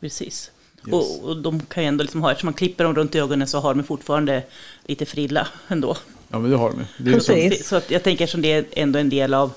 Precis. 0.00 0.52
Yes. 0.86 0.92
Och, 0.94 1.24
och 1.28 1.36
de 1.36 1.60
kan 1.60 1.82
ju 1.82 1.88
ändå 1.88 2.02
liksom 2.04 2.22
ha, 2.22 2.30
eftersom 2.30 2.46
man 2.46 2.54
klipper 2.54 2.84
dem 2.84 2.94
runt 2.94 3.14
ögonen 3.14 3.48
så 3.48 3.58
har 3.60 3.74
de 3.74 3.82
fortfarande 3.84 4.42
lite 4.86 5.06
frilla 5.06 5.48
ändå. 5.68 5.96
Ja, 6.28 6.38
men 6.38 6.50
det 6.50 6.56
har 6.56 6.70
de 6.70 6.78
ju. 6.78 6.84
Det 7.04 7.10
är 7.10 7.14
ju 7.14 7.20
så. 7.20 7.32
Precis. 7.32 7.68
Så 7.68 7.76
att 7.76 7.90
jag 7.90 8.02
tänker 8.02 8.26
som 8.26 8.42
det 8.42 8.52
är 8.52 8.64
ändå 8.72 8.98
en 8.98 9.08
del 9.10 9.34
av 9.34 9.52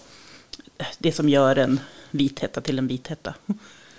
det 1.00 1.12
som 1.12 1.30
gör 1.30 1.56
en 1.56 1.80
vithätta 2.12 2.62
till 2.62 2.78
en 2.80 2.88
vithätta. 2.88 3.34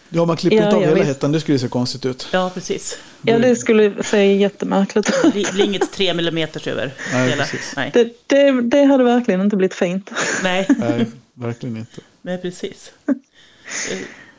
Ja, 0.09 0.25
man 0.25 0.37
klipper 0.37 0.57
Ja, 0.57 0.65
inte 0.65 0.77
av 0.77 0.83
hela 0.83 0.95
visst. 0.95 1.07
hettan. 1.07 1.33
Det 1.33 1.41
skulle 1.41 1.59
se 1.59 1.69
konstigt 1.69 2.05
ut. 2.07 2.29
Ja, 2.33 2.51
precis. 2.55 2.99
Ja, 3.23 3.39
det 3.39 3.57
skulle 3.57 4.03
se 4.05 4.35
jättemärkligt 4.37 5.09
ut. 5.09 5.33
Det 5.35 5.53
blir 5.53 5.65
inget 5.65 5.93
tre 5.93 6.15
millimeters 6.15 6.67
över 6.67 6.95
Nej, 7.13 7.31
hela. 7.31 7.45
Nej. 7.77 7.91
Det, 7.95 8.13
det, 8.27 8.61
det 8.63 8.85
hade 8.85 9.05
verkligen 9.05 9.41
inte 9.41 9.57
blivit 9.57 9.75
fint. 9.75 10.11
Nej. 10.43 10.67
Nej, 10.79 11.07
verkligen 11.35 11.77
inte. 11.77 12.01
Nej, 12.23 12.39
precis. 12.39 12.93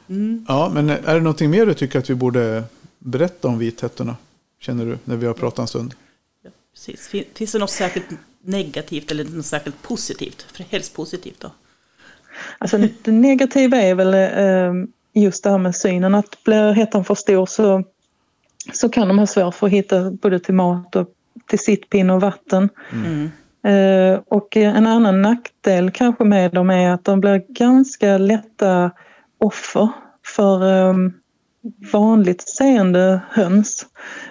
Mm. 0.10 0.46
Ja, 0.48 0.72
men 0.74 0.90
är 0.90 1.14
det 1.14 1.20
någonting 1.22 1.50
mer 1.50 1.66
du 1.66 1.74
tycker 1.74 2.00
att 2.00 2.10
vi 2.10 2.16
borde 2.16 2.64
berätta 3.00 3.48
om 3.48 3.58
vithättorna? 3.60 4.16
Känner 4.60 4.86
du, 4.86 4.98
när 5.06 5.16
vi 5.16 5.26
har 5.28 5.34
pratat 5.34 5.60
en 5.60 5.68
stund? 5.68 5.94
Ja, 6.44 6.50
precis. 6.74 7.08
Fin- 7.08 7.26
Finns 7.34 7.52
det 7.52 7.60
något 7.60 7.70
särskilt 7.70 8.06
negativt 8.42 9.12
eller 9.12 9.24
något 9.24 9.46
särskilt 9.46 9.82
positivt? 9.82 10.42
För 10.42 10.64
helst 10.64 10.96
positivt 10.96 11.40
då. 11.40 11.52
Alltså, 12.58 12.78
det 13.04 13.12
negativa 13.12 13.78
är 13.78 13.96
väl 13.96 14.14
eh, 14.14 14.88
just 15.24 15.44
det 15.44 15.50
här 15.50 15.58
med 15.58 15.76
synen. 15.76 16.16
Att 16.16 16.44
blir 16.44 16.72
hettan 16.74 17.06
för 17.06 17.16
stor 17.16 17.46
så, 17.46 17.84
så 18.74 18.90
kan 18.90 19.08
de 19.08 19.20
ha 19.20 19.28
svårt 19.28 19.56
för 19.56 19.68
att 19.68 19.74
hitta 19.74 20.12
både 20.12 20.40
till 20.40 20.54
mat 20.54 20.96
och 20.96 21.10
till 21.48 21.60
sittpinne 21.60 22.14
och 22.14 22.22
vatten. 22.22 22.70
Mm. 22.92 23.30
Eh, 23.64 24.20
och 24.28 24.58
en 24.58 24.88
annan 24.88 25.22
nackdel 25.22 25.92
kanske 25.92 26.24
med 26.24 26.52
dem 26.54 26.70
är 26.70 26.90
att 26.90 27.04
de 27.04 27.22
blir 27.22 27.44
ganska 27.50 28.18
lätta 28.18 28.92
offer 29.38 29.90
för 30.36 30.88
eh, 30.90 30.94
vanligt 31.94 32.42
seende 32.50 33.22
höns. 33.30 33.86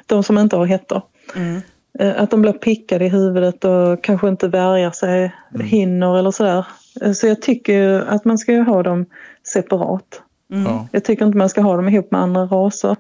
De 0.07 0.23
som 0.23 0.39
inte 0.39 0.57
har 0.57 0.67
hettor. 0.67 1.03
Mm. 1.37 1.61
Eh, 1.99 2.23
Att 2.23 2.31
de 2.31 2.43
blir 2.43 2.53
pickade 2.53 3.05
i 3.05 3.09
huvudet 3.09 3.65
och 3.65 4.05
kanske 4.05 4.29
inte 4.29 4.49
värjar 4.49 4.91
sig, 4.91 5.35
hinner 5.63 6.19
eller 6.19 6.31
sådär. 6.31 6.67
Eh, 7.03 7.13
Så 7.13 7.27
jag 7.27 7.43
tycker 7.43 8.01
att 8.01 8.25
man 8.25 8.39
ska 8.39 8.53
ju 8.53 8.63
ha 8.63 8.83
dem 8.83 9.07
separat. 9.53 10.23
Mm. 10.53 10.65
Ja. 10.67 10.89
Jag 10.93 11.05
tycker 11.05 11.25
inte 11.27 11.39
man 11.39 11.49
ska 11.49 11.61
ha 11.61 11.77
dem 11.77 11.89
ihop 11.89 12.11
med 12.11 12.21
andra 12.21 12.43
raser. 12.47 12.97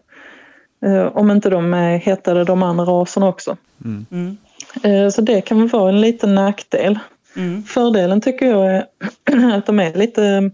Eh, 0.86 1.06
Om 1.16 1.30
inte 1.30 1.50
de 1.50 1.74
är 1.74 1.96
hettade 1.98 2.44
de 2.44 2.62
andra 2.62 2.84
raserna 2.84 3.28
också. 3.28 3.56
Mm. 3.84 4.06
Mm. 4.10 4.36
Så 5.10 5.20
det 5.20 5.40
kan 5.40 5.68
vara 5.68 5.88
en 5.88 6.00
liten 6.00 6.34
nackdel. 6.34 6.98
Mm. 7.36 7.62
Fördelen 7.62 8.20
tycker 8.20 8.46
jag 8.50 8.66
är 8.74 8.86
att 9.56 9.66
de 9.66 9.80
är 9.80 9.94
lite 9.94 10.50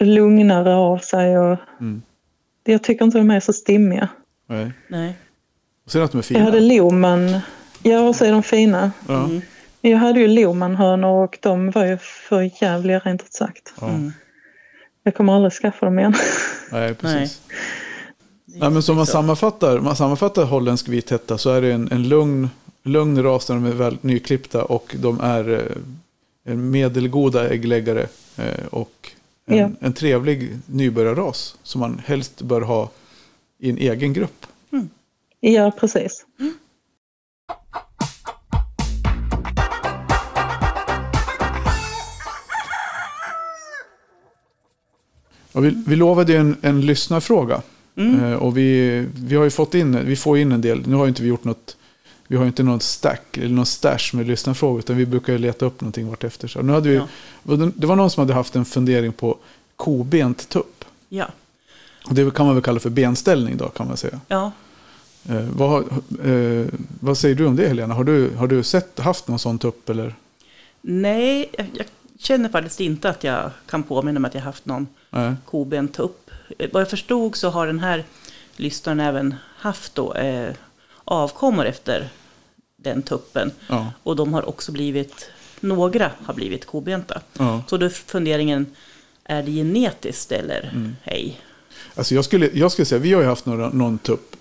lugnare 0.00 0.74
av 0.74 0.98
sig 0.98 1.38
och 1.38 1.58
Mm. 1.80 2.02
jag 2.64 2.82
tycker 2.82 3.04
inte 3.04 3.18
de 3.18 3.30
är 3.30 3.40
så 3.40 3.52
stimmiga. 3.52 4.08
Nej. 4.46 4.72
Nej. 4.88 5.14
Och 5.84 5.92
sen 5.92 6.02
att 6.02 6.12
de 6.12 6.18
är 6.18 6.18
Jag 6.18 6.24
fina. 6.24 6.44
hade 6.44 6.60
Loman, 6.60 7.38
ja 7.82 8.00
och 8.00 8.16
så 8.16 8.24
är 8.24 8.32
de 8.32 8.42
fina. 8.42 8.90
Ja. 9.08 9.24
Mm. 9.24 9.40
Jag 9.80 9.98
hade 9.98 10.20
ju 10.20 10.28
Lomanhönor 10.28 11.24
och 11.24 11.38
de 11.42 11.70
var 11.70 11.84
ju 11.84 11.98
för 11.98 12.62
jävliga 12.62 12.98
rent 12.98 13.22
ut 13.22 13.32
sagt. 13.32 13.72
Ja. 13.80 13.88
Mm. 13.88 14.12
Jag 15.02 15.14
kommer 15.14 15.32
aldrig 15.36 15.52
skaffa 15.52 15.86
dem 15.86 15.98
igen. 15.98 16.14
Nej, 16.72 16.94
precis. 16.94 17.40
Nej, 18.44 18.70
men 18.70 18.82
som 18.82 18.96
man 18.96 19.06
sammanfattar, 19.06 19.80
man 19.80 19.96
sammanfattar 19.96 20.44
holländsk 20.44 20.88
vithätta 20.88 21.38
så 21.38 21.50
är 21.50 21.62
det 21.62 21.72
en, 21.72 21.92
en 21.92 22.08
lugn, 22.08 22.50
lugn 22.82 23.22
ras 23.22 23.48
när 23.48 23.56
de 23.56 23.64
är 23.64 23.72
väl 23.72 23.98
nyklippta 24.00 24.64
och 24.64 24.96
de 24.98 25.20
är 25.20 25.72
eh, 26.48 26.54
medelgoda 26.54 27.48
äggläggare 27.48 28.06
eh, 28.36 28.66
och 28.70 29.10
en, 29.46 29.56
Ja. 29.56 29.70
en 29.80 29.92
trevlig 29.92 30.58
nybörjarras 30.66 31.56
som 31.62 31.80
man 31.80 32.00
helst 32.06 32.42
bör 32.42 32.60
ha 32.60 32.90
i 33.58 33.70
en 33.70 33.78
egen 33.78 34.12
grupp. 34.12 34.46
Ja, 35.40 35.70
precis. 35.80 36.24
Och 45.52 45.64
vi, 45.64 45.82
vi 45.86 45.96
lovade 45.96 46.32
ju 46.32 46.38
en, 46.38 46.56
en 46.60 46.80
lyssnarfråga. 46.80 47.62
Eh, 47.96 48.32
och 48.32 48.56
vi, 48.58 49.04
vi 49.16 49.36
har 49.36 49.44
ju 49.44 49.50
fått 49.50 49.74
in, 49.74 50.06
vi 50.06 50.16
får 50.16 50.38
in 50.38 50.52
en 50.52 50.60
del, 50.60 50.86
nu 50.88 50.96
har 50.96 51.08
inte 51.08 51.22
vi 51.22 51.28
gjort 51.28 51.44
något, 51.44 51.76
vi 52.28 52.36
har 52.36 52.44
ju 52.44 52.48
inte 52.48 52.62
någon 52.62 52.80
stack 52.80 53.36
eller 53.36 53.48
någon 53.54 53.66
stash 53.66 54.10
med 54.12 54.26
lyssnarfrågor, 54.26 54.78
utan 54.78 54.96
vi 54.96 55.06
brukar 55.06 55.32
ju 55.32 55.38
leta 55.38 55.66
upp 55.66 55.80
någonting 55.80 56.08
vartefter. 56.08 56.48
Så 56.48 56.62
nu 56.62 56.72
hade 56.72 56.88
vi, 56.88 56.96
Ja. 56.96 57.06
Det 57.74 57.86
var 57.86 57.96
någon 57.96 58.10
som 58.10 58.20
hade 58.20 58.34
haft 58.34 58.56
en 58.56 58.64
fundering 58.64 59.12
på 59.12 59.36
kobent 59.76 60.48
tupp. 60.48 60.84
Ja. 61.08 61.26
Och 62.08 62.14
det 62.14 62.34
kan 62.34 62.46
man 62.46 62.54
väl 62.54 62.64
kalla 62.64 62.80
för 62.80 62.90
benställning 62.90 63.56
då, 63.56 63.68
kan 63.68 63.88
man 63.88 63.96
säga. 63.96 64.20
Ja. 64.28 64.52
Eh, 65.28 65.44
vad, 65.56 65.82
eh, 66.24 66.66
vad 67.00 67.18
säger 67.18 67.34
du 67.34 67.46
om 67.46 67.56
det 67.56 67.68
Helena? 67.68 67.94
Har 67.94 68.04
du, 68.04 68.30
har 68.36 68.46
du 68.46 68.62
sett, 68.62 68.98
haft 68.98 69.28
någon 69.28 69.38
sån 69.38 69.58
tupp 69.58 69.90
eller? 69.90 70.14
Nej, 70.80 71.50
jag, 71.52 71.66
jag 71.72 71.86
känner 72.18 72.48
faktiskt 72.48 72.80
inte 72.80 73.08
att 73.10 73.24
jag 73.24 73.50
kan 73.66 73.82
påminna 73.82 74.20
mig 74.20 74.28
att 74.28 74.34
jag 74.34 74.42
haft 74.42 74.66
någon 74.66 74.86
Nej. 75.10 75.34
kobent 75.44 75.98
upp. 75.98 76.30
Eh, 76.58 76.68
Vad 76.72 76.82
jag 76.82 76.90
förstod 76.90 77.36
så 77.36 77.50
har 77.50 77.66
den 77.66 77.78
här 77.78 78.04
lyssnaren 78.56 79.00
även 79.00 79.34
haft 79.56 79.94
då, 79.94 80.14
eh, 80.14 80.52
avkommor 81.06 81.66
efter 81.66 82.08
den 82.76 83.02
tuppen. 83.02 83.50
Ja. 83.68 83.92
Och 84.02 84.16
de 84.16 84.34
har 84.34 84.48
också 84.48 84.72
blivit, 84.72 85.30
några 85.60 86.10
har 86.24 86.34
blivit 86.34 86.66
kobenta. 86.66 87.20
ja. 87.38 87.62
Så 87.68 87.76
då 87.76 87.86
är 87.86 87.90
funderingen, 87.90 88.66
är 89.24 89.42
det 89.42 89.50
genetiskt 89.52 90.32
eller 90.32 90.70
Mm. 90.74 90.96
ej? 91.04 91.40
Alltså 91.94 92.14
jag 92.14 92.24
skulle, 92.24 92.50
jag 92.52 92.72
skulle 92.72 92.86
säga, 92.86 92.98
vi 92.98 93.12
har 93.12 93.20
ju 93.22 93.28
haft 93.28 93.46
några, 93.46 93.68
någon 93.70 93.98
tupp. 93.98 94.36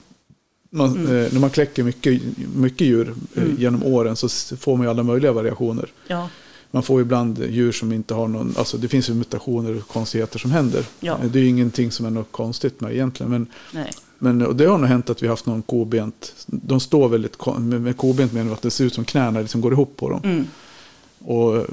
Man, 0.69 1.05
eh, 1.05 1.33
när 1.33 1.39
man 1.39 1.49
kläcker 1.49 1.83
mycket, 1.83 2.21
mycket 2.55 2.87
djur 2.87 3.13
eh, 3.35 3.43
genom 3.57 3.83
åren 3.83 4.15
så 4.15 4.29
får 4.57 4.77
man 4.77 4.85
ju 4.85 4.89
alla 4.89 5.03
möjliga 5.03 5.31
variationer. 5.31 5.89
Ja, 6.07 6.29
Man 6.71 6.83
får 6.83 7.01
ibland 7.01 7.43
djur 7.49 7.71
som 7.71 7.91
inte 7.93 8.13
har 8.13 8.27
någon, 8.27 8.55
alltså 8.57 8.77
det 8.77 8.87
finns 8.87 9.09
ju 9.09 9.13
mutationer 9.13 9.77
och 9.77 9.87
konstigheter 9.87 10.39
som 10.39 10.51
händer. 10.51 10.85
Ja. 10.99 11.13
Eh, 11.23 11.25
Det 11.31 11.39
är 11.39 11.43
ju 11.43 11.49
ingenting 11.49 11.91
som 11.91 12.05
är 12.05 12.09
något 12.09 12.31
konstigt 12.31 12.81
med 12.81 12.93
egentligen. 12.93 13.31
Men, 13.31 13.47
nej. 13.71 13.91
Men 14.19 14.45
och 14.45 14.55
det 14.55 14.65
har 14.65 14.77
nog 14.77 14.87
hänt 14.87 15.09
att 15.09 15.23
vi 15.23 15.27
haft 15.27 15.45
någon 15.45 15.61
kobent, 15.61 16.33
de 16.45 16.79
står 16.79 17.09
väldigt, 17.09 17.45
med, 17.57 17.97
kobent 17.97 18.33
menar 18.33 18.53
att 18.53 18.61
det 18.61 18.71
ser 18.71 18.85
ut 18.85 18.93
som 18.93 19.05
knäna 19.05 19.39
liksom 19.39 19.61
går 19.61 19.73
ihop 19.73 19.97
på 19.97 20.09
dem. 20.09 20.21
Mm. 20.23 20.47
Och, 21.19 21.65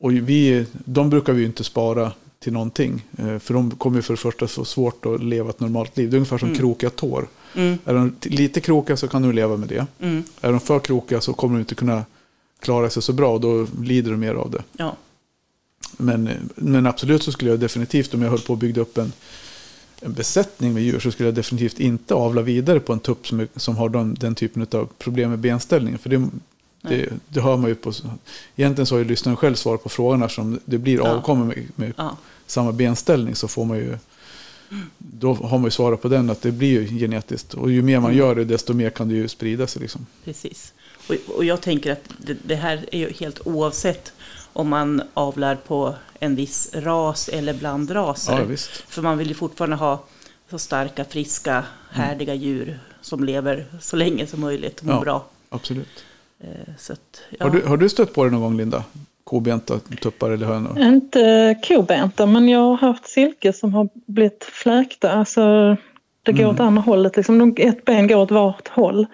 och 0.00 0.12
vi, 0.12 0.66
de 0.72 1.10
brukar 1.10 1.32
vi 1.32 1.40
ju 1.40 1.46
inte 1.46 1.64
spara 1.64 2.12
till 2.38 2.52
någonting. 2.52 3.06
eh, 3.18 3.38
För 3.38 3.54
de 3.54 3.70
kommer 3.70 3.96
ju 3.96 4.02
för 4.02 4.14
det 4.14 4.20
första 4.20 4.46
få 4.46 4.64
svårt 4.64 5.06
att 5.06 5.22
leva 5.22 5.50
ett 5.50 5.60
normalt 5.60 5.96
liv. 5.96 6.10
Det 6.10 6.14
är 6.14 6.18
ungefär 6.18 6.38
som 6.38 6.54
krokiga 6.54 6.90
tår. 6.90 7.28
Mm. 7.54 7.78
Är 7.84 7.94
de 7.94 8.14
lite 8.22 8.60
krokiga 8.60 8.96
så 8.96 9.08
kan 9.08 9.22
de 9.22 9.32
leva 9.32 9.56
med 9.56 9.68
det. 9.68 9.86
Mm. 10.00 10.22
Är 10.40 10.50
de 10.50 10.60
för 10.60 10.78
krokiga 10.78 11.20
så 11.20 11.32
kommer 11.32 11.54
de 11.54 11.60
inte 11.60 11.74
kunna 11.74 12.04
klara 12.60 12.90
sig 12.90 13.02
så 13.02 13.12
bra 13.12 13.32
och 13.32 13.40
då 13.40 13.66
lider 13.82 14.10
de 14.10 14.16
mer 14.16 14.34
av 14.34 14.50
det. 14.50 14.62
Ja. 14.72 14.96
Men, 15.96 16.30
men 16.54 16.86
absolut 16.86 17.22
så 17.22 17.32
skulle 17.32 17.50
jag 17.50 17.60
definitivt, 17.60 18.14
om 18.14 18.22
jag 18.22 18.30
höll 18.30 18.40
på 18.40 18.52
att 18.52 18.58
bygga 18.58 18.82
upp 18.82 18.98
en, 18.98 19.12
en 20.00 20.12
besättning 20.12 20.74
med 20.74 20.82
djur, 20.82 21.00
så 21.00 21.10
skulle 21.10 21.26
jag 21.26 21.34
definitivt 21.34 21.80
inte 21.80 22.14
avla 22.14 22.42
vidare 22.42 22.80
på 22.80 22.92
en 22.92 23.00
tupp 23.00 23.26
som, 23.26 23.40
är, 23.40 23.48
som 23.56 23.76
har 23.76 23.88
den, 23.88 24.14
den 24.14 24.34
typen 24.34 24.66
av 24.72 24.88
problem 24.98 25.30
med 25.30 25.38
benställningen. 25.38 25.98
För 25.98 26.10
det, 26.10 26.28
det, 26.82 27.08
det 27.28 27.40
hör 27.40 27.56
man 27.56 27.70
ju 27.70 27.74
på... 27.74 27.92
Egentligen 28.56 28.86
så 28.86 28.94
har 28.94 28.98
ju 28.98 29.04
lyssnaren 29.04 29.36
själv 29.36 29.54
svarat 29.54 29.82
på 29.82 29.88
frågan 29.88 30.22
eftersom 30.22 30.60
det 30.64 30.78
blir 30.78 30.96
Ja. 30.96 31.08
avkommor 31.08 31.44
med, 31.44 31.66
med 31.76 31.92
ja. 31.96 32.16
samma 32.46 32.72
benställning 32.72 33.34
så 33.34 33.48
får 33.48 33.64
man 33.64 33.76
ju... 33.76 33.98
Då 34.98 35.34
har 35.34 35.58
man 35.58 35.64
ju 35.64 35.70
svarat 35.70 36.02
på 36.02 36.08
den 36.08 36.30
att 36.30 36.42
det 36.42 36.52
blir 36.52 36.80
ju 36.80 36.98
genetiskt. 36.98 37.54
Och 37.54 37.70
ju 37.70 37.82
mer 37.82 38.00
man 38.00 38.16
gör 38.16 38.34
det 38.34 38.44
desto 38.44 38.74
mer 38.74 38.90
kan 38.90 39.08
det 39.08 39.14
ju 39.14 39.28
sprida 39.28 39.66
sig 39.66 39.82
liksom. 39.82 40.06
Precis. 40.24 40.72
Och, 41.08 41.36
och 41.36 41.44
jag 41.44 41.60
tänker 41.60 41.92
att 41.92 42.04
det, 42.18 42.36
det 42.42 42.54
här 42.54 42.86
är 42.92 42.98
ju 42.98 43.12
helt 43.12 43.46
oavsett 43.46 44.12
om 44.52 44.68
man 44.68 45.02
avlar 45.14 45.54
på 45.56 45.94
en 46.18 46.34
viss 46.36 46.70
ras 46.74 47.28
eller 47.28 47.54
blandraser. 47.54 48.38
Ja, 48.38 48.44
visst. 48.44 48.70
För 48.70 49.02
man 49.02 49.18
vill 49.18 49.28
ju 49.28 49.34
fortfarande 49.34 49.76
ha 49.76 49.98
så 50.50 50.58
starka, 50.58 51.04
friska, 51.04 51.64
härdiga 51.90 52.34
djur 52.34 52.78
som 53.00 53.24
lever 53.24 53.66
så 53.80 53.96
länge 53.96 54.26
som 54.26 54.40
möjligt 54.40 54.80
och 54.80 54.86
mår 54.86 54.94
Ja. 54.94 55.00
bra. 55.00 55.24
Absolut. 55.48 56.04
Eh, 56.40 56.48
Så 56.78 56.92
att, 56.92 57.20
ja. 57.38 57.44
Har, 57.46 57.50
du, 57.50 57.66
har 57.66 57.76
du 57.76 57.88
stött 57.88 58.14
på 58.14 58.24
det 58.24 58.30
någon 58.30 58.40
gång 58.40 58.56
Linda? 58.56 58.84
Kobenta 59.24 59.78
tuppar 59.78 60.30
eller 60.30 60.46
hönor? 60.46 60.78
Inte 60.80 61.56
kobenta, 61.68 62.26
men 62.26 62.48
jag 62.48 62.60
har 62.60 62.76
haft 62.76 63.08
silke 63.08 63.52
som 63.52 63.74
har 63.74 63.88
blivit 64.06 64.44
fläkta. 64.44 65.12
Alltså, 65.12 65.76
det 66.22 66.32
går 66.32 66.46
åt 66.46 66.60
andra 66.60 66.82
hållet. 66.82 67.16
Liksom. 67.16 67.54
Ett 67.56 67.84
ben 67.84 68.08
går 68.08 68.16
åt 68.16 68.30
vart 68.30 68.68
håll. 68.68 69.06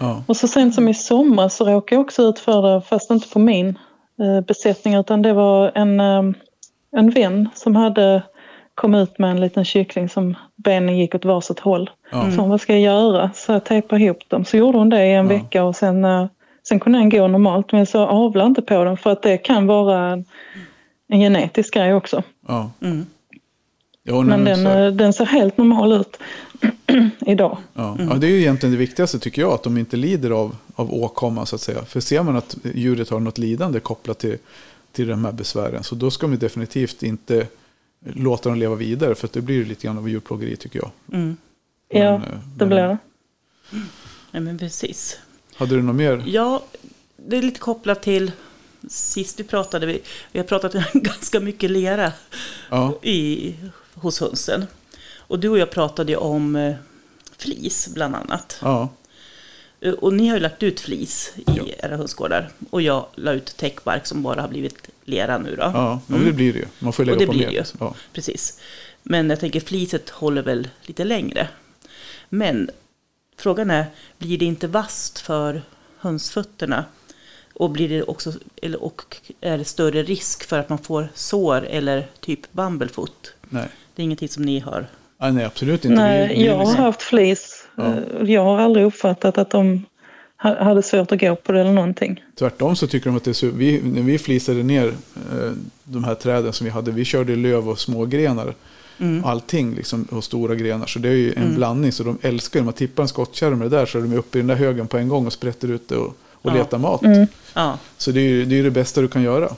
Ja. 0.00 0.24
Och 0.26 0.36
så 0.36 0.48
sent 0.48 0.74
som 0.74 0.88
i 0.88 0.94
sommar 0.94 1.48
så 1.48 1.64
råkade 1.64 1.96
jag 1.96 2.04
också 2.06 2.22
ut 2.22 2.38
för 2.38 2.62
det, 2.74 2.80
fast 2.82 3.10
inte 3.10 3.28
på 3.28 3.38
min 3.38 3.78
besättning, 4.46 4.94
utan 4.94 5.22
det 5.22 5.32
var 5.32 5.72
en, 5.74 6.00
eh, 6.00 6.22
en 6.96 7.10
vän 7.10 7.48
som 7.54 7.76
hade 7.76 8.22
kom 8.74 8.94
ut 8.94 9.18
med 9.18 9.30
en 9.30 9.40
liten 9.40 9.64
kyckling 9.64 10.08
som 10.08 10.36
benen 10.56 10.98
gick 10.98 11.14
åt 11.14 11.24
varsitt 11.24 11.60
håll. 11.60 11.90
Ja. 12.12 12.30
Så 12.30 12.40
hon, 12.40 12.50
vad 12.50 12.60
ska 12.60 12.72
jag 12.72 12.80
göra? 12.82 13.30
Så 13.34 13.52
jag 13.52 13.64
tejpade 13.64 14.02
ihop 14.04 14.28
dem. 14.28 14.44
Så 14.44 14.56
gjorde 14.56 14.78
hon 14.78 14.88
det 14.88 15.06
i 15.06 15.12
en 15.12 15.30
Ja. 15.30 15.36
vecka 15.36 15.64
och 15.64 15.76
sen, 15.76 16.04
eh, 16.04 16.26
sen 16.68 16.80
kunde 16.80 16.98
den 16.98 17.10
gå 17.10 17.26
normalt. 17.28 17.72
Men 17.72 17.86
så 17.86 18.06
avla 18.06 18.46
inte 18.46 18.62
på 18.62 18.84
den 18.84 18.96
för 18.96 19.10
att 19.10 19.22
det 19.22 19.36
kan 19.38 19.66
vara 19.66 20.08
en, 20.12 20.24
en 21.08 21.20
genetisk 21.20 21.74
grej 21.74 21.94
också. 21.94 22.22
Ja. 22.48 22.70
Mm. 22.82 23.06
Ja, 24.06 24.22
nej, 24.22 24.24
Men 24.38 24.44
men 24.44 24.64
den, 24.64 24.64
så- 24.74 24.78
eh, 24.78 24.92
den 24.92 25.12
ser 25.12 25.24
helt 25.24 25.56
normal 25.56 25.92
ut 25.92 26.16
idag. 27.26 27.58
Ja. 27.74 27.96
ja, 27.98 28.14
det 28.14 28.26
är 28.26 28.30
ju 28.30 28.40
egentligen 28.40 28.72
det 28.72 28.78
viktigaste 28.78 29.18
tycker 29.18 29.42
jag, 29.42 29.52
att 29.52 29.62
de 29.62 29.78
inte 29.78 29.96
lider 29.96 30.30
av, 30.30 30.56
av 30.74 30.94
åkomma 30.94 31.46
så 31.46 31.54
att 31.56 31.60
säga. 31.62 31.84
För 31.84 32.00
ser 32.00 32.22
man 32.22 32.36
att 32.36 32.56
djuret 32.74 33.10
har 33.10 33.20
något 33.20 33.38
lidande 33.38 33.80
kopplat 33.80 34.18
till, 34.18 34.38
till 34.92 35.06
de 35.08 35.24
här 35.24 35.32
besvären, 35.32 35.84
så 35.84 35.94
då 35.94 36.10
ska 36.10 36.26
man 36.26 36.38
definitivt 36.38 37.02
inte 37.02 37.46
låta 38.06 38.48
dem 38.48 38.58
leva 38.58 38.74
vidare, 38.74 39.14
för 39.14 39.26
att 39.26 39.32
det 39.32 39.40
blir 39.40 39.64
lite 39.64 39.86
grann 39.86 39.98
av 39.98 40.08
djurplågeri 40.08 40.56
tycker 40.56 40.78
jag. 40.78 40.90
Mm. 41.12 41.36
Ja, 41.88 41.98
Men, 42.18 42.22
eh, 42.22 42.28
det 42.28 42.38
men- 42.66 42.68
blir 42.68 42.78
det. 42.82 42.98
Ja, 44.30 44.40
men 44.40 44.58
precis. 44.58 45.18
Hade 45.56 45.74
du 45.76 45.82
något 45.82 45.96
mer? 45.96 46.22
Ja, 46.26 46.62
det 47.16 47.36
är 47.36 47.42
lite 47.42 47.60
kopplat 47.60 48.02
till 48.02 48.32
sist 48.88 49.40
vi 49.40 49.44
pratade. 49.44 49.86
Vi, 49.86 50.00
vi 50.32 50.38
har 50.38 50.46
pratat 50.46 50.74
ganska 50.92 51.40
mycket 51.40 51.70
lera 51.70 52.12
Ja, 52.70 52.94
i, 53.02 53.54
hos 53.94 54.20
hönsen. 54.20 54.66
Och 55.16 55.38
du 55.38 55.48
och 55.48 55.58
jag 55.58 55.70
pratade 55.70 56.16
om 56.16 56.56
eh, 56.56 56.74
flis 57.36 57.88
bland 57.94 58.14
annat. 58.16 58.58
ja, 58.62 58.88
Eh, 59.80 59.92
Och 59.92 60.12
ni 60.12 60.28
har 60.28 60.36
ju 60.36 60.40
lagt 60.42 60.62
ut 60.62 60.80
flis 60.80 61.32
i 61.36 61.74
era 61.82 61.96
hönsgårdar. 61.96 62.50
Och 62.70 62.82
jag 62.82 63.06
la 63.14 63.32
ut 63.32 63.56
täckbark 63.56 64.06
som 64.06 64.22
bara 64.22 64.40
har 64.40 64.48
blivit 64.48 64.88
lera 65.04 65.38
nu 65.38 65.56
då. 65.56 65.62
ja, 65.62 65.72
ja 65.74 66.00
men 66.06 66.24
det 66.24 66.32
blir 66.32 66.52
det 66.52 66.58
ju. 66.58 66.66
Man 66.78 66.92
får 66.92 67.04
ju 67.04 67.12
Och 67.12 67.16
lägga 67.18 67.26
det 67.26 67.32
på 67.32 67.38
blir 67.38 67.46
mer. 67.46 67.54
ju. 67.54 67.64
Ja. 67.80 67.94
Precis. 68.12 68.60
Men 69.02 69.30
jag 69.30 69.40
tänker 69.40 69.60
fliset 69.60 70.10
håller 70.10 70.42
väl 70.42 70.68
lite 70.82 71.04
längre. 71.04 71.48
Men 72.28 72.70
frågan 73.36 73.70
är, 73.70 73.86
blir 74.18 74.38
det 74.38 74.44
inte 74.44 74.66
vasst 74.66 75.18
för 75.18 75.62
hönsfötterna? 75.98 76.84
Och 77.54 77.70
blir 77.70 77.88
det 77.88 78.02
också, 78.02 78.32
eller, 78.62 78.82
och 78.82 79.16
är 79.40 79.58
det 79.58 79.64
större 79.64 80.02
risk 80.02 80.44
för 80.44 80.58
att 80.58 80.68
man 80.68 80.78
får 80.78 81.08
sår 81.14 81.66
eller 81.66 82.08
typ 82.20 82.52
bumblefoot? 82.52 83.32
Nej. 83.48 83.68
Det 83.94 84.02
är 84.02 84.04
ingenting 84.04 84.28
som 84.28 84.42
ni 84.42 84.58
har. 84.58 84.86
Nej, 85.20 85.32
nej, 85.32 85.44
absolut 85.44 85.84
inte. 85.84 85.96
Nej, 86.02 86.28
Vi- 86.28 86.34
vi 86.34 86.46
jag 86.46 86.52
har 86.56 86.64
liksom- 86.64 86.84
haft 86.84 87.02
flis. 87.02 87.66
Ja. 87.76 87.84
Eh, 87.84 88.30
Jag 88.30 88.44
har 88.44 88.58
aldrig 88.58 88.86
uppfattat 88.86 89.38
att 89.38 89.50
de 89.50 89.84
ha- 90.42 90.64
hade 90.64 90.82
svårt 90.82 91.12
att 91.12 91.20
gå 91.20 91.36
på 91.36 91.52
det 91.52 91.60
eller 91.60 91.72
någonting. 91.72 92.22
Tvärtom 92.38 92.76
så 92.76 92.86
tycker 92.86 93.06
de 93.10 93.16
att 93.16 93.24
det 93.24 93.30
är 93.30 93.32
så, 93.32 93.46
vi, 93.50 93.80
när 93.84 94.02
vi 94.02 94.18
flisade 94.18 94.62
ner 94.62 94.86
eh, 94.86 95.52
de 95.84 96.04
här 96.04 96.14
träden 96.14 96.52
som 96.52 96.64
vi 96.64 96.70
hade, 96.70 96.90
vi 96.90 97.04
körde 97.04 97.36
löv 97.36 97.68
och 97.68 97.78
smågrenar. 97.80 98.54
Mm. 98.98 99.24
Allting 99.24 99.74
liksom, 99.74 100.02
och 100.10 100.24
stora 100.24 100.54
grenar. 100.54 100.86
Så 100.86 100.98
det 100.98 101.08
är 101.08 101.12
ju 101.12 101.32
en 101.36 101.54
blandning. 101.54 101.92
Så 101.92 102.02
de 102.02 102.18
älskar 102.22 102.58
ju, 102.58 102.60
om 102.60 102.64
man 102.64 102.74
tippar 102.74 103.02
en 103.02 103.08
skottkärra 103.08 103.56
med 103.56 103.70
det 103.70 103.76
där 103.76 103.86
så 103.86 103.98
är 103.98 104.02
de 104.02 104.14
uppe 104.16 104.38
i 104.38 104.40
den 104.40 104.46
där 104.48 104.54
högen 104.54 104.86
på 104.86 104.98
en 104.98 105.08
gång 105.08 105.26
och 105.26 105.32
sprätter 105.32 105.68
ut 105.70 105.88
det 105.88 105.96
och, 105.96 106.16
och 106.32 106.50
Ja. 106.50 106.54
letar 106.54 106.78
mat. 106.78 107.02
Mm. 107.02 107.26
Ja. 107.54 107.78
Så 107.96 108.10
det 108.10 108.20
är 108.20 108.28
ju 108.28 108.44
det, 108.44 108.58
är 108.58 108.62
det 108.62 108.70
bästa 108.70 109.00
du 109.00 109.08
kan 109.08 109.22
göra. 109.22 109.48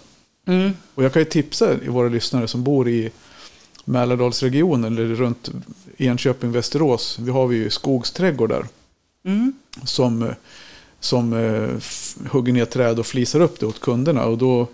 Mm. 0.49 0.71
Och 0.95 1.05
jag 1.05 1.13
kan 1.13 1.21
ju 1.21 1.27
tipsa 1.27 1.75
i 1.85 1.89
våra 1.89 2.09
lyssnare 2.09 2.49
som 2.49 2.65
bor 2.65 2.89
i 2.89 3.11
Mälardalsregionen 3.89 4.93
eller 4.99 5.15
runt 5.15 5.51
Enköping, 5.97 6.53
Västerås. 6.53 7.19
Vi 7.21 7.31
har 7.31 7.47
vi 7.47 7.57
ju 7.57 7.71
skogsträdgårdar 7.71 8.67
Mm. 9.25 9.53
som, 9.85 10.31
som 11.01 11.33
eh, 11.33 12.29
hugger 12.31 12.53
ner 12.53 12.65
träd 12.65 12.99
och 12.99 13.07
flisar 13.07 13.41
upp 13.41 13.61
det 13.61 13.67
åt 13.67 13.81
kunderna. 13.81 14.25
Och 14.25 14.39
då 14.39 14.69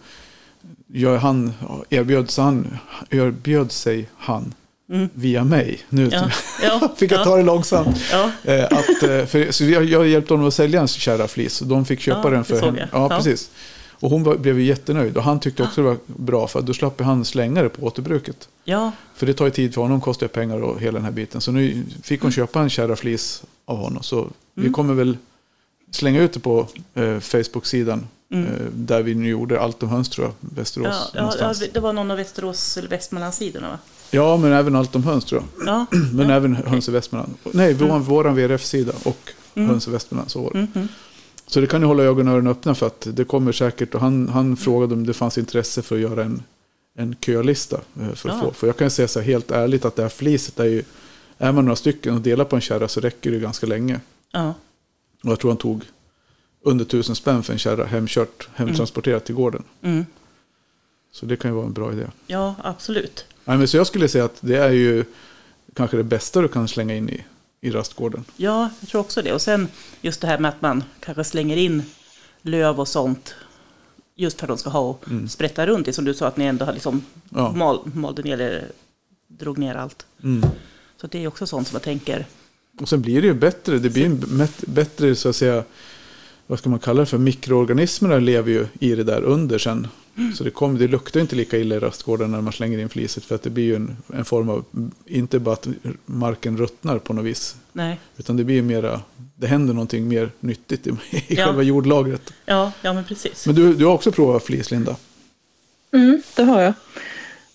gör 0.86 1.16
han, 1.16 1.52
erbjöd, 1.90 2.30
sig 2.30 2.44
han, 2.44 2.78
erbjöd 3.10 3.72
sig 3.72 4.08
han 4.16 4.54
Mm. 4.92 5.08
via 5.14 5.44
mig. 5.44 5.78
Nu 5.88 6.08
Ja. 6.12 6.30
Ja. 6.62 6.88
fick 6.96 7.12
jag 7.12 7.20
ja. 7.20 7.24
ta 7.24 7.36
det 7.36 7.42
långsamt. 7.42 7.96
Eh, 8.44 8.64
att, 8.64 9.02
eh, 9.02 9.24
för, 9.26 9.52
så 9.52 9.64
jag, 9.64 9.84
jag 9.84 10.08
hjälpte 10.08 10.34
honom 10.34 10.48
att 10.48 10.54
sälja 10.54 10.80
en 10.80 10.88
kärraflis. 10.88 11.60
Och 11.60 11.66
de 11.66 11.84
fick 11.84 12.00
köpa 12.00 12.30
den 12.30 12.44
för 12.44 12.60
henne. 12.60 12.88
Ja. 12.92 13.08
precis. 13.08 13.50
Och 14.02 14.10
hon 14.10 14.22
var, 14.22 14.36
blev 14.36 14.58
ju 14.60 14.64
jättenöjd. 14.66 15.16
Och 15.16 15.22
han 15.22 15.40
tyckte 15.40 15.62
också 15.62 15.82
det 15.82 15.88
var 15.88 15.96
bra. 16.06 16.46
För 16.48 16.62
då 16.62 16.74
slapp 16.74 17.00
han 17.00 17.24
slänga 17.24 17.62
det 17.62 17.68
på 17.68 17.86
återbruket. 17.86 18.48
ja. 18.64 18.92
För 19.14 19.26
det 19.26 19.34
tar 19.34 19.44
ju 19.44 19.50
tid 19.50 19.74
för 19.74 19.82
honom, 19.82 20.00
kostar 20.00 20.28
pengar 20.28 20.62
och 20.62 20.80
hela 20.80 20.92
den 20.98 21.04
här 21.04 21.12
biten. 21.12 21.40
Så 21.40 21.52
nu 21.52 21.82
fick 22.02 22.22
hon 22.22 22.32
köpa 22.32 22.60
en 22.60 22.70
kärraflis 22.70 23.42
av 23.64 23.76
honom. 23.76 24.02
Så 24.02 24.28
vi 24.54 24.60
Mm. 24.62 24.72
kommer 24.72 24.94
väl 24.94 25.16
slänga 25.90 26.20
ut 26.20 26.32
det 26.32 26.40
på 26.40 26.66
eh, 26.94 27.18
Facebook-sidan. 27.20 28.06
Mm. 28.32 28.46
Eh, 28.46 28.52
där 28.74 29.02
vi 29.02 29.14
nu 29.14 29.28
gjorde 29.28 29.60
allt 29.60 29.82
om 29.82 29.88
höns 29.88 30.08
tror 30.08 30.26
jag, 30.26 30.34
Västerås 30.56 31.10
Ja, 31.14 31.20
ja, 31.20 31.34
ja, 31.40 31.54
Ja, 31.60 31.66
det 31.74 31.80
var 31.80 31.92
någon 31.92 32.10
av 32.10 32.16
Västerås 32.16 32.76
eller 32.76 32.88
Västmanlandssidorna 32.88 33.78
va? 34.12 34.36
men 34.36 34.52
även 34.52 34.76
allt 34.76 34.96
om 34.96 35.04
höns 35.04 35.24
tror 35.24 35.42
jag. 35.56 35.66
Ja. 35.68 35.86
Men 36.12 36.28
ja. 36.28 36.34
även 36.34 36.54
höns 36.56 36.88
i 36.88 36.92
Västmanland. 36.92 37.34
Nej, 37.52 37.74
vår, 37.74 37.98
våran 37.98 38.34
VRF-sida 38.36 38.92
och 39.04 39.32
Mm. 39.54 39.68
höns 39.68 39.88
i 39.88 39.90
Västmanland. 39.90 40.30
Så, 40.30 40.42
var 40.42 40.50
det. 40.52 40.58
Mm, 40.58 40.70
mm. 40.74 40.88
Så 41.52 41.60
det 41.60 41.66
kan 41.66 41.80
ni 41.80 41.86
hålla 41.86 42.02
ögonen 42.02 42.28
och 42.28 42.34
öronen 42.34 42.52
öppna 42.52 42.74
för 42.74 42.86
att 42.86 43.06
det 43.10 43.24
kommer 43.24 43.52
säkert. 43.52 43.94
Och 43.94 44.00
han, 44.00 44.28
han 44.28 44.56
frågade 44.56 44.94
om 44.94 45.06
det 45.06 45.12
fanns 45.14 45.38
intresse 45.38 45.82
för 45.82 45.94
att 45.96 46.00
göra 46.02 46.24
en, 46.24 46.42
en 46.98 47.16
kölista. 47.20 47.80
eh, 48.00 48.12
För, 48.14 48.28
att 48.28 48.34
Ja. 48.36 48.40
få. 48.44 48.52
för 48.52 48.66
jag 48.66 48.76
kan 48.76 48.90
säga 48.90 49.08
så 49.08 49.20
här 49.20 49.26
helt 49.26 49.50
ärligt 49.50 49.84
att 49.84 49.96
det 49.96 50.02
här 50.02 50.08
fliset 50.08 50.60
är 50.60 50.64
ju, 50.64 50.82
är 51.38 51.52
man 51.52 51.64
några 51.64 51.76
stycken 51.76 52.14
och 52.14 52.20
delar 52.20 52.44
på 52.44 52.56
en 52.56 52.62
kärra 52.62 52.88
så 52.88 53.00
räcker 53.00 53.30
det 53.30 53.38
ganska 53.38 53.66
länge. 53.66 54.00
Ja. 54.32 54.54
Och 55.24 55.30
jag 55.30 55.40
tror 55.40 55.50
han 55.50 55.58
tog 55.58 55.84
under 56.64 56.84
tusen 56.84 57.14
spänn 57.14 57.42
för 57.42 57.52
en 57.52 57.58
kärra 57.58 57.84
hemkört, 57.84 58.48
hemtransporterat 58.54 59.24
till 59.24 59.34
gården. 59.34 59.62
Mm. 59.82 60.06
Så 61.12 61.26
det 61.26 61.36
kan 61.36 61.50
ju 61.50 61.54
vara 61.54 61.66
en 61.66 61.72
bra 61.72 61.92
idé. 61.92 62.06
ja, 62.26 62.54
absolut. 62.64 63.24
Nej, 63.44 63.58
men 63.58 63.68
så 63.68 63.76
jag 63.76 63.86
skulle 63.86 64.08
säga 64.08 64.24
att 64.24 64.36
det 64.40 64.56
är 64.56 64.70
ju 64.70 65.04
kanske 65.74 65.96
det 65.96 66.02
bästa 66.04 66.40
du 66.40 66.48
kan 66.48 66.68
slänga 66.68 66.94
in 66.94 67.08
i, 67.08 67.24
i 67.64 67.70
rastgården. 67.70 68.24
Ja, 68.36 68.70
jag 68.80 68.88
tror 68.88 69.00
också 69.00 69.22
det. 69.22 69.32
Och 69.32 69.40
sen 69.42 69.68
just 70.00 70.20
det 70.20 70.26
här 70.26 70.38
med 70.38 70.48
att 70.48 70.62
man 70.62 70.84
kanske 71.00 71.24
slänger 71.24 71.56
in 71.56 71.82
löv 72.42 72.80
och 72.80 72.88
sånt. 72.88 73.34
Just 74.16 74.40
för 74.40 74.44
att 74.46 74.48
de 74.48 74.58
ska 74.58 74.70
ha 74.70 74.80
och 74.80 75.04
sprätta 75.28 75.66
runt 75.66 75.86
det. 75.86 75.92
Som 75.92 76.04
du 76.04 76.14
sa 76.14 76.26
att 76.26 76.36
ni 76.36 76.44
ändå 76.44 76.64
har 76.64 76.72
liksom 76.72 77.04
Ja. 77.30 77.52
mal, 77.52 77.80
malde 77.94 78.22
ner 78.22 78.32
eller 78.34 78.64
drog 79.28 79.58
ner 79.58 79.74
allt. 79.74 80.06
Mm. 80.22 80.48
Så 80.96 81.06
det 81.06 81.24
är 81.24 81.26
också 81.28 81.46
sånt 81.46 81.68
som 81.68 81.74
jag 81.74 81.82
tänker. 81.82 82.26
Och 82.80 82.88
sen 82.88 83.02
blir 83.02 83.20
det 83.20 83.26
ju 83.26 83.34
bättre. 83.34 83.78
Det 83.78 83.90
blir 83.90 84.06
en 84.06 84.48
bättre, 84.66 85.14
så 85.16 85.28
att 85.28 85.36
säga, 85.36 85.64
vad 86.46 86.58
ska 86.58 86.70
man 86.70 86.78
kalla 86.78 87.00
det 87.00 87.06
för? 87.06 87.18
Mikroorganismerna 87.18 88.18
lever 88.18 88.50
ju 88.50 88.66
i 88.80 88.94
det 88.94 89.04
där 89.04 89.22
under 89.22 89.58
sen. 89.58 89.88
Så 90.34 90.44
det, 90.44 90.50
kommer, 90.50 90.78
det 90.78 90.88
luktar 90.88 91.20
inte 91.20 91.36
lika 91.36 91.58
illa 91.58 91.74
i 91.74 91.78
rastgården 91.78 92.30
när 92.30 92.40
man 92.40 92.52
slänger 92.52 92.78
in 92.78 92.88
fliset. 92.88 93.24
För 93.24 93.34
att 93.34 93.42
det 93.42 93.50
blir 93.50 93.64
ju 93.64 93.76
en, 93.76 93.96
en 94.14 94.24
form 94.24 94.48
av, 94.48 94.64
inte 95.06 95.38
bara 95.38 95.52
att 95.52 95.68
marken 96.06 96.56
ruttnar 96.56 96.98
på 96.98 97.12
något 97.12 97.24
vis. 97.24 97.56
Nej. 97.72 98.00
Utan 98.16 98.36
det 98.36 98.44
blir 98.44 98.56
ju 98.56 98.62
mera, 98.62 99.00
det 99.36 99.46
händer 99.46 99.74
någonting 99.74 100.08
mer 100.08 100.30
nyttigt 100.40 100.86
i, 100.86 100.90
i 100.90 101.22
Ja. 101.28 101.44
själva 101.46 101.62
jordlagret. 101.62 102.32
Ja, 102.46 102.72
ja 102.82 102.92
men 102.92 103.04
precis. 103.04 103.46
Men 103.46 103.54
du, 103.54 103.74
du 103.74 103.84
har 103.84 103.92
också 103.92 104.12
provat 104.12 104.42
flis, 104.44 104.70
Linda? 104.70 104.96
Mm, 105.92 106.22
det 106.36 106.42
har 106.42 106.60
jag. 106.60 106.74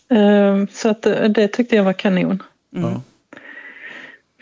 Eh, 0.09 0.65
Så 0.73 0.89
att 0.89 1.01
det, 1.01 1.27
det 1.27 1.47
tyckte 1.47 1.75
jag 1.75 1.83
var 1.83 1.93
kanon. 1.93 2.43
Mm. 2.75 2.89
Ja. 2.91 3.01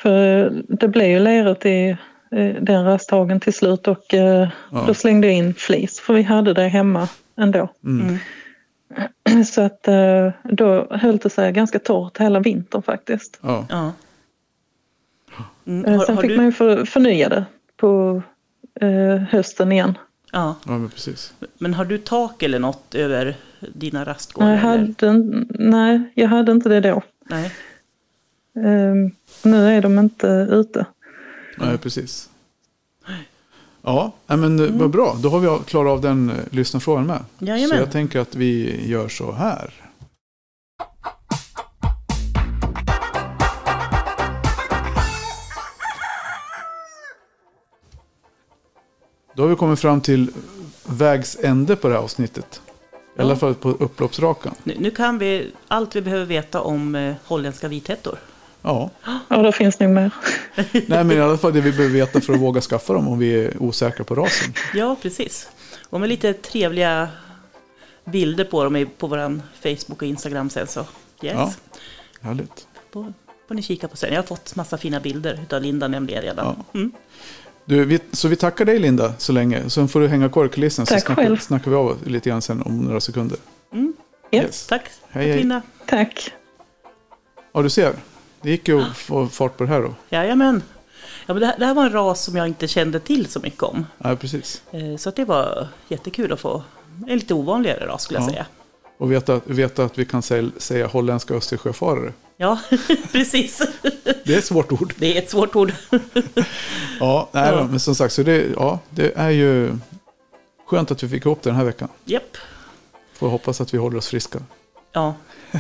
För 0.02 0.50
det 0.70 0.88
blev 0.88 1.08
ju 1.10 1.20
lerigt 1.20 1.66
i 1.66 1.98
eh, 2.32 2.64
den 2.64 2.86
rasthagen 2.86 3.40
till 3.40 3.54
slut 3.54 3.88
och 3.88 4.14
eh, 4.14 4.50
Ja. 4.72 4.84
då 4.88 4.94
slängde 4.94 5.28
jag 5.28 5.36
in 5.36 5.54
flis 5.54 6.00
för 6.00 6.14
vi 6.14 6.22
hade 6.24 6.54
det 6.54 6.68
hemma 6.68 7.08
ändå. 7.38 7.70
Mm. 7.84 8.08
Mm. 9.26 9.44
Så 9.46 9.62
att 9.62 9.88
eh, 9.88 10.32
då 10.44 10.88
höll 10.92 11.18
det 11.18 11.30
sig 11.30 11.52
ganska 11.52 11.80
torrt 11.80 12.18
hela 12.18 12.40
vintern 12.40 12.82
faktiskt. 12.82 13.40
Ja. 13.42 13.66
Ja. 13.70 13.92
Mm. 15.68 15.86
Eh, 15.86 15.98
Har, 15.98 16.06
Sen 16.06 16.16
har 16.16 16.22
fick 16.22 16.32
du, 16.32 16.38
man 16.38 16.46
ju 16.46 16.52
för, 16.52 16.86
förnya 16.86 17.30
det 17.30 17.46
på 17.78 18.22
eh, 18.82 19.16
hösten 19.16 19.72
igen. 19.72 19.98
ja. 20.32 20.56
ja, 20.66 20.72
men 20.78 20.90
precis. 20.90 21.34
Men 21.58 21.74
har 21.74 21.86
du 21.86 21.98
tak 21.98 22.44
eller 22.44 22.60
något 22.60 22.96
över 22.96 23.36
dina 23.60 24.06
rastgårdar? 24.06 24.50
Jag 24.52 24.58
hade, 24.58 25.14
nej, 25.50 26.12
jag 26.16 26.28
hade 26.28 26.52
inte 26.52 26.70
det 26.70 26.80
då. 26.82 27.02
Nej. 27.30 27.46
Eh, 28.56 28.94
nu 29.44 29.68
är 29.70 29.82
de 29.82 30.00
inte 30.00 30.28
ute. 30.52 30.86
Nej, 31.58 31.78
precis. 31.78 32.30
Ja, 33.86 34.12
men 34.28 34.44
mm. 34.44 34.78
vad 34.78 34.90
bra. 34.90 35.18
Då 35.22 35.30
har 35.30 35.40
vi 35.40 35.64
klarat 35.66 35.92
av 35.92 36.02
den 36.02 36.30
eh, 36.30 36.36
lyssnarfrågan 36.50 37.06
med. 37.06 37.20
Jajamän. 37.40 37.70
Så 37.70 37.76
jag 37.76 37.92
tänker 37.92 38.20
att 38.20 38.36
vi 38.36 38.82
gör 38.88 39.08
så 39.08 39.32
här. 39.32 39.74
Då 49.36 49.44
har 49.44 49.48
vi 49.48 49.56
kommit 49.56 49.80
fram 49.80 50.02
till 50.02 50.32
vägs 50.86 51.38
ände 51.42 51.76
på 51.76 51.88
det 51.88 51.94
här 51.94 52.02
avsnittet. 52.02 52.62
I 53.18 53.22
alla 53.22 53.36
fall 53.36 53.56
på 53.56 53.70
upploppsrakan. 53.70 54.56
Nu, 54.64 54.76
nu 54.80 54.92
kan 54.92 55.18
vi 55.18 55.52
allt 55.68 55.96
vi 55.96 56.02
behöver 56.02 56.26
veta 56.26 56.62
om 56.62 56.96
eh, 56.96 57.16
holländska 57.26 57.68
vithättor. 57.68 58.20
Ja, 58.66 58.90
Ja, 59.28 59.38
det 59.42 59.52
finns 59.52 59.80
nog 59.80 59.90
mer. 59.90 60.12
nej 60.72 61.04
men 61.04 61.12
i 61.12 61.20
alla 61.20 61.38
fall 61.38 61.54
det 61.54 61.62
vi 61.62 61.72
behöver 61.72 61.94
veta 61.94 62.22
för 62.22 62.34
att 62.34 62.40
våga 62.40 62.62
skaffa 62.62 62.94
dem 62.94 63.08
om 63.08 63.20
vi 63.20 63.46
är 63.46 63.62
osäkra 63.64 64.04
på 64.06 64.16
rasen. 64.16 64.54
Ja, 64.74 64.96
precis. 65.02 65.50
Och 65.90 66.00
med 66.00 66.10
lite 66.10 66.34
trevliga 66.34 67.10
bilder 68.06 68.44
på 68.46 68.64
dem 68.64 68.76
i- 68.76 68.86
på 68.86 69.08
vår 69.08 69.42
Facebook 69.64 70.02
och 70.02 70.08
Instagram 70.08 70.50
sen 70.50 70.68
så. 70.68 70.80
Yes. 70.80 70.88
Ja. 71.22 71.54
Härligt. 72.22 72.68
Då 72.94 73.14
får 73.48 73.56
ni 73.56 73.62
kika 73.62 73.88
på 73.88 73.98
sen. 73.98 74.10
Jag 74.14 74.18
har 74.22 74.28
fått 74.28 74.56
massa 74.56 74.78
fina 74.78 75.00
bilder 75.00 75.40
av 75.52 75.62
Linda 75.62 75.88
nämligen 75.88 76.22
redan. 76.22 76.64
Mm. 76.74 76.92
Du, 77.66 77.86
vi, 77.86 78.00
så 78.12 78.28
vi 78.28 78.36
tackar 78.36 78.66
dig 78.66 78.80
Linda 78.80 79.14
så 79.18 79.32
länge. 79.32 79.70
Sen 79.70 79.88
får 79.88 80.00
du 80.00 80.08
hänga 80.08 80.30
kvar 80.30 80.46
i 80.46 80.50
kulissen 80.50 80.86
så 80.86 81.00
snackar, 81.00 81.16
själv. 81.16 81.38
snackar 81.38 81.72
vi 81.72 81.78
av 81.78 81.98
lite 82.08 82.30
grann 82.30 82.42
sen 82.42 82.62
om 82.62 82.78
några 82.86 83.00
sekunder. 83.02 83.38
Mm. 83.74 83.94
Ja, 84.30 84.42
Yes. 84.42 84.66
Tack, 84.68 84.82
Hej, 84.82 84.90
tack 85.12 85.24
hej. 85.24 85.38
Linda. 85.38 85.62
tack. 85.86 86.32
Ja, 87.54 87.62
du 87.62 87.70
ser. 87.70 87.94
Det 88.46 88.52
gick 88.52 88.68
ju 88.68 88.82
att 88.82 88.98
få 88.98 89.28
fart 89.28 89.58
på 89.58 89.64
det 89.64 89.70
här 89.70 89.82
då. 89.82 89.94
Jajamän. 90.10 90.64
Ja, 91.26 91.34
men 91.34 91.40
det, 91.42 91.46
här, 91.46 91.56
det 91.60 91.66
här 91.66 91.74
var 91.74 91.86
en 91.86 91.92
ras 91.92 92.24
som 92.24 92.36
jag 92.36 92.48
inte 92.48 92.68
kände 92.68 93.00
till 93.00 93.26
så 93.28 93.40
mycket 93.40 93.64
om. 93.64 93.86
Ja, 93.98 94.16
precis. 94.16 94.62
Eh, 94.72 94.98
Så 94.98 95.10
att 95.10 95.16
det 95.16 95.26
var 95.26 95.68
jättekul 95.88 96.32
att 96.34 96.40
få 96.40 96.64
en 97.08 97.18
lite 97.18 97.34
ovanligare 97.34 97.88
ras 97.88 98.02
skulle 98.04 98.20
jag 98.20 98.28
Ja. 98.28 98.32
säga. 98.32 98.46
Och 98.98 99.12
veta, 99.12 99.42
veta 99.46 99.84
att 99.84 99.98
vi 100.00 100.06
kan 100.06 100.22
säga, 100.22 100.52
säga 100.58 100.88
holländska 100.88 101.34
östersjöfarare. 101.34 102.14
Ja, 102.38 102.60
precis. 103.12 103.62
Det 104.26 104.34
är 104.34 104.38
ett 104.38 104.46
svårt 104.46 104.72
ord. 104.72 104.94
Det 104.98 105.18
är 105.18 105.22
ett 105.22 105.30
svårt 105.30 105.56
ord. 105.56 105.74
Ja, 107.00 107.30
nej, 107.32 107.50
Ja. 107.54 107.68
men 107.70 107.80
som 107.80 107.96
sagt, 107.96 108.14
så 108.14 108.24
det, 108.24 108.46
ja, 108.56 108.80
det 108.90 109.12
är 109.16 109.30
ju 109.30 109.78
skönt 110.68 110.92
att 110.92 111.04
vi 111.04 111.10
fick 111.10 111.26
ihop 111.26 111.42
det 111.44 111.50
den 111.50 111.58
här 111.58 111.66
veckan. 111.66 111.90
Japp. 112.06 112.38
Får 113.14 113.30
hoppas 113.30 113.62
att 113.62 113.74
vi 113.74 113.78
håller 113.78 113.98
oss 113.98 114.08
friska. 114.08 114.40
Ja, 114.92 115.14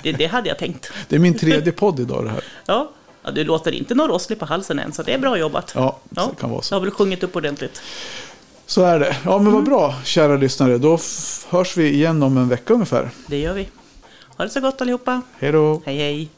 det, 0.03 0.11
det 0.11 0.25
hade 0.25 0.49
jag 0.49 0.57
tänkt. 0.57 0.91
Det 1.09 1.15
är 1.15 1.19
min 1.19 1.37
tredje 1.37 1.71
podd 1.71 1.99
idag 1.99 2.23
det 2.23 2.29
här. 2.29 2.43
Ja. 2.65 2.91
ja, 3.23 3.31
du 3.31 3.43
låter 3.43 3.71
inte 3.71 3.95
någon 3.95 4.07
rosslig 4.07 4.39
på 4.39 4.45
halsen 4.45 4.79
än, 4.79 4.93
så 4.93 5.03
det 5.03 5.13
är 5.13 5.17
bra 5.19 5.37
jobbat. 5.37 5.71
Ja, 5.75 5.99
Ja. 6.09 6.29
det 6.35 6.41
kan 6.41 6.49
vara 6.49 6.59
Du 6.61 6.65
så. 6.65 6.75
har 6.75 6.79
väl 6.81 6.91
sjungit 6.91 7.23
upp 7.23 7.35
ordentligt. 7.35 7.81
Så 8.65 8.83
är 8.83 8.99
det. 8.99 9.15
Ja, 9.25 9.37
men 9.37 9.45
vad 9.45 9.53
Mm. 9.53 9.63
bra, 9.65 9.95
kära 10.03 10.35
lyssnare. 10.37 10.77
Då 10.77 10.99
hörs 11.49 11.77
vi 11.77 11.89
igen 11.93 12.23
om 12.23 12.37
en 12.37 12.49
vecka 12.49 12.73
ungefär. 12.73 13.09
Det 13.27 13.37
gör 13.39 13.53
vi. 13.53 13.69
Ha 14.37 14.43
det 14.43 14.49
så 14.49 14.59
gott 14.59 14.81
allihopa. 14.81 15.21
Hej 15.39 15.51
då! 15.51 15.81
Hej 15.85 15.97
hej. 15.97 16.29